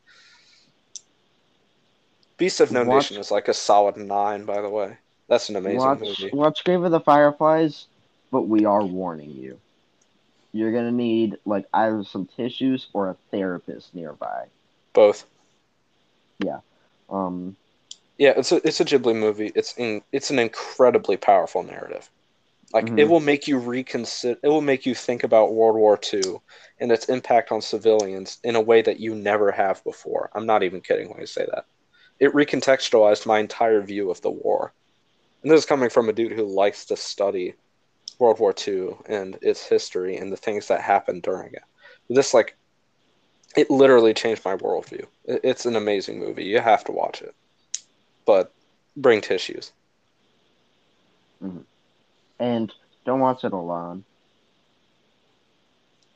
[2.38, 4.98] Beast of No Watch- Nation is like a solid nine, by the way.
[5.28, 6.30] That's an amazing watch movie.
[6.34, 7.88] watch Grave of the Fireflies,
[8.32, 9.60] but we are warning you.
[10.52, 14.46] You're gonna need like either some tissues or a therapist nearby.
[14.96, 15.26] Both.
[16.40, 16.62] Yeah.
[17.10, 17.56] Um,
[18.18, 19.52] Yeah, it's a it's a Ghibli movie.
[19.56, 22.10] It's in, it's an incredibly powerful narrative.
[22.74, 23.10] Like it Mhm.
[23.10, 24.40] will make you reconsider.
[24.42, 26.42] It will make you think about World War II
[26.80, 30.30] and its impact on civilians in a way that you never have before.
[30.34, 31.66] I'm not even kidding when I say that.
[32.20, 34.72] It recontextualized my entire view of the war,
[35.44, 37.56] and this is coming from a dude who likes to study
[38.18, 41.64] World War II and its history and the things that happened during it.
[42.10, 42.56] This like,
[43.56, 45.06] it literally changed my worldview.
[45.26, 46.44] It's an amazing movie.
[46.46, 47.34] You have to watch it
[48.26, 48.52] but
[48.96, 49.72] bring tissues.
[52.40, 52.72] and
[53.06, 54.04] don't watch it alone.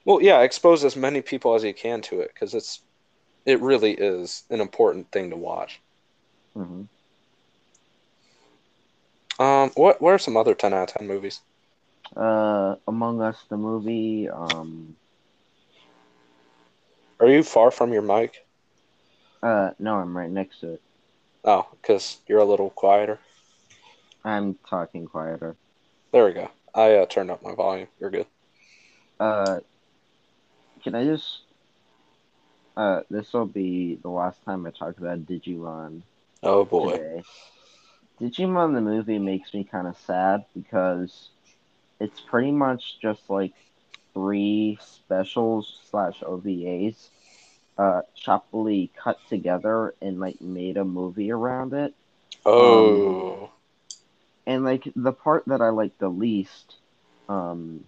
[0.06, 2.82] Well, yeah, expose as many people as you can to it because it's
[3.46, 5.82] it really is an important thing to watch.
[6.56, 6.84] hmm
[9.40, 11.42] Um, what what are some other ten out of ten movies?
[12.16, 14.30] Uh, Among Us, the movie.
[14.30, 14.96] Um,
[17.20, 18.46] Are you far from your mic?
[19.44, 20.82] uh, no, I'm right next to it.
[21.44, 23.20] Oh, because you're a little quieter.
[24.24, 25.56] I'm talking quieter.
[26.12, 26.50] There we go.
[26.74, 27.88] I uh, turned up my volume.
[28.00, 28.28] You're good.
[29.20, 29.60] Uh,
[30.84, 31.42] can I just?
[32.78, 36.02] Uh, this will be the last time I talk about Digimon
[36.44, 37.00] Oh boy.
[37.00, 37.24] today.
[38.22, 41.30] Digimon the movie makes me kind of sad because
[42.00, 43.54] it's pretty much just like
[44.14, 47.10] three specials slash OVAs,
[47.78, 51.94] uh, choppily cut together and like made a movie around it.
[52.46, 53.52] Oh.
[54.46, 56.76] and like the part that I like the least,
[57.28, 57.84] um,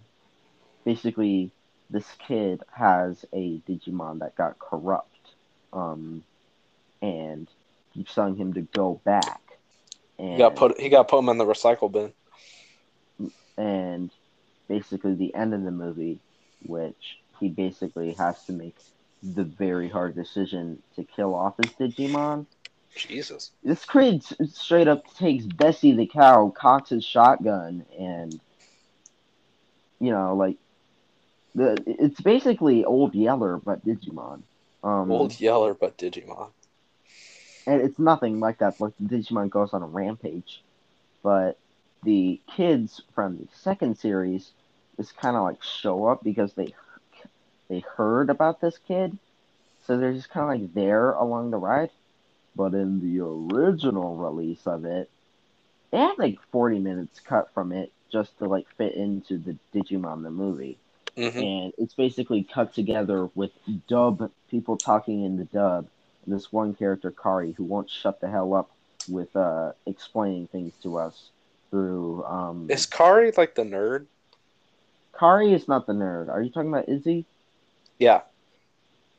[0.84, 1.50] basically,
[1.90, 5.30] this kid has a Digimon that got corrupt,
[5.72, 6.22] um,
[7.00, 7.48] and
[7.94, 9.40] keeps telling him to go back.
[10.18, 10.80] And he got put.
[10.80, 12.12] He got put him in the recycle bin.
[13.56, 14.10] and
[14.72, 16.18] basically the end of the movie,
[16.64, 18.76] which he basically has to make
[19.22, 22.46] the very hard decision to kill off his Digimon.
[22.96, 23.50] Jesus.
[23.62, 28.40] This kid straight up takes Bessie the cow, cocks his shotgun, and
[30.00, 30.56] you know, like
[31.54, 34.40] the it's basically Old Yeller but Digimon.
[34.82, 36.48] Um, Old Yeller, but Digimon.
[37.66, 38.80] and it's nothing like that.
[38.80, 40.62] Like Digimon goes on a rampage,
[41.22, 41.58] but
[42.02, 44.50] the kids from the second series
[44.96, 46.74] just kind of like show up because they
[47.68, 49.18] they heard about this kid,
[49.86, 51.90] so they're just kind of like there along the ride.
[52.54, 55.10] But in the original release of it,
[55.90, 60.22] they had like forty minutes cut from it just to like fit into the Digimon
[60.22, 60.78] the movie
[61.16, 63.50] hmm and it's basically cut together with
[63.88, 65.88] dub people talking in the dub
[66.24, 68.70] and this one character Kari who won't shut the hell up
[69.08, 71.30] with uh explaining things to us
[71.70, 74.06] through um Is Kari like the nerd?
[75.18, 76.28] Kari is not the nerd.
[76.28, 77.26] Are you talking about Izzy?
[77.98, 78.22] Yeah,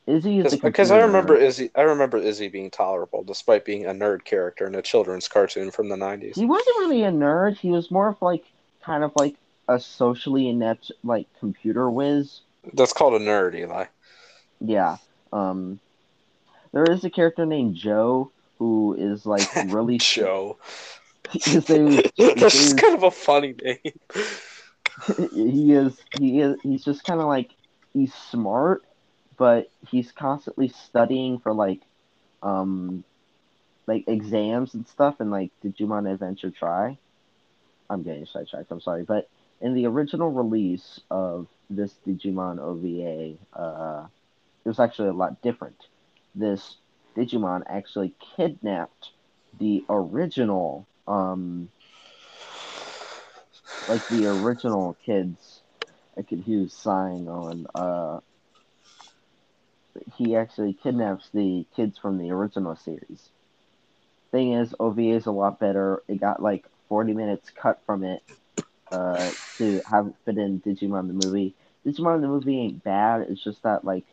[0.06, 1.42] Izzy is the because I remember nerd.
[1.42, 1.70] Izzy.
[1.74, 5.88] I remember Izzy being tolerable despite being a nerd character in a children's cartoon from
[5.88, 6.36] the nineties.
[6.36, 7.56] He wasn't really a nerd.
[7.56, 8.44] He was more of like
[8.82, 9.36] kind of like
[9.68, 12.40] a socially inept like computer whiz.
[12.74, 13.86] That's called a nerd, Eli.
[14.60, 14.98] Yeah.
[15.32, 15.80] Um
[16.72, 20.58] there is a character named Joe who is like really Joe.
[21.30, 23.78] his name That's kind of a funny name.
[25.32, 27.50] he is he is he's just kind of like
[27.92, 28.82] he's smart
[29.36, 31.82] but he's constantly studying for like
[32.42, 33.04] um
[33.86, 36.98] like exams and stuff and like digimon adventure tri?
[37.90, 39.28] I'm getting sidetracked i'm sorry but
[39.60, 44.06] in the original release of this digimon ova uh
[44.64, 45.86] it was actually a lot different.
[46.34, 46.76] This
[47.16, 49.10] digimon actually kidnapped
[49.58, 51.68] the original um
[53.86, 55.62] like the original kids
[56.16, 58.20] I could hear sighing on uh
[60.16, 63.30] he actually kidnaps the kids from the original series.
[64.32, 66.02] Thing is, OVA is a lot better.
[66.08, 68.22] It got like 40 minutes cut from it
[68.90, 71.54] uh, to have it fit in Digimon the movie.
[71.86, 73.22] Digimon the movie ain't bad.
[73.22, 74.06] It's just that like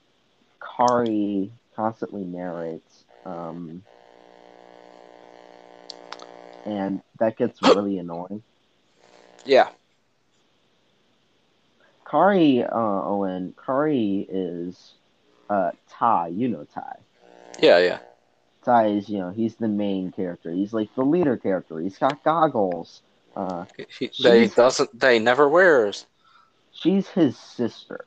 [0.77, 3.83] Kari constantly narrates, um,
[6.65, 8.43] and that gets really annoying.
[9.45, 9.69] Yeah.
[12.09, 14.93] Kari, uh, Owen, Kari is
[15.49, 16.27] uh, Tai.
[16.29, 16.97] You know Tai.
[17.61, 17.99] Yeah, yeah.
[18.65, 20.51] Tai is, you know, he's the main character.
[20.51, 21.79] He's like the leader character.
[21.79, 23.01] He's got goggles.
[23.35, 23.65] Uh,
[23.97, 24.97] He, they doesn't.
[24.99, 26.05] They never wears.
[26.73, 28.03] she's his sister,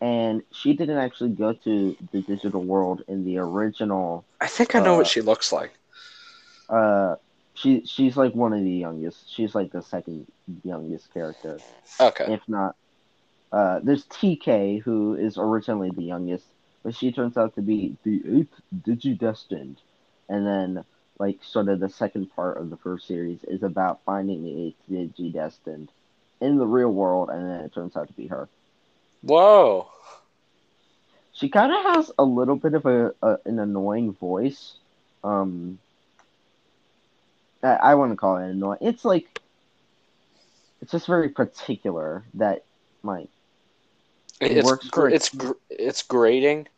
[0.00, 4.24] and she didn't actually go to the digital world in the original.
[4.40, 5.72] I think I know Uh, what she looks like.
[6.68, 7.16] Uh,
[7.54, 9.32] she she's like one of the youngest.
[9.32, 10.26] She's like the second
[10.64, 11.58] youngest character.
[12.00, 12.32] Okay.
[12.32, 12.76] if not.
[13.52, 16.46] Uh, there's TK, who is originally the youngest,
[16.82, 19.76] but she turns out to be the eighth Digidestined.
[20.28, 20.84] And then,
[21.18, 25.16] like, sort of the second part of the first series is about finding the eighth
[25.18, 25.88] Digidestined
[26.40, 28.48] in the real world, and then it turns out to be her.
[29.20, 29.88] Whoa.
[31.34, 34.74] She kind of has a little bit of a, a an annoying voice.
[35.22, 35.78] Um,
[37.62, 38.78] I, I wouldn't call it annoying.
[38.80, 39.40] It's like,
[40.80, 42.64] it's just very particular that,
[43.02, 43.28] like,
[44.40, 46.68] It It's works for- it's gr- it's grating.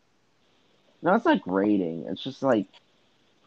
[1.02, 2.06] No, it's not grading.
[2.08, 2.66] It's just like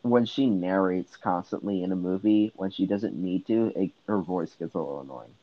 [0.02, 4.54] when she narrates constantly in a movie, when she doesn't need to, it, her voice
[4.56, 5.36] gets a little annoying.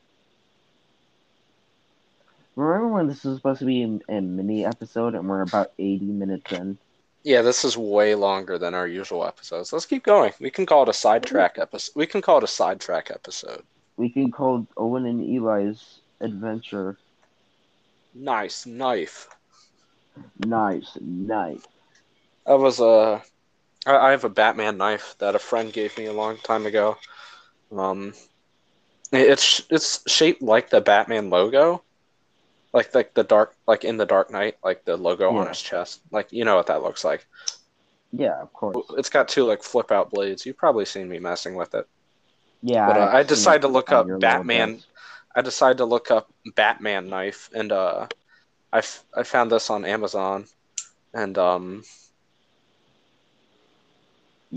[2.55, 6.05] Remember when this was supposed to be a, a mini episode and we're about 80
[6.05, 6.77] minutes in?
[7.25, 9.73] Yeah, this is way longer than our usual episodes.
[9.73, 10.33] Let's keep going.
[10.39, 11.93] We can call it a sidetrack episode.
[11.95, 13.63] We can call it a sidetrack episode.
[13.97, 16.99] We can call Owen and Eli's adventure.
[18.13, 19.27] Nice knife.
[20.45, 21.65] Nice, knife.
[22.45, 23.23] That was a.
[23.87, 26.95] I I have a Batman knife that a friend gave me a long time ago.
[27.75, 28.13] Um,
[29.11, 31.81] it's it's shaped like the Batman logo,
[32.75, 36.01] like like the dark like in the Dark Knight, like the logo on his chest.
[36.11, 37.25] Like you know what that looks like.
[38.11, 38.75] Yeah, of course.
[38.97, 40.45] It's got two like flip out blades.
[40.45, 41.87] You've probably seen me messing with it.
[42.61, 44.81] Yeah, But, uh, I decided to look up Batman.
[45.35, 48.07] I decided to look up Batman knife, and uh,
[48.73, 50.45] I, f- I found this on Amazon,
[51.13, 51.83] and um,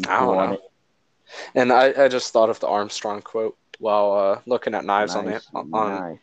[0.08, 0.52] I don't know.
[0.54, 0.60] it.
[1.54, 5.26] and I, I just thought of the Armstrong quote while uh, looking at knives on
[5.26, 6.18] Nice, on on nice.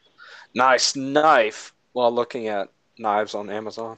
[0.53, 2.69] nice knife while looking at
[2.99, 3.97] knives on Amazon.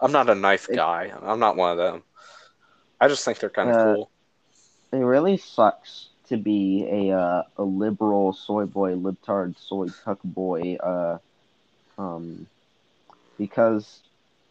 [0.00, 1.12] I'm not a knife It- guy.
[1.22, 2.04] I'm not one of them.
[3.00, 4.10] I just think they're kind of Uh, cool.
[4.92, 10.76] It really sucks to be a uh, a liberal soy boy, libtard soy cuck boy,
[10.76, 11.18] uh,
[11.98, 12.48] um,
[13.38, 14.02] because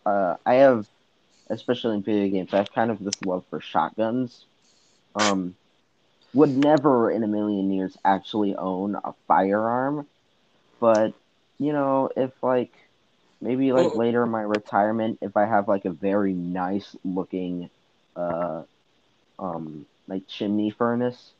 [0.05, 0.87] uh, I have,
[1.49, 4.45] especially in video games, I have kind of this love for shotguns.
[5.15, 5.55] Um,
[6.33, 10.07] would never in a million years actually own a firearm,
[10.79, 11.13] but
[11.59, 12.71] you know, if like
[13.41, 17.69] maybe like later in my retirement, if I have like a very nice looking,
[18.15, 18.63] uh,
[19.39, 21.33] um, like chimney furnace,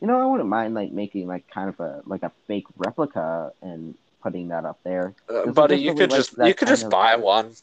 [0.00, 3.52] you know, I wouldn't mind like making like kind of a like a fake replica
[3.62, 5.14] and putting that up there.
[5.28, 7.54] Uh, buddy, you could just you could just buy one.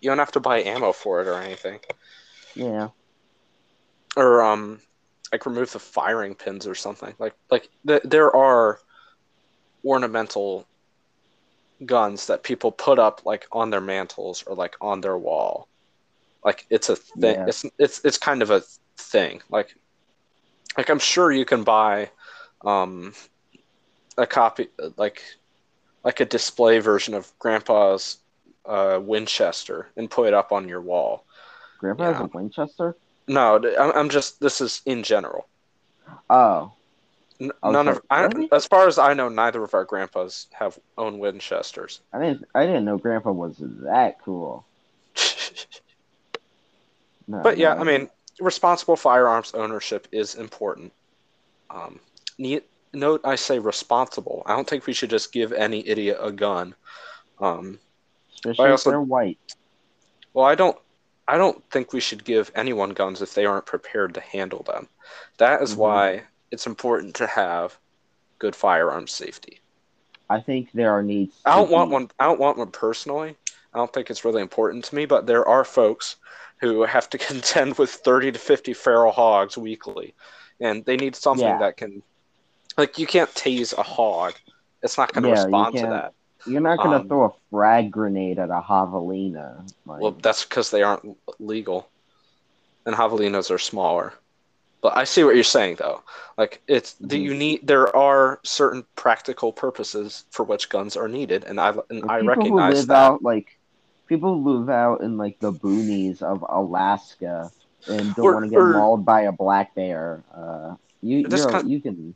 [0.00, 1.80] You don't have to buy ammo for it or anything.
[2.54, 2.88] Yeah,
[4.16, 4.80] or um
[5.32, 8.78] like remove the firing pins or something like like th- there are
[9.84, 10.66] ornamental
[11.86, 15.68] guns that people put up like on their mantles or like on their wall
[16.44, 17.46] like it's a thing Yeah.
[17.46, 18.62] it's it's it's kind of a
[18.96, 19.74] thing like
[20.76, 22.10] like i'm sure you can buy
[22.64, 23.12] um
[24.18, 25.22] a copy like
[26.04, 28.18] like a display version of grandpa's
[28.66, 31.24] uh winchester and put it up on your wall
[31.78, 32.96] Grandpa has a Winchester.
[33.26, 35.48] no, I'm I'm just this is in general.
[36.30, 36.70] Oh,
[37.40, 38.48] N- I was none of I, really?
[38.52, 42.00] as far as I know, neither of our grandpas have own Winchesters.
[42.12, 44.64] I didn't I didn't know Grandpa was that cool.
[47.28, 47.80] No, but yeah, no.
[47.80, 48.10] I mean,
[48.40, 50.92] responsible firearms ownership is important.
[51.70, 52.00] Um,
[52.38, 54.42] ne- note I say responsible.
[54.44, 56.74] I don't think we should just give any idiot a gun.
[57.38, 57.78] Um,
[58.44, 59.38] especially I if they're white.
[60.34, 60.76] well, I don't.
[61.28, 64.88] I don't think we should give anyone guns if they aren't prepared to handle them.
[65.38, 65.78] That is Mhm.
[65.78, 66.22] why
[66.52, 67.78] it's important to have
[68.38, 69.60] good firearms safety.
[70.30, 71.34] I think there are needs.
[71.44, 72.10] I don't want be- one.
[72.20, 73.36] I don't want one personally.
[73.74, 75.06] I don't think it's really important to me.
[75.06, 76.16] But there are folks
[76.60, 80.14] who have to contend with thirty to fifty feral hogs weekly,
[80.60, 81.58] and they need something Yeah.
[81.58, 82.02] that can,
[82.78, 84.34] like, you can't tase a hog.
[84.82, 86.14] It's not going to Yeah, respond to that.
[86.46, 89.64] You're not gonna um, throw a frag grenade at a javelina.
[89.86, 91.88] Like, Well, that's because they aren't legal,
[92.84, 94.14] and javelinas are smaller.
[94.82, 96.02] But I see what you're saying, though.
[96.36, 97.22] Like, it's the Mhm.
[97.22, 97.66] you need.
[97.66, 102.20] There are certain practical purposes for which guns are needed, and I and Like, I
[102.20, 102.96] recognize live that.
[102.96, 103.58] out like
[104.08, 107.50] people who live out in like the boonies of Alaska
[107.88, 110.24] and don't want to get or- mauled by a black bear.
[110.34, 112.14] Uh, you kind- you can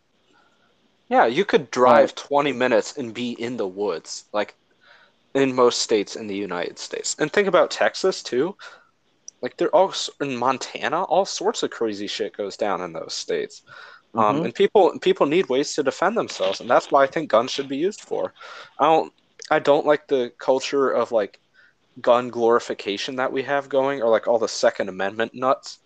[1.08, 4.56] Yeah, you could drive 20 minutes and be in the woods, like
[5.34, 7.14] in most states in the United States.
[7.20, 8.56] And think about Texas too.
[9.42, 13.62] Like they're all in Montana, all sorts of crazy shit goes down in those states.
[14.14, 14.44] Um, Mhm.
[14.46, 17.68] and people people need ways to defend themselves, and that's why I think guns should
[17.68, 18.32] be used for.
[18.78, 19.12] I don't
[19.50, 21.38] I don't like the culture of like
[22.00, 25.78] gun glorification that we have going, or like all the Second Amendment nuts.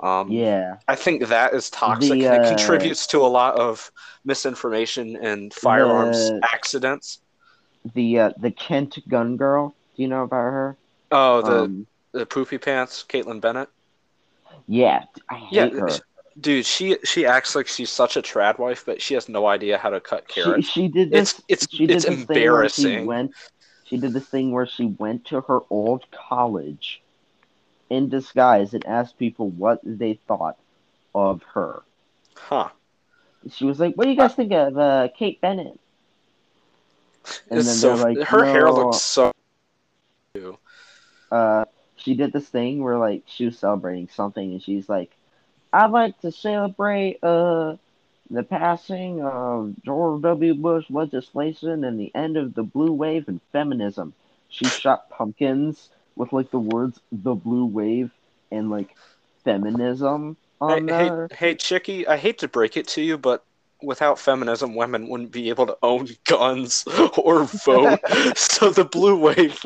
[0.00, 0.76] Um, yeah.
[0.86, 3.90] I think that is toxic The, and it uh, contributes to a lot of
[4.24, 7.18] misinformation and firearms The- accidents.
[7.94, 9.74] The uh, the Kent gun girl.
[9.96, 10.76] Do you know about her?
[11.10, 11.86] Oh, the, um,
[12.18, 13.68] the poopy pants, Kaitlin Bennett.
[14.66, 15.88] yeah, I hate Yeah, her.
[16.40, 19.76] Dude, she she acts like she's such a trad wife, but she has no idea
[19.78, 20.68] how to cut She, carrots.
[20.68, 21.40] she did this.
[21.48, 23.32] It's it's she did it's this thing where she went.
[23.84, 27.02] She did this thing where she went to her old college
[27.90, 30.58] in disguise and asked people what they thought
[31.14, 31.82] of her.
[32.36, 32.68] Huh.
[33.50, 35.78] She was like, "What do you guys think of uh, Kate Bennett?"
[37.50, 39.32] And It's then so they're like, her hair looks so
[41.30, 41.64] Uh,
[41.98, 45.16] she did this thing where like she was celebrating something, and she's like,
[45.72, 47.76] "I'd like to celebrate uh
[48.30, 50.54] the passing of George W.
[50.54, 54.14] Bush legislation and the end of the blue wave and feminism."
[54.48, 58.12] She shot pumpkins with like the words "the blue wave"
[58.52, 58.96] and like
[59.44, 61.30] feminism on Hey, there.
[61.30, 63.44] hey, hey, Chicky, I hate to break it to you, but
[63.82, 66.84] without feminism, women wouldn't be able to own guns
[67.18, 68.00] or vote.
[68.36, 69.64] so the blue wave,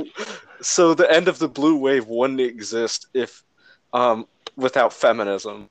[0.60, 3.42] so the end of the blue wave wouldn't exist if,
[3.92, 4.26] um,
[4.56, 5.68] without feminism.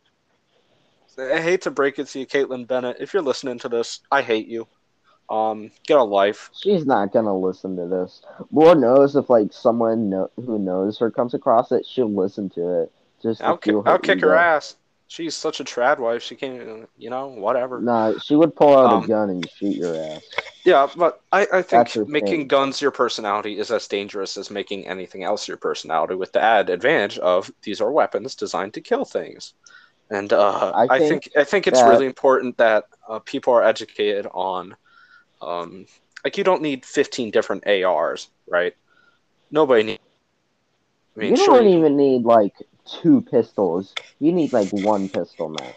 [1.19, 2.97] I hate to break it to you, Kaitlin Bennett.
[2.99, 4.67] If you're listening to this, I hate you.
[5.29, 6.49] Um, get a life.
[6.53, 8.21] She's not gonna listen to this.
[8.51, 12.81] Lord knows if like someone know, who knows her comes across it, she'll listen to
[12.81, 12.91] it.
[13.21, 14.75] Just I'll, ki- I'll kick her ass.
[15.11, 16.23] She's such a trad wife.
[16.23, 17.81] She can't, you know, whatever.
[17.81, 20.21] Nah, she would pull out Um, a gun and shoot your ass.
[20.63, 22.47] Yeah, but I, I think making thing.
[22.47, 26.71] guns your personality is as dangerous as making anything else your personality, with the added
[26.73, 29.53] advantage of these are weapons designed to kill things.
[30.09, 33.51] And uh, I I, think, think I think it's that- really important that uh, people
[33.53, 34.77] are educated on,
[35.41, 35.87] um,
[36.23, 38.73] like you don't need 15 different ARs, right?
[39.51, 39.99] Nobody needs.
[41.17, 42.53] I mean, you sure, don't you- even need like
[42.85, 43.93] two pistols.
[44.19, 45.75] You need like one pistol max.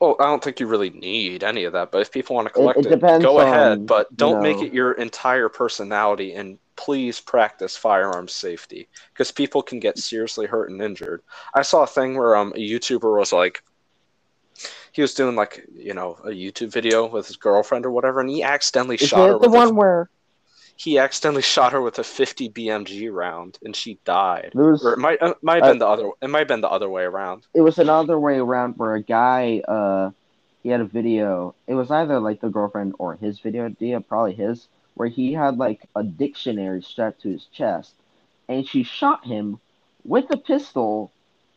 [0.00, 2.52] Oh, I don't think you really need any of that, but if people want to
[2.52, 3.86] collect it it, depends go on, ahead.
[3.86, 9.62] But don't make know- it your entire personality, and please practice firearms safety because people
[9.62, 11.22] can get seriously hurt and injured.
[11.54, 13.62] I saw a thing where um a YouTuber was like,
[14.92, 18.28] he was doing like you know a YouTube video with his girlfriend or whatever, and
[18.28, 20.10] he accidentally Is shot her the one a, where
[20.76, 24.52] he accidentally shot her with a 50 BMG round, and she died.
[24.54, 24.84] was?
[24.84, 26.10] Or it might uh, might have Uh, been the other.
[26.22, 27.46] It might have been the other way around.
[27.54, 30.10] It was another way around where a guy, uh,
[30.62, 31.54] he had a video.
[31.66, 35.56] It was either like the girlfriend or his video idea, probably his, where he had
[35.58, 37.94] like a dictionary strapped to his chest,
[38.48, 39.58] and she shot him
[40.04, 41.10] with a pistol,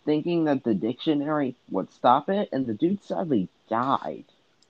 [0.05, 4.25] thinking that the dictionary would stop it, and the dude sadly died.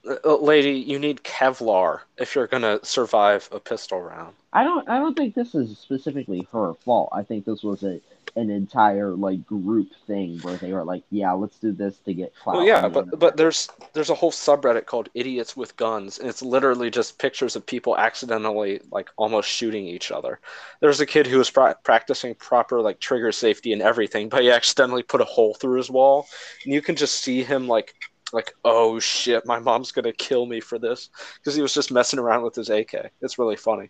[0.07, 4.33] Uh, lady, you need Kevlar if you're gonna survive a pistol round.
[4.53, 4.87] I don't.
[4.89, 7.09] I don't think this is specifically her fault.
[7.11, 7.99] I think this was a
[8.35, 12.33] an entire like group thing where they were like, "Yeah, let's do this to get
[12.35, 16.29] clout." Well, yeah, but but there's there's a whole subreddit called "Idiots with Guns," and
[16.29, 20.39] it's literally just pictures of people accidentally like almost shooting each other.
[20.79, 24.51] There's a kid who was pra- practicing proper like trigger safety and everything, but he
[24.51, 26.27] accidentally put a hole through his wall,
[26.63, 27.93] and you can just see him like
[28.33, 32.19] like oh shit, my mom's gonna kill me for this because he was just messing
[32.19, 33.11] around with his AK.
[33.21, 33.89] It's really funny.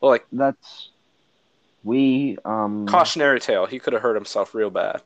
[0.00, 0.90] Like that's
[1.84, 5.02] we um cautionary tale, he could have hurt himself real bad.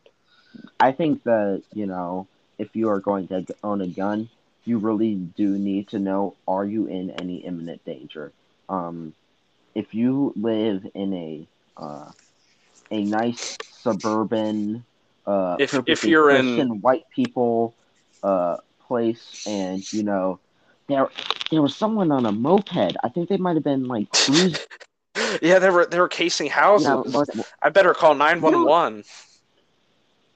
[0.78, 2.26] I think that you know
[2.58, 4.28] if you are going to own a gun,
[4.64, 8.32] you really do need to know are you in any imminent danger.
[8.68, 9.14] Um,
[9.74, 11.46] if you live in a
[11.76, 12.10] uh,
[12.90, 14.84] a nice suburban,
[15.26, 17.74] uh, If- if you're in- white people
[18.22, 20.40] uh, place, and you know
[20.88, 21.08] there
[21.50, 22.96] there was someone on a moped.
[23.02, 24.60] I think they might have been like cruising.
[25.42, 27.16] yeah, they were they were casing houses.
[27.62, 29.04] I better call nine one one.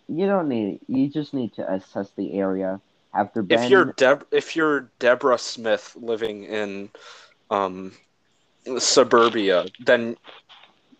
[0.08, 2.80] you don't need you just need to assess the area.
[3.12, 6.90] Have there been If you're Deb, if you're Deborah Smith living in
[7.50, 7.92] um,
[8.78, 10.16] suburbia, then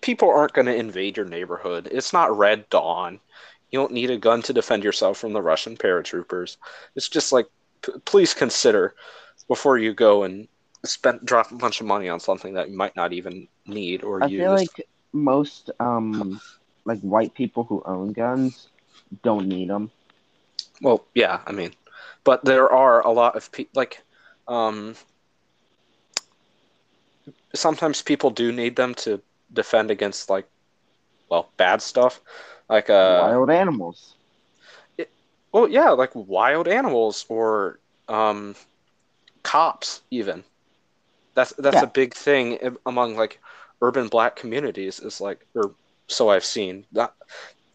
[0.01, 1.89] people aren't going to invade your neighborhood.
[1.91, 3.19] It's not Red Dawn.
[3.75, 6.59] You don't need a gun to defend yourself from the Russian paratroopers.
[6.95, 7.49] It's just like,
[7.83, 8.95] p- please consider
[9.49, 10.47] before you go and
[10.85, 14.23] spend drop a bunch of money on something that you might not even need or
[14.23, 14.41] I use.
[14.41, 16.41] I feel like most um
[16.85, 18.69] like white people who own guns
[19.25, 19.91] don't need them.
[20.81, 21.73] Well, yeah, I mean,
[22.23, 24.03] but there are a lot of people like,
[24.47, 24.95] um,
[27.53, 29.21] sometimes people do need them to
[29.53, 30.47] defend against like,
[31.29, 32.21] well, bad stuff,
[32.69, 34.15] like uh, Wild animals.
[35.53, 37.79] well, yeah, like wild animals or
[38.09, 38.55] um,
[39.43, 40.45] cops even.
[41.35, 41.83] That's that's Yeah.
[41.83, 43.41] a big thing among like
[43.83, 45.01] urban black communities.
[45.01, 45.73] Is like, or
[46.07, 46.85] so I've seen.
[46.93, 47.15] Not,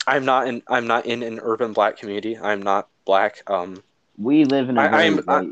[0.07, 0.61] I'm not in.
[0.67, 2.37] I'm not in an urban black community.
[2.37, 3.43] I'm not black.
[3.49, 3.83] Um,
[4.17, 5.51] We live in a I- I'm- I-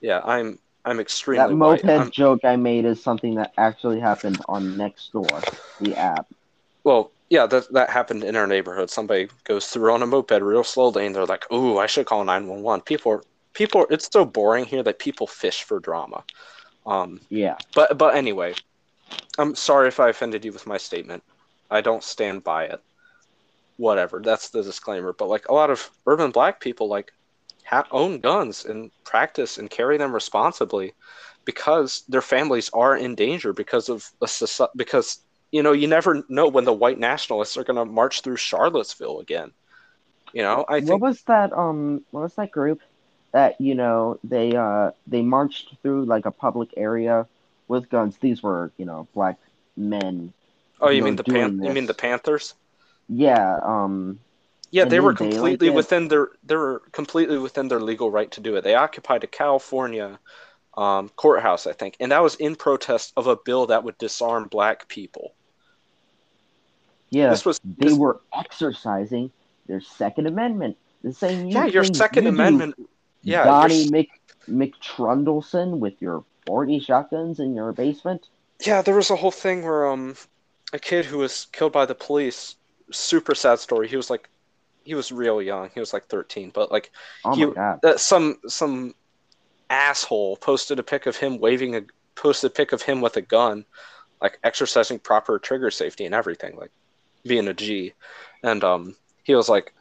[0.00, 0.58] yeah, I'm.
[0.84, 1.82] I'm extremely that white.
[1.82, 5.42] moped I'm- joke I made is something that actually happened on Nextdoor,
[5.80, 6.26] the app.
[6.84, 8.90] well, yeah, that that happened in our neighborhood.
[8.90, 12.24] Somebody goes through on a moped real slowly, and they're like, "Ooh, I should call
[12.24, 13.22] nine one one." People, are,
[13.52, 16.24] people, are- it's so boring here that people fish for drama.
[16.86, 17.56] Um, Yeah.
[17.74, 18.54] But but anyway,
[19.38, 21.24] I'm sorry if I offended you with my statement.
[21.70, 22.80] I don't stand by it.
[23.76, 24.20] Whatever.
[24.20, 25.12] That's the disclaimer.
[25.12, 27.12] But like a lot of urban black people like
[27.64, 30.94] ha- own guns and practice and carry them responsibly
[31.44, 35.18] because their families are in danger because of a because
[35.56, 39.20] you know you never know when the white nationalists are going to march through Charlottesville
[39.20, 39.52] again.
[40.34, 42.80] You know, I what was that um what was that group
[43.32, 47.26] that, you know, they uh they marched through like a public area
[47.68, 48.18] with guns.
[48.18, 49.38] These were, you know, black
[49.76, 50.32] men.
[50.80, 51.94] Oh, you who mean are the pan- you mean the.
[51.94, 52.54] Panthers?
[53.08, 54.20] Yeah, um
[54.70, 58.30] Yeah, they were they like completely within their they were completely within their legal right
[58.32, 58.62] to do it.
[58.64, 60.18] They occupied a California
[60.76, 64.48] um, courthouse, I think, and that was in protest of a bill that would disarm
[64.48, 65.32] black people.
[67.10, 69.30] Yeah, This was they this- were exercising
[69.66, 70.76] their Second Amendment.
[71.02, 71.46] The same.
[71.48, 72.74] yeah, your Second you do, Amendment.
[73.22, 74.08] Yeah, your Donnie Mc
[74.48, 78.28] McTrundleson with your forty shotguns in your basement.
[78.64, 80.16] Yeah, there was a whole thing where um
[80.72, 82.56] a kid who was killed by the police,
[82.90, 83.88] super sad story.
[83.88, 84.28] He was like
[84.84, 85.70] he was real young.
[85.74, 86.90] He was like 13, but like
[87.24, 88.00] Oh my god!
[88.00, 88.94] some some
[89.70, 91.82] asshole posted a pic of him waving a
[92.14, 93.64] posted a pic of him with a gun,
[94.22, 96.70] like exercising proper trigger safety and everything, like
[97.26, 97.94] being a G.
[98.42, 99.72] And um he was like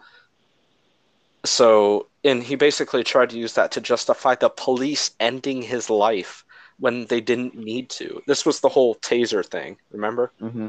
[1.45, 6.43] so and he basically tried to use that to justify the police ending his life
[6.79, 8.21] when they didn't need to.
[8.27, 10.31] This was the whole taser thing, remember?
[10.39, 10.67] hmm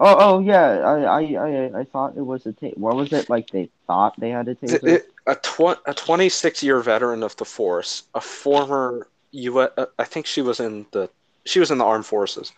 [0.00, 0.78] Oh, oh yeah.
[0.80, 3.50] I, I, I, I thought it was a ta- What was it like?
[3.50, 4.82] They thought they had a taser.
[4.82, 9.70] It- it- a tw- a 26 year veteran of the force, a former U.S.
[9.76, 11.10] uh, I think she was in the
[11.44, 12.52] she was in the armed forces.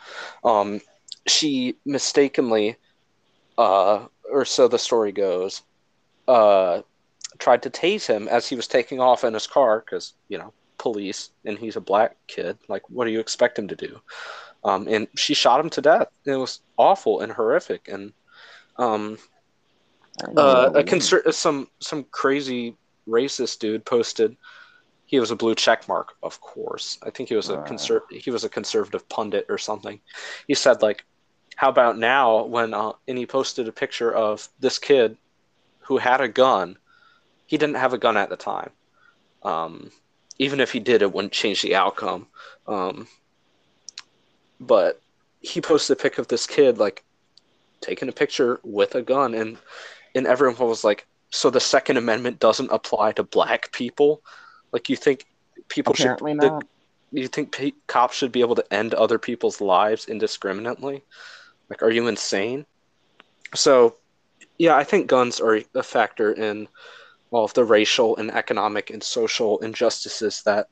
[0.45, 0.81] Um,
[1.27, 2.77] she mistakenly,
[3.61, 5.63] uh, or so the story goes,
[6.27, 6.81] uh,
[7.39, 10.53] tried to tase him as he was taking off in his car because you know
[10.79, 12.57] police and he's a black kid.
[12.69, 14.01] Like, what do you expect him to do?
[14.65, 16.09] Um, and she shot him to death.
[16.25, 17.89] It was awful and horrific.
[17.89, 18.13] And
[18.77, 19.19] um,
[20.37, 22.77] uh, a conser- some some crazy
[23.07, 24.37] racist dude posted.
[25.05, 26.99] He was a blue check mark, of course.
[27.03, 30.01] I think he was a conser- he was a conservative pundit or something.
[30.47, 31.05] He said like,
[31.61, 35.19] "How about now?" When uh, and he posted a picture of this kid
[35.81, 36.79] who had a gun.
[37.47, 38.71] He didn't have a gun at the time.
[39.43, 39.91] Um,
[40.39, 42.29] even if he did, it wouldn't change the outcome.
[42.67, 43.09] Um,
[44.59, 45.03] but
[45.43, 47.05] he posted a pic of this kid like
[47.83, 49.59] taking a picture with a gun, and
[50.15, 54.23] and everyone was like, "So the Second Amendment doesn't apply to black people?
[54.73, 55.27] Like you think
[55.69, 56.41] people Apparently should?
[56.41, 56.67] the-
[57.13, 61.03] you think pe- cops should be able to end other people's lives indiscriminately?
[61.71, 62.67] Like, are you insane?
[63.55, 63.97] So,
[64.59, 66.69] yeah, I think guns are a factor in
[67.31, 70.67] all of the racial and economic and social injustices that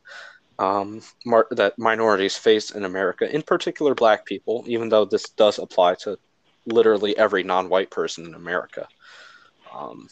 [0.59, 4.65] um, mar- that minorities face in America, in particular Black people.
[4.67, 6.19] Even though this does apply to
[6.67, 8.89] literally every non-white person in America.
[9.73, 10.09] Um,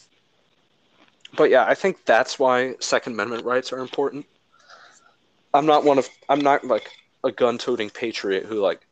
[1.35, 4.25] but yeah, I think that's why Second Amendment rights are important.
[5.53, 6.89] I'm not one of I'm not like
[7.23, 8.86] a gun-toting patriot who like,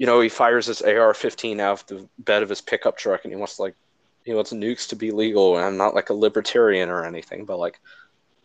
[0.00, 3.32] you know, he fires his AR-15 out of the bed of his pickup truck and
[3.34, 3.74] he wants like,
[4.24, 5.58] he wants nukes to be legal.
[5.58, 7.78] And I'm not like a libertarian or anything, but like,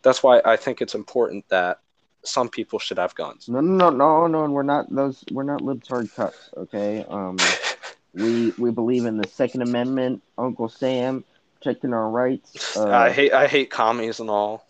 [0.01, 1.79] that's why I think it's important that
[2.23, 3.47] some people should have guns.
[3.47, 4.51] No, no, no, no, no.
[4.51, 5.23] We're not those.
[5.31, 6.53] We're not libtard cucks.
[6.57, 7.05] Okay.
[7.07, 7.37] Um,
[8.13, 10.23] we we believe in the Second Amendment.
[10.37, 11.23] Uncle Sam
[11.55, 12.75] protecting our rights.
[12.75, 14.65] Uh, I hate I hate commies and all,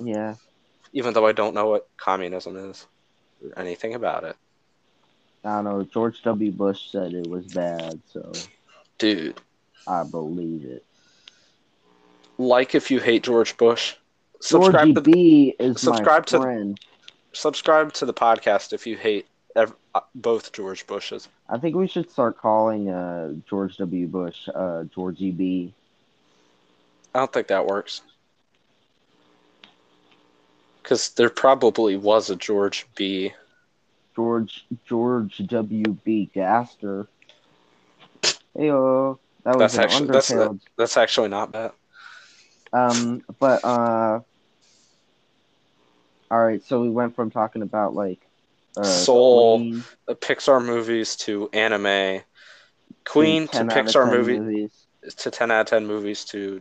[0.00, 0.34] Yeah.
[0.92, 2.86] even though I don't know what communism is
[3.42, 4.36] or anything about it.
[5.48, 5.82] I don't know.
[5.84, 6.50] George W.
[6.52, 8.32] Bush said it was bad, so
[8.98, 9.40] Dude,
[9.86, 10.84] I believe it.
[12.36, 13.94] like if you hate George Bush,
[14.40, 16.80] subscribe Georgie to B is subscribe my to- friend.
[17.32, 19.26] subscribe to the podcast if you hate
[19.56, 21.28] ev- uh, both George Bushes.
[21.48, 24.06] I think we should start calling uh, George W.
[24.06, 25.72] Bush uh, Georgie B.
[27.14, 28.02] I don't think that works.
[30.82, 33.32] Because there probably was a George B.
[34.18, 35.96] George George W.
[36.02, 36.28] B.
[36.34, 37.06] Gaster.
[38.56, 39.18] Heyo.
[39.44, 40.60] That was That's actually that's Undertale.
[40.76, 41.70] that's actually not bad.
[42.72, 44.18] Um, but uh,
[46.32, 46.64] all right.
[46.64, 48.18] So we went from talking about like
[48.76, 52.22] uh, Soul, Queen Pixar movies to anime,
[53.04, 54.72] Queen to 10 Pixar movie movies.
[55.16, 56.60] to ten out of ten movies to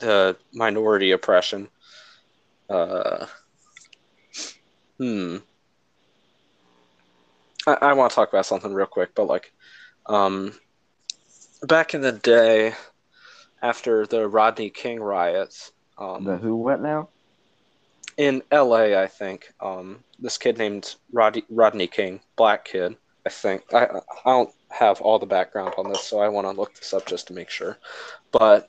[0.00, 1.68] the minority oppression.
[2.68, 3.26] Uh,
[4.98, 5.36] hmm.
[7.66, 9.52] I, I want to talk about something real quick, but like,
[10.06, 10.52] um,
[11.62, 12.74] back in the day,
[13.62, 17.08] after the Rodney King riots, um, The Who what now?
[18.16, 23.62] in LA, I think, um, this kid named Rodney, Rodney King, black kid, I think.
[23.72, 26.92] I, I don't have all the background on this, so I want to look this
[26.92, 27.78] up just to make sure.
[28.30, 28.68] But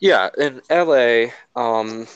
[0.00, 2.06] yeah, in LA, um,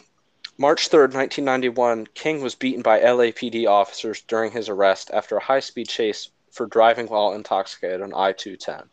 [0.62, 5.58] March 3rd, 1991, King was beaten by LAPD officers during his arrest after a high
[5.58, 8.88] speed chase for driving while intoxicated on I 210.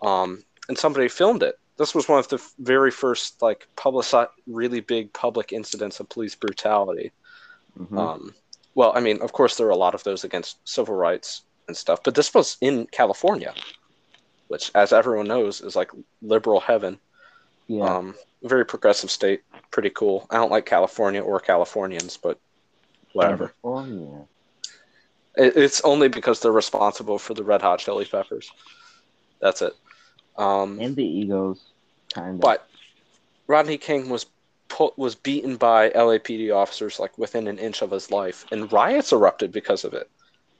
[0.00, 1.58] Um, and somebody filmed it.
[1.76, 6.34] This was one of the very first, like, publicized, really big public incidents of police
[6.34, 7.12] brutality.
[7.78, 7.98] Mhm.
[7.98, 8.34] Um,
[8.74, 11.76] well, I mean, of course, there are a lot of those against civil rights and
[11.76, 13.54] stuff, but this was in California.
[14.46, 15.90] which, as everyone knows, is like
[16.22, 16.98] liberal heaven.
[17.68, 17.84] Yeah.
[17.84, 20.26] Um, very progressive state, pretty cool.
[20.30, 22.38] I don't like California or Californians, but
[23.12, 23.52] whatever.
[23.62, 24.26] California.
[25.36, 28.50] It, it's only because they're responsible for the Red Hot Chili Peppers.
[29.40, 29.74] That's it.
[30.36, 31.60] Um, And the Eagles,
[32.12, 32.40] kind of.
[32.40, 32.68] but
[33.46, 34.26] Rodney King was
[34.68, 39.12] put, was beaten by LAPD officers like within an inch of his life, and riots
[39.12, 40.08] erupted because of it.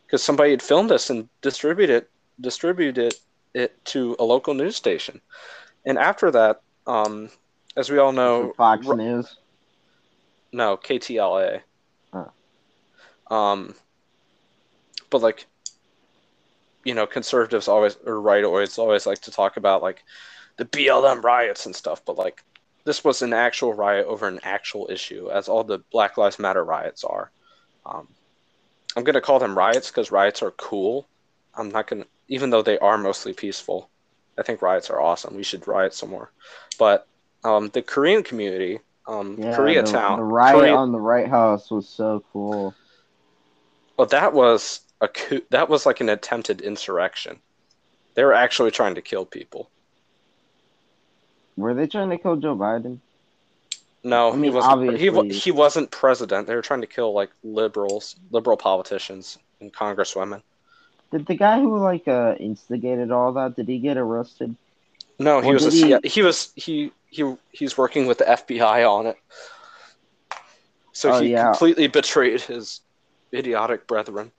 [0.06, 2.06] Because somebody had filmed this and distributed
[2.40, 3.14] distributed
[3.54, 5.20] it to a local news station,
[5.84, 7.30] and after that, um,
[7.76, 9.36] as we all know, Fox Ro- News.
[10.52, 11.60] No, KTLA.
[12.12, 13.36] Oh.
[13.36, 13.74] Um,
[15.10, 15.46] but like,
[16.84, 20.02] you know, conservatives always or right always always like to talk about like
[20.56, 22.42] the BLM riots and stuff, but like
[22.84, 26.64] this was an actual riot over an actual issue, as all the Black Lives Matter
[26.64, 27.30] riots are.
[27.84, 28.08] Um,
[28.96, 31.06] I'm gonna call them riots because riots are cool.
[31.54, 33.90] I'm not gonna, even though they are mostly peaceful.
[34.38, 35.34] I think riots are awesome.
[35.34, 36.30] We should riot some more.
[36.78, 37.06] But
[37.44, 41.70] um, the Korean community, um, Yeah, Koreatown, the, the riot Korea- on the White House
[41.70, 42.74] was so cool.
[43.96, 45.42] Well, that was a coup.
[45.50, 47.40] That was like an attempted insurrection.
[48.14, 49.70] They were actually trying to kill people.
[51.56, 52.98] Were they trying to kill Joe Biden?
[54.04, 55.32] No, I mean, he wasn't.
[55.32, 56.46] He, he wasn't president.
[56.46, 60.42] They were trying to kill like liberals, liberal politicians, and congresswomen.
[61.10, 63.56] Did the guy who like uh instigated all that?
[63.56, 64.54] Did he get arrested?
[65.18, 68.88] No, he Or was a, he- he was he he he's working with the FBI
[68.88, 69.16] on it.
[70.92, 71.44] So Oh, he yeah.
[71.50, 72.80] completely betrayed his
[73.32, 74.32] idiotic brethren.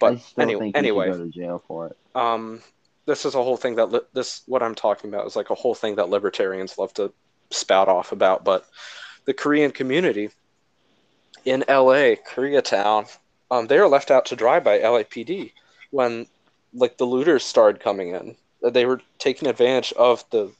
[0.00, 1.96] But anyway, anyway, go to jail for it.
[2.14, 2.60] um,
[3.06, 5.54] this is a whole thing that li- this what I'm talking about is like a
[5.54, 7.12] whole thing that libertarians love to
[7.50, 8.44] spout off about.
[8.44, 8.64] But
[9.24, 10.30] the Korean community
[11.44, 13.08] in LA, Koreatown,
[13.50, 15.52] um, they are left out to dry by LAPD
[15.92, 16.26] when
[16.74, 18.36] like the looters started coming in.
[18.62, 20.52] They were taking advantage of the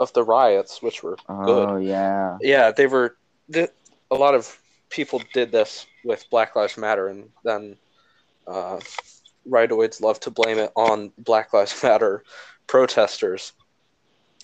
[0.00, 1.68] of the riots, which were good.
[1.70, 2.38] Oh yeah.
[2.42, 3.16] Yeah, they were.
[3.52, 3.70] th-
[4.10, 4.58] A lot of
[4.90, 7.76] people did this with Black Lives Matter, and then
[8.46, 8.80] uh,
[9.48, 12.22] rightoids love to blame it on Black Lives Matter
[12.66, 13.52] protesters.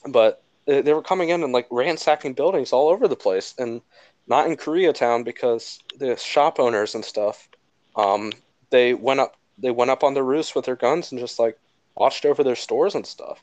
[0.06, 3.80] But they they were coming in and like ransacking buildings all over the place, and
[4.26, 7.48] not in Koreatown because the shop owners and stuff,
[7.96, 8.32] um,
[8.70, 11.58] they went up they went up on the roofs with their guns and just like
[11.94, 13.42] watched over their stores and stuff.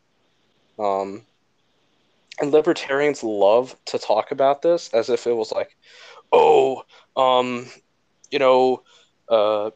[0.80, 1.24] Um,
[2.40, 5.76] and libertarians love to talk about this as if it was like,
[6.32, 6.84] oh,
[7.16, 7.68] um,
[8.32, 8.84] you know,
[9.30, 9.72] uh,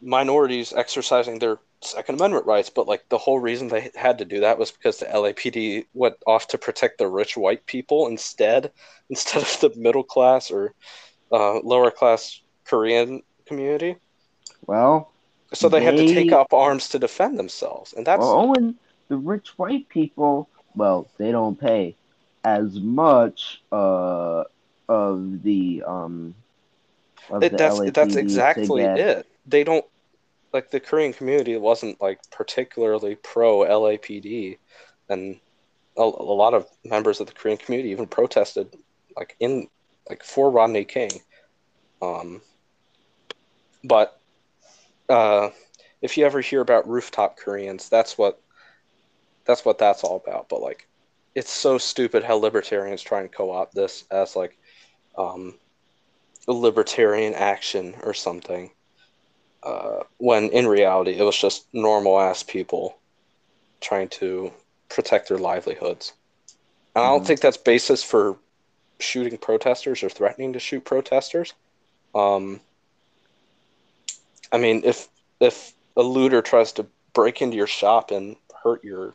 [0.00, 4.40] minorities exercising their Second Amendment rights, but like the whole reason they had to do
[4.40, 8.70] that was because the LAPD went off to protect the rich white people instead,
[9.10, 10.74] instead of the middle class or
[11.32, 13.96] uh, lower class Korean community.
[14.66, 15.09] Well,
[15.52, 18.76] So they, had to take up arms to defend themselves, and that's well, Owen,
[19.08, 21.96] the rich white people, well, they don't pay
[22.44, 24.44] as much uh
[24.88, 26.34] of the um
[27.30, 29.26] of it, the that's LAPD that's exactly it.
[29.46, 29.84] They don't
[30.52, 34.58] like the Korean community wasn't like particularly pro LAPD,
[35.08, 35.40] and
[35.96, 38.74] a, a lot of members of the Korean community even protested
[39.16, 39.68] like in
[40.08, 41.10] like for Rodney King.
[42.02, 42.40] Um,
[43.84, 44.19] but
[45.10, 45.50] uh,
[46.02, 48.40] if you ever hear about rooftop Koreans, that's what
[49.46, 50.48] that's what that's all about.
[50.48, 50.88] But like,
[51.34, 54.58] it's so stupid how libertarians try and co-opt this as like
[55.18, 55.58] um,
[56.48, 58.70] a libertarian action or something.
[59.62, 62.98] Uh, when in reality, it was just normal ass people
[63.80, 64.52] trying to
[64.88, 66.14] protect their livelihoods.
[66.94, 67.26] And I don't Mhm.
[67.26, 68.38] think that's basis for
[69.00, 71.54] shooting protesters or threatening to shoot protesters.
[72.14, 72.60] Um,
[74.52, 75.08] I mean, if
[75.40, 79.14] if a looter tries to break into your shop and hurt your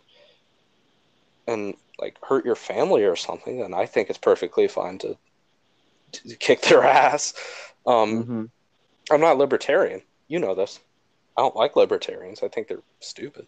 [1.48, 5.18] and like hurt your family or something, then I think it's perfectly fine to,
[6.12, 7.34] to kick their ass.
[7.86, 8.50] Um, Mhm.
[9.12, 10.02] I'm not libertarian.
[10.28, 10.80] You know this.
[11.38, 12.42] I don't like libertarians.
[12.42, 13.46] I think they're stupid.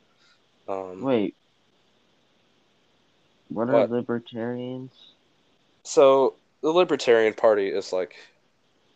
[0.68, 1.36] Um, Wait.
[3.50, 3.92] What are What?
[3.92, 4.92] libertarians?
[5.84, 8.16] So the Libertarian Party is like,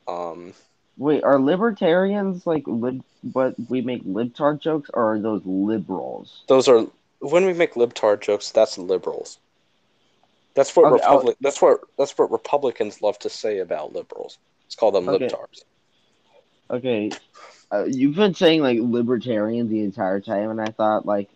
[0.07, 0.53] um,
[0.97, 6.43] Wait, are libertarians like lib but we make libtard jokes or are those liberals?
[6.47, 6.85] those are
[7.19, 8.51] when we make libtard jokes.
[8.51, 9.38] That's liberals.
[10.53, 11.38] That's what Okay, I'll- Republic.
[11.41, 14.38] That's what that's what Republicans love to say about liberals.
[14.65, 15.27] Let's call them Okay.
[15.27, 15.63] libtards.
[16.69, 17.11] Okay,
[17.72, 21.30] uh, you've been saying like libertarian the entire time, and I thought like,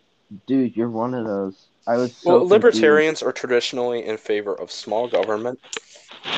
[0.46, 1.66] dude, you're one of those.
[1.86, 5.60] I was so well, confused, libertarians are traditionally in favor of small government.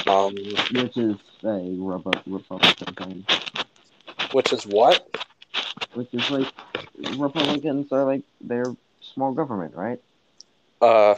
[0.06, 3.26] Um, which is a Repu- Republican thing,
[4.32, 5.06] which is what?
[5.94, 6.46] which is like
[7.16, 10.00] Republicans are like they're small government, right?
[10.80, 11.14] Uh,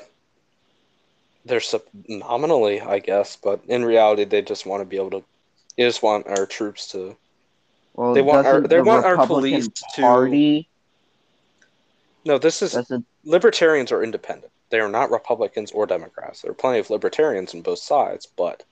[1.45, 5.25] they're sup- nominally, I guess, but in reality, they just want to be able to.
[5.77, 7.17] They just want our troops to.
[7.95, 10.03] Well, They want our- they the want our Republican police to-
[12.25, 12.75] No, this is
[13.25, 14.53] libertarians are independent.
[14.71, 16.43] They are not Republicans or Democrats.
[16.43, 18.65] There are plenty of libertarians on both sides, but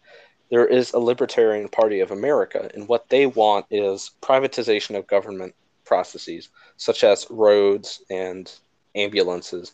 [0.50, 5.54] there is a Libertarian Party of America, and what they want is privatization of government
[5.84, 8.50] processes, such as roads and
[8.94, 9.72] ambulances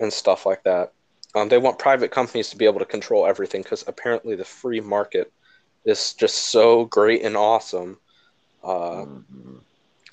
[0.00, 0.92] and stuff like that.
[1.34, 4.80] Um, they want private companies to be able to control everything because apparently the free
[4.80, 5.32] market
[5.84, 7.98] is just so great and awesome
[8.64, 9.60] uh, Mhm.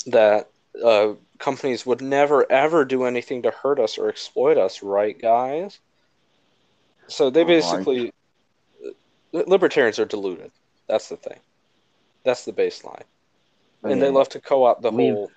[0.08, 0.50] that
[0.84, 5.80] uh, companies would never ever do anything to hurt us or exploit us, right, guys?
[7.08, 8.12] So they basically,
[9.32, 10.52] li- libertarians are deluded.
[10.88, 11.40] That's the thing.
[12.24, 13.04] That's the baseline,
[13.84, 15.32] and they love to co-opt the whole.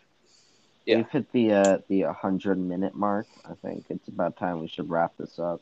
[0.87, 0.97] yeah.
[0.97, 3.27] We've hit the uh, the hundred minute mark.
[3.45, 5.61] I think it's about time we should wrap this up.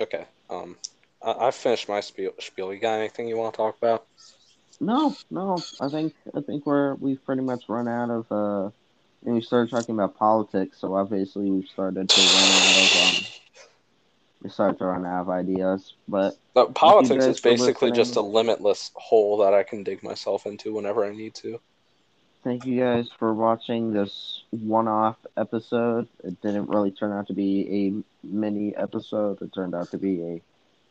[0.00, 0.76] Okay, um,
[1.22, 2.32] I, I've finished my spiel.
[2.38, 2.72] Spiel.
[2.72, 4.06] You got anything you want to talk about?
[4.80, 5.58] No, no.
[5.80, 8.32] I think I think we're we've pretty much run out of.
[8.32, 8.70] Uh,
[9.24, 13.16] and we started talking about politics, so obviously we've started to run out of.
[13.18, 13.24] Um,
[14.42, 18.90] we started to run out of ideas, but No, politics is basically just a limitless
[18.94, 21.60] hole that I can dig myself into whenever I need to.
[22.42, 26.08] thank you guys for watching this one-off episode.
[26.24, 29.40] It didn't really turn out to be a mini episode.
[29.42, 30.42] It turned out to be a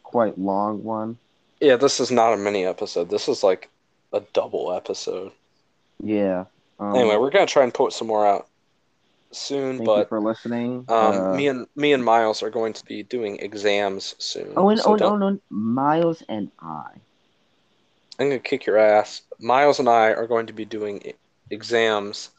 [0.04, 1.18] quite long one.
[1.60, 3.10] Yeah, this is not a mini episode.
[3.10, 3.70] This is like
[4.14, 5.34] a double episode.
[6.02, 6.46] Yeah.
[6.82, 8.48] Um, Anyway, we're gonna try and put some more out
[9.32, 10.84] soon, thank you but for listening.
[10.90, 14.54] um, Uh, me and me and Miles are going to be doing exams soon.
[14.58, 16.88] oh, and, so oh, no, no, Miles and I.
[18.20, 19.22] I'm gonna kick your ass.
[19.40, 21.14] Miles and I are going to be doing
[21.52, 22.32] exams.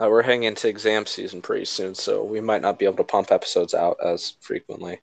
[0.00, 3.04] Uh, we're heading into exam season pretty soon, so we might not be able to
[3.04, 5.00] pump episodes out as frequently.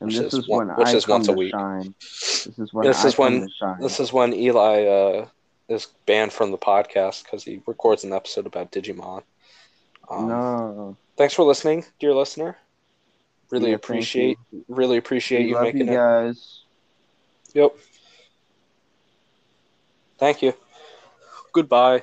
[0.00, 1.50] And Which this is is, one- when which I is once a week.
[1.52, 1.94] shine.
[2.00, 3.48] This is when This I is when-
[3.80, 5.26] This is when Eli uh,
[5.68, 9.22] is banned from the podcast because he records an episode about Digimon.
[10.10, 10.96] Um, no.
[11.16, 12.58] Thanks for listening, dear listener.
[13.50, 14.38] Really Yeah, appreciate
[14.68, 15.98] really appreciate We you making you it.
[15.98, 16.64] guys.
[17.54, 17.76] Yep.
[20.18, 20.54] Thank you.
[21.52, 22.02] Goodbye.